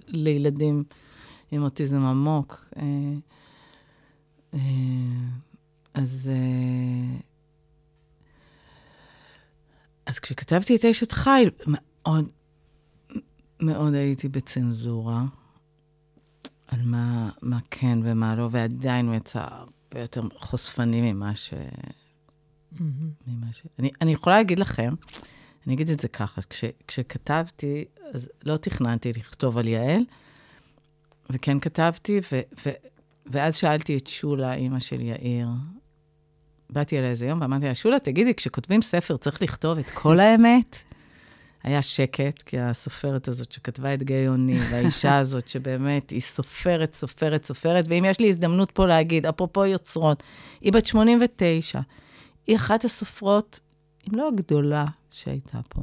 [0.08, 0.84] לילדים
[1.50, 2.68] עם אוטיזם עמוק.
[2.76, 2.82] אה,
[4.54, 4.60] אה,
[5.94, 6.30] אז...
[6.34, 7.18] אה,
[10.06, 12.28] אז כשכתבתי את אשת חיל, מאוד,
[13.60, 15.24] מאוד הייתי בצנזורה
[16.66, 21.55] על מה, מה כן ומה לא, ועדיין הוא יצא הרבה יותר חושפני ממה ש...
[23.26, 23.62] ממה ש...
[23.78, 24.94] אני, אני יכולה להגיד לכם,
[25.66, 30.02] אני אגיד את זה ככה, כש, כשכתבתי, אז לא תכננתי לכתוב על יעל,
[31.31, 32.70] וכן כתבתי, ו, ו,
[33.26, 35.48] ואז שאלתי את שולה, אימא של יאיר,
[36.70, 40.93] באתי אליה איזה יום ואמרתי לה, שולה, תגידי, כשכותבים ספר צריך לכתוב את כל האמת?
[41.64, 47.84] היה שקט, כי הסופרת הזאת שכתבה את גיא-אוני, והאישה הזאת שבאמת, היא סופרת, סופרת, סופרת,
[47.88, 50.22] ואם יש לי הזדמנות פה להגיד, אפרופו יוצרות,
[50.60, 51.80] היא בת 89,
[52.46, 53.60] היא אחת הסופרות,
[54.08, 55.82] אם לא הגדולה שהייתה פה.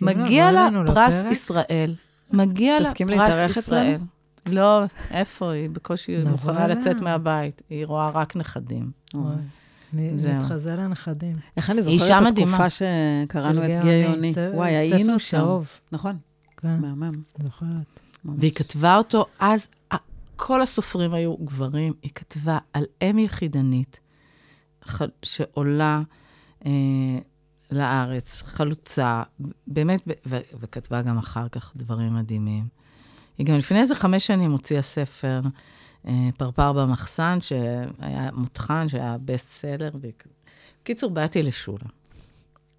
[0.00, 1.94] מגיע לה פרס ישראל.
[2.32, 3.98] מגיע לה פרס ישראל.
[4.46, 5.70] לא, איפה היא?
[5.70, 7.62] בקושי מוכנה לצאת מהבית.
[7.70, 8.90] היא רואה רק נכדים.
[9.92, 11.36] נתחזה לנכדים.
[11.56, 14.32] איך אני זוכרת את התקופה שקראנו את גיא-אוני.
[14.54, 15.46] וואי, היינו שם.
[15.92, 16.16] נכון.
[16.56, 16.78] כן.
[16.80, 17.22] מהמם.
[17.42, 18.00] זוכרת.
[18.24, 19.68] והיא כתבה אותו אז,
[20.36, 24.00] כל הסופרים היו גברים, היא כתבה על אם יחידנית
[25.22, 26.02] שעולה
[26.66, 26.70] אה,
[27.70, 29.22] לארץ, חלוצה,
[29.66, 32.68] באמת, ו- וכתבה גם אחר כך דברים מדהימים.
[33.38, 35.40] היא גם לפני איזה חמש שנים הוציאה ספר,
[36.36, 39.90] פרפר במחסן, שהיה מותחן, שהיה בסט סלר.
[40.82, 41.84] בקיצור, באתי לשולה,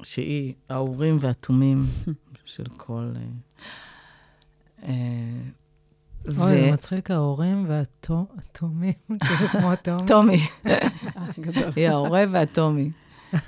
[0.03, 1.85] שהיא האורים והתומים
[2.45, 3.11] של כל...
[4.84, 4.93] אה,
[6.26, 8.93] אוי, זה מצחיק, ההורים והתומים,
[9.26, 10.07] כאילו כמו תומי.
[10.07, 10.47] תומי.
[11.76, 12.91] היא ההורה והתומי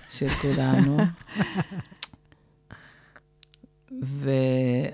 [0.09, 0.97] של כולנו.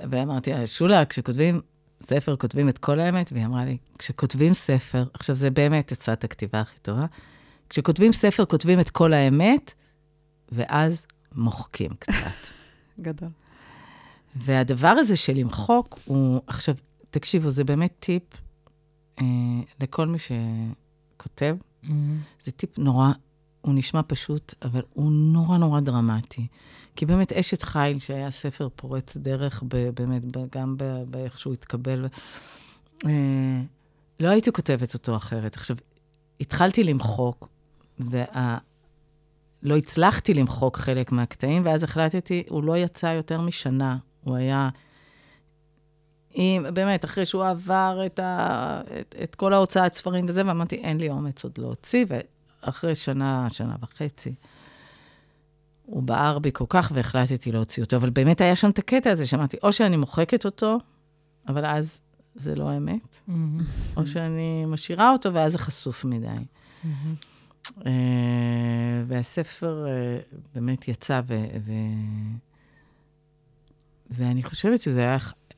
[0.10, 1.62] ואמרתי, שולה, כשכותבים
[2.02, 3.32] ספר, כותבים את כל האמת?
[3.34, 7.06] והיא אמרה לי, כשכותבים ספר, עכשיו, זה באמת עצת הכתיבה הכי טובה,
[7.70, 9.74] כשכותבים ספר, כותבים את כל האמת,
[10.52, 11.06] ואז
[11.36, 12.14] מוחקים קצת.
[13.00, 13.30] גדול.
[14.36, 16.76] והדבר הזה של למחוק הוא, עכשיו,
[17.10, 18.24] תקשיבו, זה באמת טיפ
[19.20, 19.26] אה,
[19.82, 21.56] לכל מי שכותב.
[21.84, 21.90] Mm-hmm.
[22.40, 23.12] זה טיפ נורא,
[23.62, 26.48] הוא נשמע פשוט, אבל הוא נורא נורא דרמטי.
[26.98, 29.64] כי באמת אשת חיל, שהיה ספר פורץ דרך,
[29.94, 30.22] באמת,
[30.52, 30.76] גם
[31.08, 32.06] באיך שהוא התקבל,
[33.06, 33.62] אה,
[34.20, 35.56] לא הייתי כותבת אותו אחרת.
[35.56, 35.78] עכשיו,
[36.40, 37.50] התחלתי למחוק,
[38.00, 43.98] ולא הצלחתי למחוק חלק מהקטעים, ואז החלטתי, הוא לא יצא יותר משנה.
[44.24, 44.70] הוא היה...
[46.36, 50.98] אם, באמת, אחרי שהוא עבר את, ה, את, את כל ההוצאת ספרים וזה, ואמרתי, אין
[50.98, 52.06] לי אומץ עוד להוציא,
[52.64, 54.34] ואחרי שנה, שנה וחצי,
[55.88, 57.98] הוא בער בי כל כך, והחלטתי להוציא אותו.
[57.98, 60.78] אבל באמת היה שם את הקטע הזה, שאמרתי, או שאני מוחקת אותו,
[61.48, 62.02] אבל אז
[62.36, 63.32] זה לא האמת, mm-hmm.
[63.98, 66.28] או שאני משאירה אותו, ואז זה חשוף מדי.
[66.28, 66.88] Mm-hmm.
[67.68, 67.84] Uh,
[69.08, 71.46] והספר uh, באמת יצא, ו...
[71.66, 71.72] ו...
[74.10, 75.18] ואני חושבת שזה היה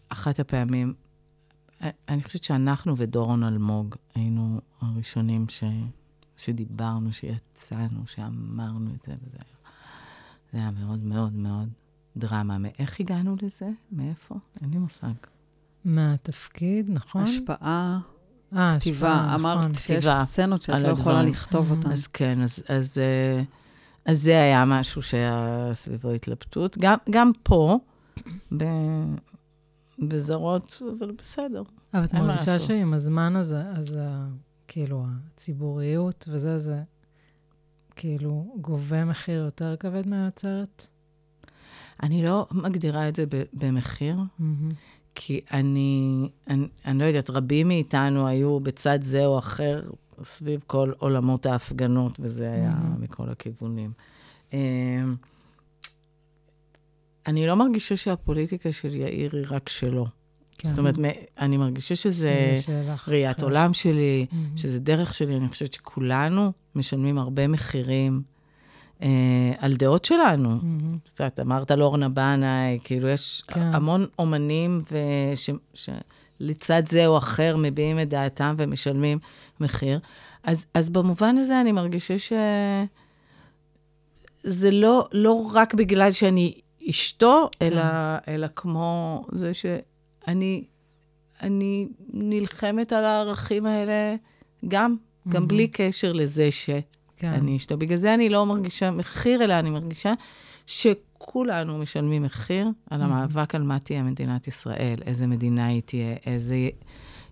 [0.09, 0.93] אחת הפעמים,
[2.09, 5.63] אני חושבת שאנחנו ודורון אלמוג היינו הראשונים ש,
[6.37, 9.58] שדיברנו, שיצאנו, שאמרנו את זה, וזה היה,
[10.53, 11.69] זה היה מאוד מאוד מאוד
[12.17, 12.57] דרמה.
[12.57, 13.69] מאיך הגענו לזה?
[13.91, 14.35] מאיפה?
[14.61, 15.13] אין לי מושג.
[15.85, 17.23] מהתפקיד, נכון?
[17.23, 17.99] השפעה.
[18.55, 19.11] אה, כתיבה.
[19.11, 19.73] השפעה, אמרת נכון.
[19.73, 21.23] שיש סצנות שאת על לא יכולה.
[21.23, 21.91] לכתוב אותן.
[21.91, 23.43] אז כן, אז, אז, אה,
[24.05, 26.77] אז זה היה משהו שהיה סביבו התלבטות.
[26.77, 27.79] גם, גם פה,
[28.57, 28.63] ב,
[29.99, 31.63] בזרות, אבל בסדר.
[31.93, 32.59] אבל את מה מרגישה.
[32.59, 33.97] שעם הזמן הזה, אז
[34.67, 35.05] כאילו
[35.35, 36.81] הציבוריות וזה, זה
[37.99, 40.87] כאילו גובה מחיר יותר כבד מהיוצרת?
[42.03, 44.71] אני לא מגדירה את זה במחיר, מהמם.
[45.15, 46.13] כי אני,
[46.47, 49.89] אני, אני לא יודעת, רבים מאיתנו היו בצד זה או אחר
[50.23, 52.99] סביב כל עולמות ההפגנות, וזה היה Mhm.
[53.01, 53.91] מכל הכיוונים.
[54.53, 54.57] אמ,
[57.27, 60.07] אני לא מרגישה שהפוליטיקה של יאיר היא רק שלו.
[60.59, 60.69] כן.
[60.69, 60.95] זאת אומרת,
[61.39, 63.43] אני מרגישה שזה שאלה ראיית.
[63.43, 64.57] עולם שלי, מהמם.
[64.57, 65.37] שזה דרך שלי.
[65.37, 68.21] אני חושבת שכולנו משלמים הרבה מחירים
[69.01, 70.57] אה, על דעות שלנו.
[70.59, 71.09] Mm-hmm.
[71.13, 73.61] את יודעת, אמרת על אורנה בנאי, כאילו, יש כן.
[73.61, 74.81] המון אומנים
[75.73, 79.19] שלצד זה או אחר מביעים את דעתם ומשלמים
[79.59, 79.99] מחיר.
[80.43, 82.33] אז, אז במובן הזה אני מרגישה ש...
[84.43, 86.53] זה לא, לא רק בגלל שאני
[86.89, 87.65] אשתו, כן.
[87.65, 87.83] אלא,
[88.27, 89.79] אלא כמו זה שאני
[91.41, 94.15] אני נלחמת על הערכים האלה
[94.67, 95.29] גם, mm-hmm.
[95.31, 96.81] גם בלי קשר לזה שאני
[97.17, 97.47] כן.
[97.55, 97.77] אשתו.
[97.77, 100.13] בגלל זה אני לא מרגישה מחיר, אלא אני מרגישה
[100.65, 106.69] שכולנו משלמים מחיר על המאבק על מה תהיה מדינת ישראל, איזה מדינה היא תהיה, איזה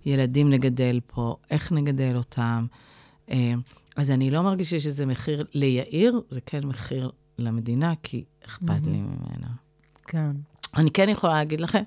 [0.06, 2.66] ילדים נגדל פה, איך נגדל אותם.
[3.30, 3.54] אה,
[3.96, 8.90] אז אני לא מרגישה שזה מחיר ליאיר, זה כן מחיר למדינה, כי אכפת mm-hmm.
[8.90, 9.48] לי ממנה.
[10.08, 10.32] כן.
[10.76, 11.84] אני כן יכולה להגיד לכם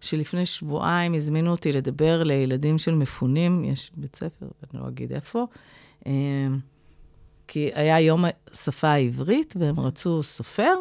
[0.00, 5.46] שלפני שבועיים הזמינו אותי לדבר לילדים של מפונים, יש בית ספר, אני לא אגיד איפה,
[6.06, 6.12] אה,
[7.48, 10.74] כי היה יום השפה העברית, והם רצו סופר,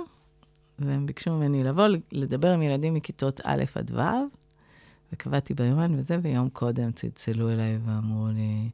[0.79, 4.01] והם ביקשו ממני לבוא לדבר עם ילדים מכיתות א' עד ו',
[5.13, 8.69] וקבעתי ביומן וזה, ויום קודם צלצלו אליי ואמרו לי,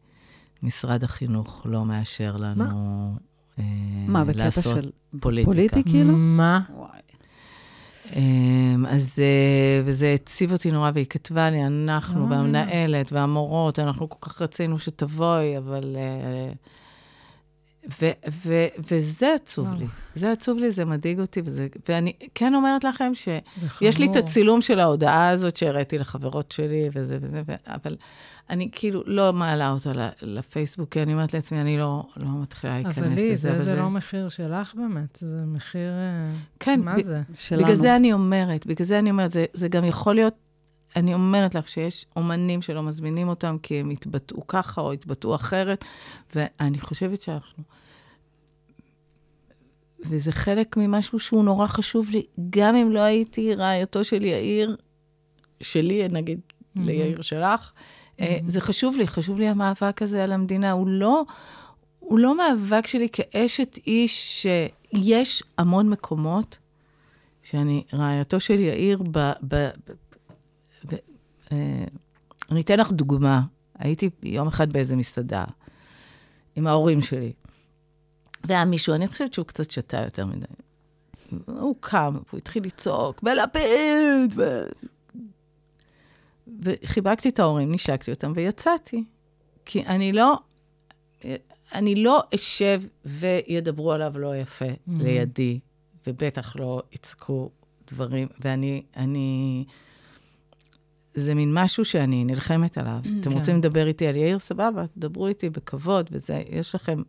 [0.63, 3.17] משרד החינוך לא מאשר לנו מה?
[3.59, 3.63] אה,
[4.07, 5.51] מה, בקטע של פוליטיקה.
[5.51, 6.13] פוליטי כאילו?
[6.17, 6.59] מה?
[6.69, 6.75] אמ,
[8.87, 12.29] אז, אה, וזה הציב אותי נורא, והיא כתבה לי, אנחנו אה.
[12.29, 15.97] והמנהלת והמורות, אנחנו כל כך רצינו שתבואי, אבל...
[17.87, 18.11] אה, ו,
[18.45, 23.11] ו, וזה עצוב לי, זה עצוב לי, זה מדאיג אותי, וזה, ואני כן אומרת לכם
[23.13, 27.95] שיש לי את הצילום של ההודעה הזאת שהראיתי לחברות שלי, וזה וזה, ו, אבל
[28.49, 29.91] אני כאילו לא מעלה אותה
[30.21, 33.49] לפייסבוק, כי אני אומרת לעצמי, אני לא, לא מתחילה להיכנס לזה.
[33.49, 35.91] אבל לי, זה, זה לא מחיר שלך באמת, זה מחיר...
[36.59, 37.21] כן, מה ב- זה?
[37.35, 37.63] שלנו.
[37.63, 40.33] בגלל זה אני אומרת, בגלל זה אני אומרת, זה, זה גם יכול להיות,
[40.95, 45.85] אני אומרת לך שיש אומנים שלא מזמינים אותם כי הם התבטאו ככה או התבטאו אחרת,
[46.35, 47.63] ואני חושבת שאנחנו...
[49.99, 54.75] וזה חלק ממשהו שהוא נורא חשוב לי, גם אם לא הייתי רעייתו של יאיר,
[55.61, 56.79] שלי, נגיד, mm-hmm.
[56.79, 57.71] ליאיר שלך,
[58.17, 58.23] Mm-hmm.
[58.47, 60.71] זה חשוב לי, חשוב לי המאבק הזה על המדינה.
[60.71, 61.23] הוא לא,
[61.99, 66.57] הוא לא מאבק שלי כאשת איש שיש המון מקומות
[67.43, 69.17] שאני, רעייתו של יאיר, ב...
[69.19, 69.69] ב, ב,
[71.51, 73.41] אני אתן לך דוגמה.
[73.79, 75.43] הייתי יום אחד באיזה מסעדה
[76.55, 77.33] עם ההורים שלי.
[78.43, 80.45] והיה מישהו, אני חושבת שהוא קצת שתה יותר מדי.
[81.45, 84.61] הוא קם, הוא התחיל לצעוק, בלפיד, ו...
[86.61, 89.03] וחיבקתי את ההורים, נשקתי אותם ויצאתי.
[89.65, 90.39] כי אני לא,
[91.73, 95.03] אני לא אשב וידברו עליו לא יפה mm-hmm.
[95.03, 95.59] לידי,
[96.07, 97.51] ובטח לא יצעקו
[97.91, 99.65] דברים, ואני, אני...
[101.19, 102.99] זה מין משהו שאני נלחמת עליו.
[103.03, 103.37] Mm, אתם כן.
[103.37, 107.01] רוצים לדבר איתי על יאיר, סבבה, דברו איתי בכבוד, וזה, יש לכם...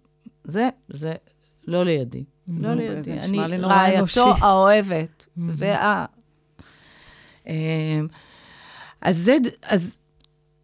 [0.44, 1.14] זה, זה
[1.66, 2.24] לא לידי.
[2.24, 2.52] Mm-hmm.
[2.52, 3.12] לא לידי.
[3.12, 5.40] אני רעייתו האוהבת, mm-hmm.
[5.55, 6.05] וה...
[7.47, 8.06] אמ,
[9.01, 9.98] אז זה, אז,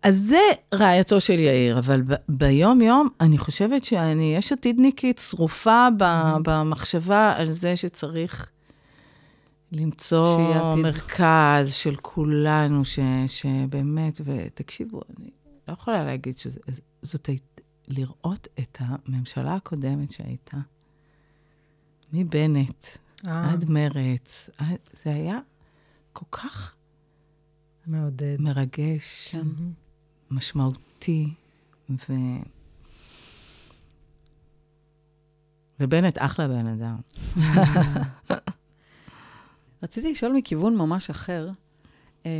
[0.03, 0.41] אז זה
[0.75, 6.39] רעייתו של יאיר, אבל ב, ביום-יום אני חושבת שאני יש עתידניקית שרופה ב, mm-hmm.
[6.43, 8.51] במחשבה על זה שצריך
[9.73, 10.39] למצוא
[10.77, 15.31] מרכז של כולנו, ש, שבאמת, ותקשיבו, אני
[15.69, 20.57] לא יכולה להגיד שזאת הייתה, לראות את הממשלה הקודמת שהייתה,
[22.13, 22.87] מבנט
[23.27, 23.53] אה.
[23.53, 24.51] עד מרץ,
[25.05, 25.39] זה היה
[26.13, 26.75] כל כך
[27.87, 28.37] מעודד.
[28.39, 29.47] מרגש, כן.
[30.31, 31.35] משמעותי,
[31.91, 32.13] ו...
[35.81, 36.97] ובנט אחלה בן אדם.
[39.85, 41.51] רציתי לשאול מכיוון ממש אחר.
[42.27, 42.31] אמ,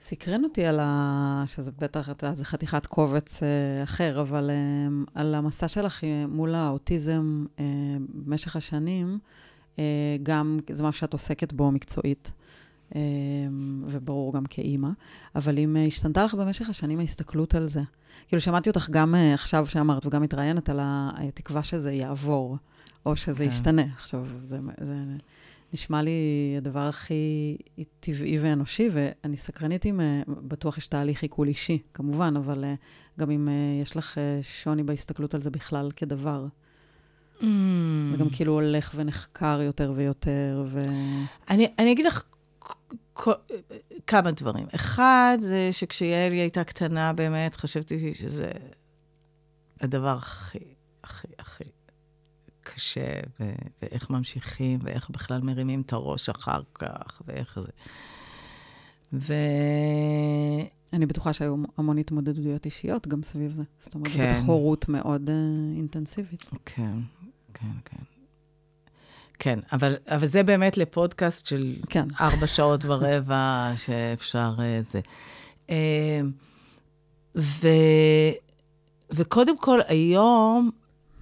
[0.00, 1.44] סקרן אותי על ה...
[1.46, 7.64] שזה בטח, זה חתיכת קובץ אה, אחר, אבל אמ, על המסע שלך מול האוטיזם אה,
[8.08, 9.18] במשך השנים,
[9.78, 12.32] אה, גם זה מה שאת עוסקת בו מקצועית.
[12.94, 14.88] אמ, וברור גם כאימא,
[15.34, 17.82] אבל אם השתנתה לך במשך השנים ההסתכלות על זה.
[18.28, 22.56] כאילו, שמעתי אותך גם עכשיו שאמרת, וגם מתראיינת על התקווה שזה יעבור,
[23.06, 23.50] או שזה כן.
[23.50, 23.82] ישתנה.
[23.96, 24.94] עכשיו, זה, זה
[25.72, 27.56] נשמע לי הדבר הכי
[28.00, 32.64] טבעי ואנושי, ואני סקרנית אם, אה, בטוח יש תהליך עיכול אישי, כמובן, אבל
[33.20, 33.48] גם אם
[33.82, 36.46] יש לך שוני בהסתכלות על זה בכלל כדבר.
[37.40, 37.44] Mm.
[38.12, 40.84] וגם כאילו הולך ונחקר יותר ויותר, ו...
[41.50, 42.22] אני, אני אגיד לך
[44.06, 44.66] כמה דברים.
[44.74, 48.50] אחד, זה שכשיעל הייתה קטנה, באמת, חשבתי שזה
[49.80, 50.58] הדבר הכי,
[51.04, 51.64] הכי, הכי
[52.80, 53.52] קשה, ו-
[53.82, 57.70] ואיך ממשיכים, ואיך בכלל מרימים את הראש אחר כך, ואיך זה.
[59.12, 59.34] ו...
[60.92, 63.62] אני בטוחה שהיו המון התמודדויות אישיות גם סביב זה.
[63.78, 64.32] זאת אומרת, כן.
[64.32, 65.32] בטח הורות מאוד uh,
[65.76, 66.50] אינטנסיבית.
[66.64, 66.98] כן,
[67.54, 68.02] כן, כן.
[69.38, 72.08] כן, אבל, אבל זה באמת לפודקאסט של כן.
[72.20, 75.00] ארבע שעות ורבע, שאפשר אה, זה.
[75.70, 76.20] אה,
[77.36, 77.68] ו,
[79.10, 80.70] וקודם כל, היום,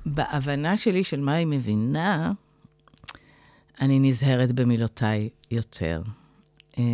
[0.08, 2.32] בהבנה שלי של מה היא מבינה,
[3.80, 6.02] אני נזהרת במילותיי יותר.
[6.78, 6.84] אה,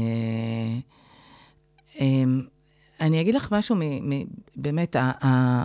[3.00, 3.80] אני אגיד לך משהו, מ,
[4.12, 4.24] מ,
[4.56, 5.64] באמת, ה, ה,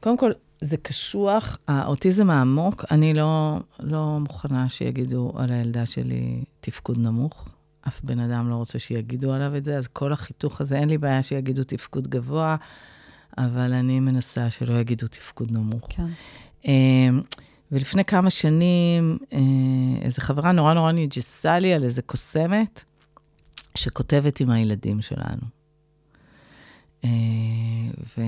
[0.00, 6.98] קודם כל, זה קשוח, האוטיזם העמוק, אני לא, לא מוכנה שיגידו על הילדה שלי תפקוד
[6.98, 7.48] נמוך.
[7.88, 10.98] אף בן אדם לא רוצה שיגידו עליו את זה, אז כל החיתוך הזה, אין לי
[10.98, 12.56] בעיה שיגידו תפקוד גבוה,
[13.38, 15.86] אבל אני מנסה שלא יגידו תפקוד נמוך.
[15.88, 16.06] כן.
[16.64, 17.20] אמ,
[17.72, 19.38] ולפני כמה שנים, אה,
[20.02, 22.84] איזו חברה נורא נורא נג'סה לי על איזה קוסמת
[23.74, 25.46] שכותבת עם הילדים שלנו.
[27.04, 27.10] אה,
[28.18, 28.22] ו...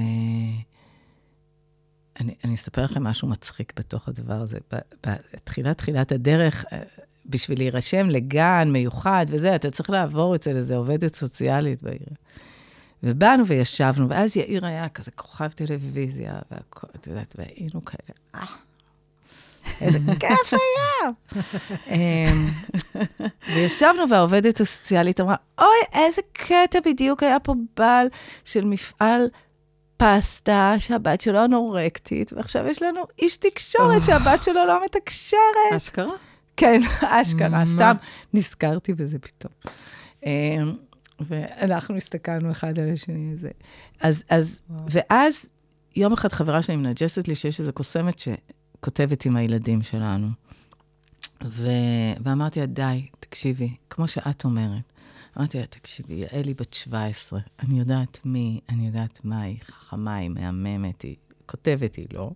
[2.21, 4.59] אני, אני אספר לכם משהו מצחיק בתוך הדבר הזה.
[5.07, 6.83] בתחילת, תחילת הדרך, אה,
[7.27, 12.09] בשביל להירשם לגן מיוחד וזה, אתה צריך לעבור אצל איזה עובדת סוציאלית בעיר.
[13.05, 18.47] ובאנו וישבנו, ואז יאיר היה כזה כוכב טלוויזיה, והכל, את יודעת, והיינו כאלה, אה,
[19.81, 21.11] איזה כיף היה.
[21.91, 22.49] אמ,
[23.55, 28.07] וישבנו, והעובדת הסוציאלית אמרה, אוי, איזה קטע בדיוק היה פה בעל
[28.45, 29.29] של מפעל
[29.97, 35.41] פסטה שהבת שלו אנורקטית, ועכשיו יש לנו איש תקשורת שהבת שלו לא מתקשרת.
[35.77, 36.15] אשכרה?
[36.57, 37.97] כן, אשכרה, סתם
[38.35, 39.53] נזכרתי בזה פתאום.
[41.21, 43.33] אמ, ואנחנו הסתכלנו אחד על השני.
[43.33, 43.51] הזה.
[44.01, 44.61] אז, אז,
[44.91, 45.51] ואז
[45.97, 50.29] יום אחד חברה שלי מנג'סת לי שיש איזו קוסמת שכותבת עם הילדים שלנו.
[51.45, 51.69] ו...
[52.25, 54.93] ואמרתי לה, די, תקשיבי, כמו שאת אומרת,
[55.39, 60.29] אמרתי לה, תקשיבי, יעלי בת 17, אני יודעת מי, אני יודעת מה היא, חכמה, היא
[60.29, 61.17] מהממת, היא
[61.47, 62.31] כותבת, היא לא.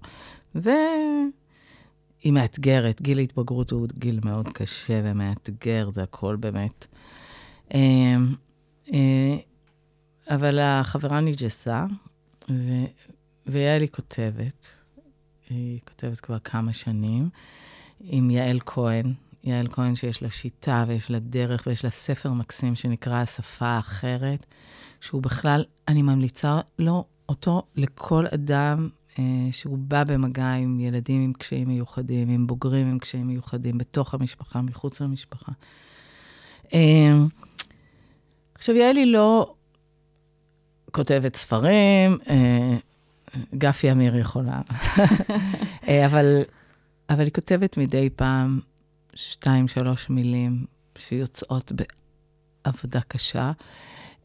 [0.55, 6.87] והיא מאתגרת, גיל ההתבגרות הוא גיל מאוד קשה ומאתגר, זה הכל באמת.
[8.93, 9.37] אה,
[10.29, 11.87] אבל החברה נג'סה,
[13.47, 14.69] ויעלי כותבת,
[15.51, 17.29] היא כותבת כבר כמה שנים,
[18.01, 19.13] עם יעל כהן,
[19.45, 24.47] יעל כהן שיש לה שיטה ויש לה דרך ויש לה ספר מקסים שנקרא השפה האחרת,
[25.01, 28.89] שהוא בכלל, אני ממליצה לו אותו לכל אדם
[29.19, 34.15] אה, שהוא בא במגע עם ילדים עם קשיים מיוחדים, עם בוגרים עם קשיים מיוחדים, בתוך
[34.15, 35.53] המשפחה, מחוץ למשפחה.
[36.75, 37.13] אה,
[38.59, 39.55] עכשיו, יעלי לא
[40.93, 42.77] כותבת ספרים, אה,
[43.55, 44.61] גפי אמיר יכולה,
[45.89, 46.43] אה, אבל,
[47.11, 48.61] אבל היא כותבת מדי פעם
[49.15, 50.67] שתיים, שלוש מילים
[50.99, 51.73] שיוצאות
[52.65, 53.53] בעבודה קשה,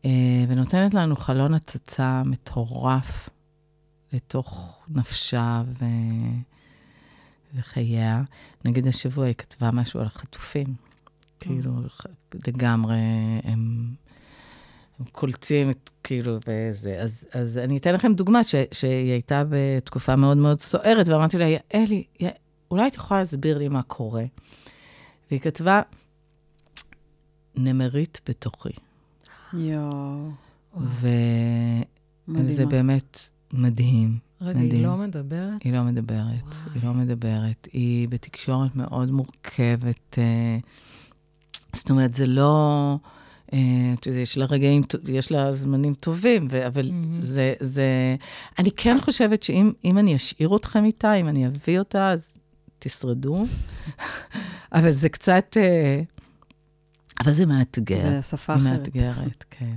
[0.05, 0.09] אה,
[0.47, 3.29] ונותנת לנו חלון הצצה מטורף
[4.13, 5.85] לתוך נפשה ו...
[7.55, 8.23] וחייה.
[8.65, 10.75] נגיד השבוע היא כתבה משהו על החטופים.
[11.39, 11.71] כאילו,
[12.47, 12.97] לגמרי,
[13.43, 13.93] הם,
[14.99, 17.01] הם קולטים את, כאילו, וזה.
[17.01, 21.45] אז, אז אני אתן לכם דוגמה ש, שהיא הייתה בתקופה מאוד מאוד סוערת, ואמרתי לה,
[21.73, 22.03] יעלי,
[22.71, 24.23] אולי את יכולה להסביר לי מה קורה?
[25.31, 25.81] והיא כתבה,
[27.55, 28.69] נמרית בתוכי.
[29.53, 30.29] יואו.
[32.27, 33.19] וזה באמת
[33.53, 34.17] מדהים.
[34.41, 34.71] רגע, מדהים.
[34.71, 35.61] היא לא מדברת?
[35.63, 36.73] היא לא מדברת, וואי.
[36.73, 37.67] היא לא מדברת.
[37.73, 40.17] היא בתקשורת מאוד מורכבת.
[40.17, 40.57] אה,
[41.73, 42.97] זאת אומרת, זה לא...
[43.53, 47.21] אה, את יודעת, יש לה רגעים, יש לה זמנים טובים, אבל mm-hmm.
[47.21, 48.15] זה, זה...
[48.59, 52.37] אני כן חושבת שאם אני אשאיר אתכם איתה, אם אני אביא אותה, אז
[52.79, 53.45] תשרדו.
[54.73, 55.57] אבל זה קצת...
[55.57, 56.01] אה,
[57.23, 57.99] אבל זה מאתגר.
[58.01, 58.63] זה שפה אחרת.
[58.63, 59.75] מאתגרת, כן,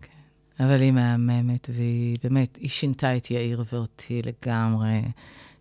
[0.00, 0.64] כן.
[0.64, 5.02] אבל היא מהממת, והיא באמת, היא שינתה את יאיר ואותי לגמרי,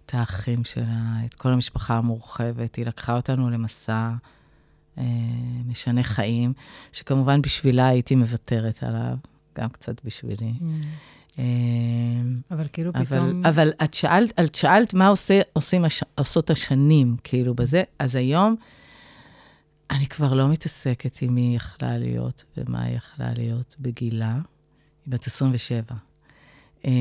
[0.05, 2.75] את האחים שלה, את כל המשפחה המורחבת.
[2.75, 4.11] היא לקחה אותנו למסע
[5.65, 6.53] משנה חיים,
[6.91, 9.17] שכמובן בשבילה הייתי מוותרת עליו,
[9.55, 10.53] גם קצת בשבילי.
[10.59, 10.63] Mm.
[11.37, 13.45] אמ, אבל כאילו אבל, פתאום...
[13.45, 18.55] אבל את שאלת, את שאלת מה עושה, עושים, הש, עושות השנים, כאילו, בזה, אז היום
[19.91, 24.33] אני כבר לא מתעסקת עם מי יכלה להיות ומה היא יכלה להיות בגילה.
[25.05, 25.81] היא בת 27.
[26.85, 26.91] אה,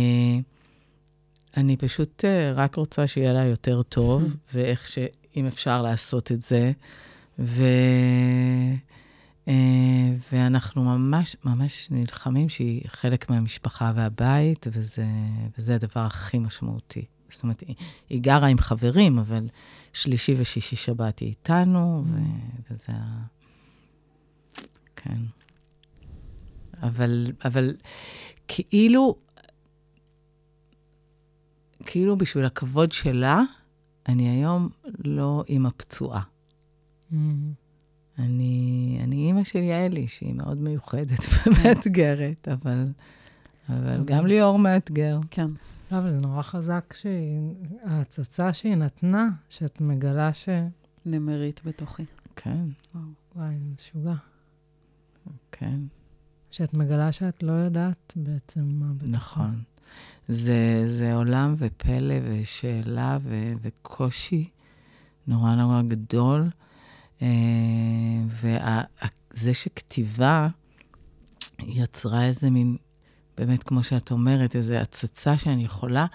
[1.56, 4.98] אני פשוט אה, רק רוצה שיהיה לה יותר טוב, ואיך ש...
[5.36, 6.72] אם אפשר לעשות את זה.
[7.40, 7.64] ו...
[9.48, 9.54] אה,
[10.32, 15.06] ואנחנו ממש ממש נלחמים שהיא חלק מהמשפחה והבית, וזה,
[15.58, 17.04] וזה הדבר הכי משמעותי.
[17.30, 17.76] זאת אומרת, היא,
[18.08, 19.48] היא גרה עם חברים, אבל
[19.92, 22.18] שלישי ושישי שבת היא איתנו, ו,
[22.70, 23.22] וזה ה...
[24.96, 25.18] כן.
[26.82, 27.76] אבל, אבל
[28.48, 29.16] כאילו,
[31.84, 33.42] כאילו בשביל הכבוד שלה,
[34.08, 34.68] אני היום
[34.98, 36.22] לא אימא פצועה.
[37.12, 37.16] Mm.
[38.18, 42.88] אני, אני אימא של יעלי, שהיא מאוד מיוחדת ומאתגרת, אבל,
[43.68, 45.18] אבל גם ליאור מאתגר.
[45.30, 45.50] כן.
[45.92, 50.48] לא, אבל זה נורא חזק שההצצה שהיא נתנה, שאת מגלה ש...
[51.06, 52.04] נמרית בתוכי.
[52.36, 52.64] כן,
[52.94, 53.04] וואו.
[53.36, 54.14] וואי, זה משוגע.
[55.52, 55.80] כן,
[56.50, 59.10] שאת מגלה שאת לא יודעת בעצם מה בתוכה.
[59.10, 59.62] נכון.
[60.28, 64.44] זה, זה עולם ופלא ושאלה ו, וקושי
[65.26, 66.48] נורא נורא גדול.
[68.28, 70.48] וזה שכתיבה
[71.58, 72.76] יצרה איזה מין,
[73.36, 76.06] באמת, כמו שאת אומרת, איזו הצצה שאני יכולה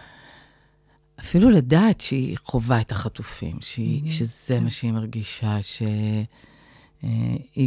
[1.19, 4.09] אפילו לדעת שהיא חווה את החטופים, שהיא, Mhm.
[4.11, 4.63] שזה כן.
[4.63, 6.25] מה שהיא מרגישה, שהיא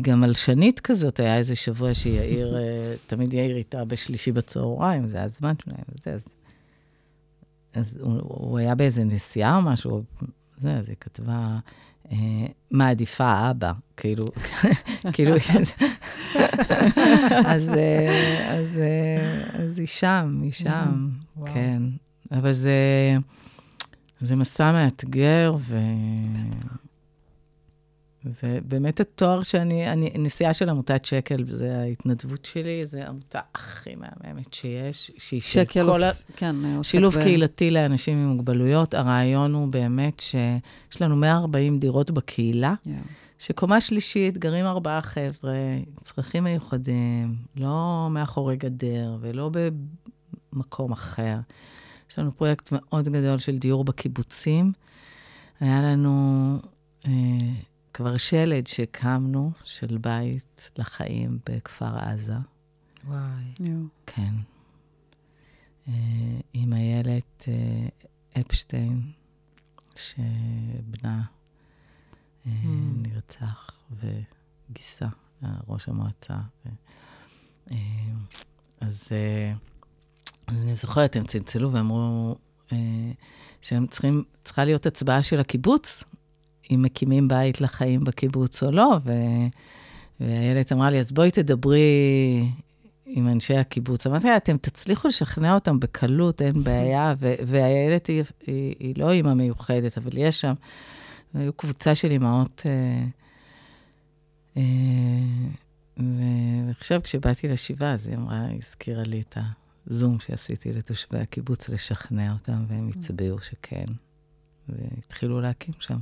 [0.03, 5.55] גם מלשנית כזאת, היה איזה שבוע שיאיר, אה, תמיד יאיר איתה בשלישי בצהריים, זה הזמן
[5.65, 6.25] שלהם, וזה, אז,
[7.75, 10.03] אז הוא, הוא היה באיזה נסיעה או משהו,
[10.59, 11.59] זה, אז היא כתבה, אה,
[12.71, 14.25] מעדיפה אבא, כאילו,
[15.13, 15.35] כאילו,
[17.47, 21.09] אז, אה, אז, אה, אז היא שם, היא שם.
[21.47, 21.83] כן.
[22.33, 23.17] אבל זה,
[24.21, 25.79] זה מסע מאתגר, ו...
[28.43, 34.55] ובאמת התואר שאני, אני נשיאה של עמותת שקל, זה ההתנדבות שלי, זו העמותה הכי מהממת
[34.55, 38.95] שיש, שהיא שקל, כל ה- כן, עוסק שילוב ב- קהילתי לאנשים עם מוגבלויות.
[38.95, 42.99] הרעיון הוא באמת שיש לנו 140 דירות בקהילה, יואו.
[43.39, 45.55] שקומה שלישית גרים ארבעה חבר'ה,
[46.01, 49.51] צרכים מיוחדים, לא מאחורי גדר ולא
[50.53, 51.37] במקום אחר.
[52.11, 54.73] יש לנו פרויקט מאוד גדול של דיור בקיבוצים.
[55.61, 56.57] היה לנו
[57.07, 57.11] אה,
[57.99, 62.35] כבר שלד שהקמנו, של בית לחיים בכפר עזה.
[63.05, 63.45] וואי.
[64.07, 64.35] כן.
[65.89, 65.93] אה,
[66.53, 69.13] עם איילת אה, אפשטיין,
[69.97, 71.23] שבנה
[72.47, 73.09] אה, Mm.
[73.09, 73.71] נרצח,
[74.71, 75.07] וגיסה,
[75.69, 76.37] ראש המועצה.
[78.81, 79.09] אז,
[80.47, 82.37] אז אני זוכרת, הם צלצלו ואמרו
[83.61, 86.05] שהם צריכים, צריכה להיות הצבעה של הקיבוץ,
[86.71, 89.13] אם מקימים בית לחיים בקיבוץ או לא, ו...
[90.21, 92.51] ואיילת אמרה לי, אז בואי תדברי
[93.07, 94.07] עם אנשי הקיבוץ.
[94.07, 99.13] אמרתי לה, אתם תצליחו לשכנע אותם בקלות, אין בעיה, ו- ואיילת היא, היא, היא לא
[99.13, 100.55] אימא מיוחדת, אבל יש שם,
[101.35, 103.05] היו קבוצה של אימהות, אה,
[104.57, 104.63] אה,
[106.67, 109.39] ועכשיו כשבאתי לשבעה, אז היא אמרה, היא הזכירה לי את
[109.87, 113.87] הזום שעשיתי לתושבי הקיבוץ, לשכנע אותם, והם הצביעו שכן,
[114.69, 115.99] והתחילו להקים שם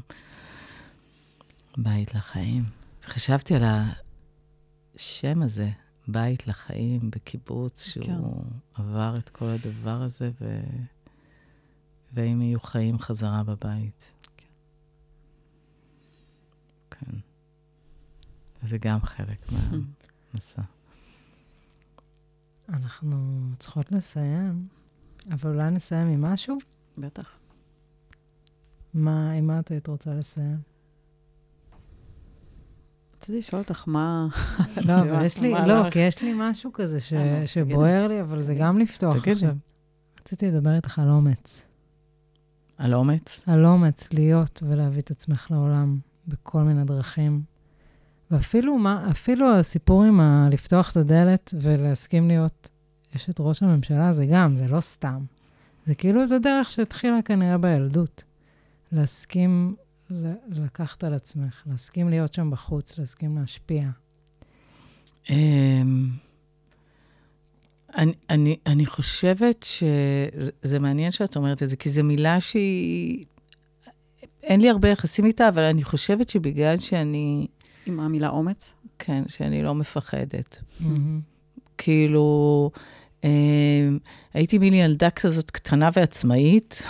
[1.77, 2.65] בית לחיים.
[3.05, 3.63] וחשבתי על
[4.95, 5.71] השם הזה,
[6.09, 8.83] בית לחיים בקיבוץ, שהוא כן.
[8.83, 10.61] עבר את כל הדבר הזה, ו...
[12.13, 14.13] ואם יהיו חיים חזרה בבית.
[16.91, 17.17] כן.
[18.63, 20.63] זה גם חלק מהמסע.
[22.69, 23.17] אנחנו
[23.59, 24.69] צריכות לסיים,
[25.31, 26.59] אבל אולי נסיים עם משהו?
[26.99, 27.31] בטח.
[28.95, 30.76] מה, עם מה את היית רוצה לסיים?
[33.27, 34.29] רציתי לשאול אותך מה...
[34.77, 35.91] לא, אבל יש לי, לא?
[35.91, 39.29] כי יש לי משהו כזה אה, שבוער לי, אבל זה גם לפתוח.
[39.29, 39.55] עכשיו.
[40.21, 41.63] רציתי לדבר איתך על אומץ.
[42.79, 43.41] על אומץ?
[43.47, 45.99] על אומץ להיות ולהביא את עצמך לעולם
[46.29, 47.43] בכל מיני דרכים.
[48.31, 52.69] ואפילו מה, אפילו הסיפור עם ה- לפתוח את הדלת ולהסכים להיות
[53.17, 55.25] אשת ראש הממשלה, זה גם, זה לא סתם.
[55.87, 58.25] זה כאילו איזה דרך שהתחילה כנראה בילדות.
[58.93, 59.77] להסכים
[60.51, 63.89] לקחת על עצמך, להסכים להיות שם בחוץ, להסכים להשפיע.
[65.31, 66.11] אמ,
[67.97, 73.25] אני, אני, אני חושבת שזה זה מעניין שאת אומרת את זה, כי זו מילה שהיא...
[74.43, 77.47] אין לי הרבה יחסים איתה, אבל אני חושבת שבגלל שאני,
[77.87, 78.73] עם המילה אומץ?
[78.99, 80.59] כן, שאני לא מפחדת.
[81.79, 82.71] כאילו,
[83.25, 83.99] אמ,
[84.35, 86.83] הייתי מין ילדה כזאת קטנה ועצמאית,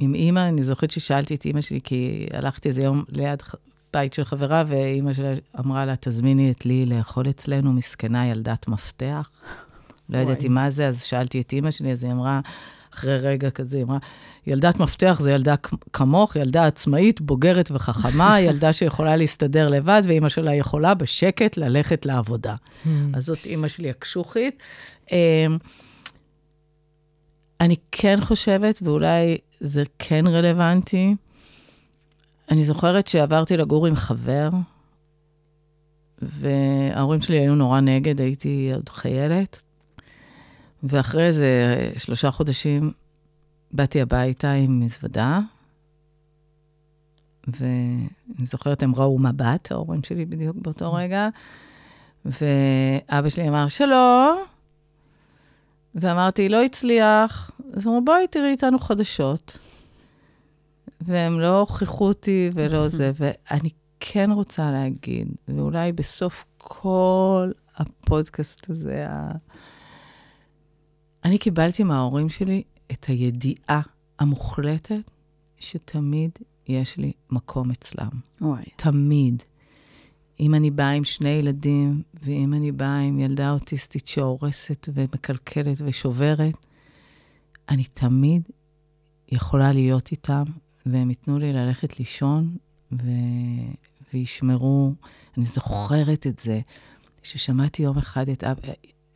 [0.00, 3.42] עם אימא, אני זוכרת ששאלתי את אימא שלי, כי הלכתי איזה יום ליד
[3.92, 9.30] בית של חברה, ואימא שלה אמרה לה, תזמיני את לי לאכול אצלנו, מסכנה ילדת מפתח.
[10.08, 10.18] לא.
[10.18, 12.40] ידעתי מה זה, אז שאלתי את אימא שלי, אז היא אמרה,
[12.94, 13.98] אחרי רגע כזה, היא אמרה,
[14.46, 15.54] ילדת מפתח זה ילדה
[15.92, 22.54] כמוך, ילדה עצמאית, בוגרת וחכמה, ילדה שיכולה להסתדר לבד, ואימא שלה יכולה בשקט ללכת לעבודה.
[22.84, 23.14] מהמם.
[23.14, 24.62] אז זאת אימא שלי הקשוחית.
[27.60, 31.14] אני כן חושבת, ואולי זה כן רלוונטי,
[32.50, 34.48] אני זוכרת שעברתי לגור עם חבר,
[36.22, 39.60] וההורים שלי היו נורא נגד, הייתי עוד חיילת,
[40.82, 41.50] ואחרי איזה
[41.96, 42.92] שלושה חודשים
[43.72, 45.40] באתי הביתה עם מזוודה,
[47.48, 51.28] ואני זוכרת, הם ראו מבט, ההורים שלי בדיוק באותו רגע,
[52.24, 54.42] ואבא שלי אמר, שלום,
[55.94, 57.50] ואמרתי, לא הצליח.
[57.72, 59.58] אז אמרו, בואי תראי איתנו חדשות.
[61.00, 69.06] והם לא הוכיחו אותי ולא זה, ואני כן רוצה להגיד, ואולי בסוף כל הפודקאסט הזה,
[69.08, 69.32] ה...
[71.24, 72.62] אני קיבלתי מההורים שלי
[72.92, 73.80] את הידיעה
[74.18, 75.10] המוחלטת
[75.58, 76.30] שתמיד
[76.68, 78.10] יש לי מקום אצלם.
[78.40, 78.64] וואי.
[78.76, 79.42] תמיד.
[80.40, 86.54] אם אני באה עם שני ילדים, ואם אני באה עם ילדה אוטיסטית שהורסת ומקלקלת ושוברת,
[87.68, 88.42] אני תמיד
[89.32, 90.44] יכולה להיות איתם,
[90.86, 92.56] והם ייתנו לי ללכת לישון,
[92.92, 93.08] ו...
[94.14, 94.92] וישמרו.
[95.36, 96.60] אני זוכרת את זה,
[97.22, 98.68] ששמעתי יום אחד את אבא,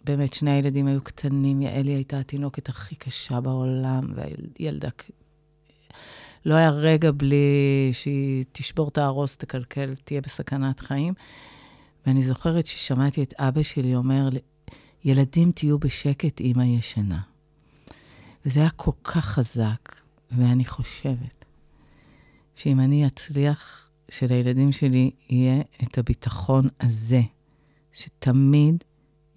[0.04, 4.88] באמת, שני הילדים היו קטנים, יעלי הייתה התינוקת הכי קשה בעולם, והילדה...
[6.44, 11.14] לא היה רגע בלי שהיא תשבור את הארוס, תקלקל, תהיה בסכנת חיים.
[12.06, 14.28] ואני זוכרת ששמעתי את אבא שלי אומר,
[15.04, 17.20] ילדים, תהיו בשקט, אמא ישנה.
[18.46, 20.00] וזה היה כל כך חזק,
[20.30, 21.44] ואני חושבת
[22.56, 27.20] שאם אני אצליח, שלילדים שלי יהיה את הביטחון הזה,
[27.92, 28.84] שתמיד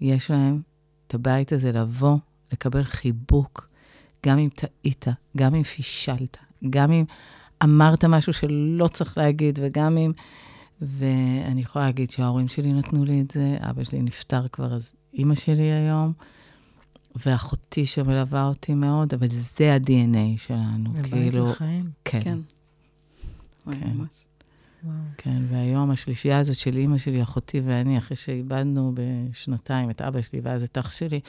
[0.01, 0.61] יש להם
[1.07, 2.17] את הבית הזה לבוא,
[2.51, 3.69] לקבל חיבוק,
[4.25, 5.05] גם אם טעית,
[5.37, 6.37] גם אם פישלת,
[6.69, 7.05] גם אם
[7.63, 10.11] אמרת משהו שלא צריך להגיד, וגם אם...
[10.81, 15.35] ואני יכולה להגיד שההורים שלי נתנו לי את זה, אבא שלי נפטר כבר, אז אימא
[15.35, 16.13] שלי היום,
[17.25, 21.51] ואחותי שמלווה אותי מאוד, אבל זה ה-DNA שלנו, כאילו...
[21.51, 21.89] לחיים.
[22.05, 22.19] כן.
[22.19, 22.37] כן.
[23.65, 23.97] כן.
[24.83, 24.95] וואו.
[25.17, 30.39] כן, והיום השלישייה הזאת של אימא שלי, אחותי ואני, אחרי שאיבדנו בשנתיים את אבא שלי
[30.43, 31.19] ואז את אח שלי,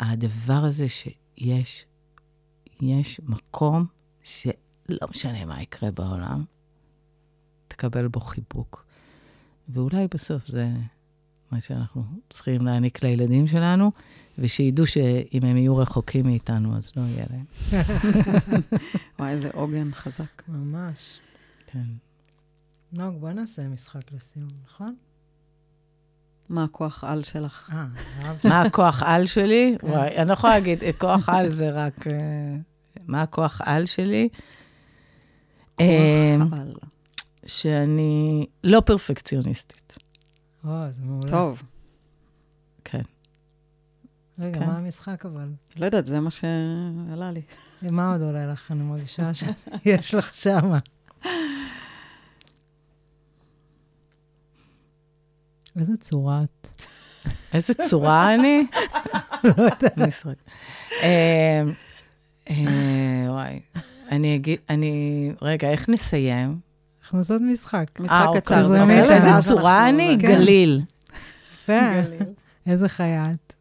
[0.00, 1.86] הדבר הזה שיש,
[2.80, 3.86] יש מקום
[4.88, 6.44] שלא משנה מה יקרה בעולם,
[7.68, 8.86] תקבל בו חיבוק.
[9.68, 10.68] ואולי בסוף זה
[11.52, 13.92] מה שאנחנו צריכים להעניק לילדים שלנו,
[14.38, 17.44] ושידעו שאם הם יהיו רחוקים מאיתנו, אז לא יהיה להם.
[19.18, 20.42] וואי, איזה עוגן חזק.
[20.48, 21.20] ממש.
[21.66, 21.84] כן.
[22.92, 24.96] נוג, בוא נעשה משחק לסיום, נכון?
[26.48, 27.70] מה הכוח על שלך?
[27.72, 27.86] אה.
[28.44, 29.76] מה הכוח על שלי?
[29.78, 29.86] כן.
[29.86, 32.06] וואי, אני לא יכולה להגיד, כוח על זה רק...
[32.06, 32.56] אה,
[33.06, 34.28] מה הכוח על שלי?
[35.80, 36.74] אה, כוח על.
[37.46, 39.98] שאני לא פרפקציוניסטית.
[40.64, 41.28] או, זה מעולה.
[41.28, 41.62] טוב,
[42.84, 43.02] כן.
[44.38, 44.66] רגע, כן.
[44.66, 45.48] מה המשחק אבל?
[45.76, 47.42] לא יודעת, זה מה שעלה לי.
[47.82, 48.70] מה עוד עולה לך?
[48.70, 50.78] אני מרגישה שיש לך שמה.
[55.76, 56.82] איזה צורה את.
[57.54, 58.66] איזה צורה אני?
[59.44, 59.98] לא יודעת.
[61.02, 61.62] אה,
[62.50, 63.60] אה, וואי,
[64.12, 65.32] אני אגיד, אני...
[65.42, 66.58] רגע, איך נסיים?
[67.02, 68.00] אנחנו עושות משחק.
[68.00, 68.54] משחק אה, קצר.
[68.54, 70.16] אוקיי, זה זרמי כאלה, איתה, איזה צורה אני?
[70.16, 70.82] גליל.
[71.54, 71.80] יפה.
[72.66, 73.52] איזה חיה את.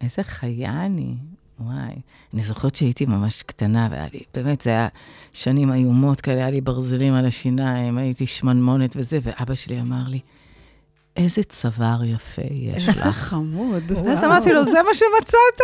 [0.00, 1.14] איזה חיה אני.
[1.60, 1.94] וואי.
[2.34, 4.88] אני זוכרת שהייתי ממש קטנה, והיה לי, באמת, זה היה
[5.32, 10.20] שנים איומות כאלה, היה לי ברזלים על השיניים, הייתי שמנמונת וזה, ואבא שלי אמר לי,
[11.16, 13.06] איזה צוואר יפה יש איזה לך.
[13.16, 13.82] חמוד.
[14.10, 15.60] אז אמרתי לו, זה מה שמצאת?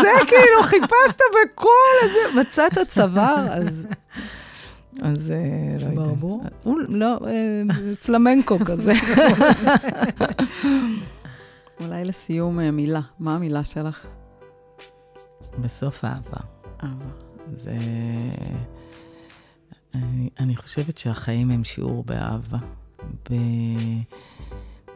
[0.00, 3.46] זה כאילו, חיפשת בכל הזה, מצאת צוואר?
[3.50, 3.86] אז...
[5.02, 5.36] אז אה,
[5.80, 5.94] לא יודעת.
[6.06, 6.42] ברבור?
[6.88, 7.62] לא, אה,
[8.04, 8.92] פלמנקו כזה.
[11.80, 13.00] אולי לסיום אה, מילה.
[13.18, 14.06] מה המילה שלך?
[15.58, 16.38] בסוף אהבה.
[16.82, 17.04] אהבה.
[17.52, 17.76] זה...
[19.94, 22.58] אני, אני חושבת שהחיים הם שיעור באהבה.
[23.30, 23.34] ב...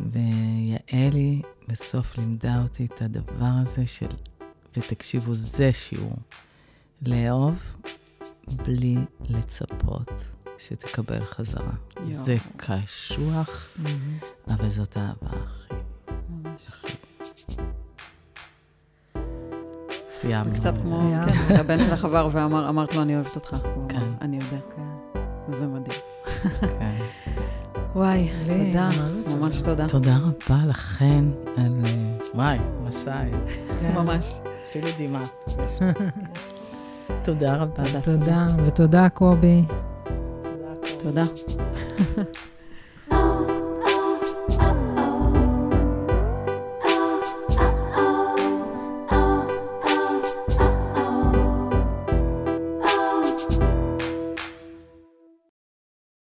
[0.01, 4.09] ויעלי בסוף לימדה אותי את הדבר הזה של,
[4.77, 6.17] ותקשיבו, זה שיעור.
[7.03, 7.59] לאהוב
[8.47, 8.97] בלי
[9.29, 10.25] לצפות
[10.59, 11.73] שתקבל חזרה.
[11.97, 12.11] יואו.
[12.11, 13.77] זה קשוח,
[14.49, 15.75] אבל זאת האהבה הכי.
[16.31, 16.71] ממש.
[20.11, 20.55] סיימנו.
[20.55, 21.13] זה קצת כמו.
[21.27, 23.57] כן, שהבן שלך עבר ואמר, אמרת לו, אני אוהבת אותך.
[23.89, 24.13] כן.
[24.21, 24.59] אני יודע.
[24.77, 25.23] כן.
[25.53, 26.01] זה מדהים.
[26.61, 27.48] כן.
[27.99, 28.91] וואי, לי, תודה.
[29.37, 29.89] ממש תודה.
[29.89, 31.25] תודה רבה לכן
[31.57, 31.81] על...
[31.87, 33.23] אה, וואי, מסע,
[33.81, 33.95] כן.
[33.99, 34.41] ממש.
[34.71, 35.23] אפילו דמעה.
[37.25, 37.85] תודה רבה.
[37.85, 38.01] תודה.
[38.01, 39.63] תודה, ותודה, קובי.
[40.99, 41.23] תודה.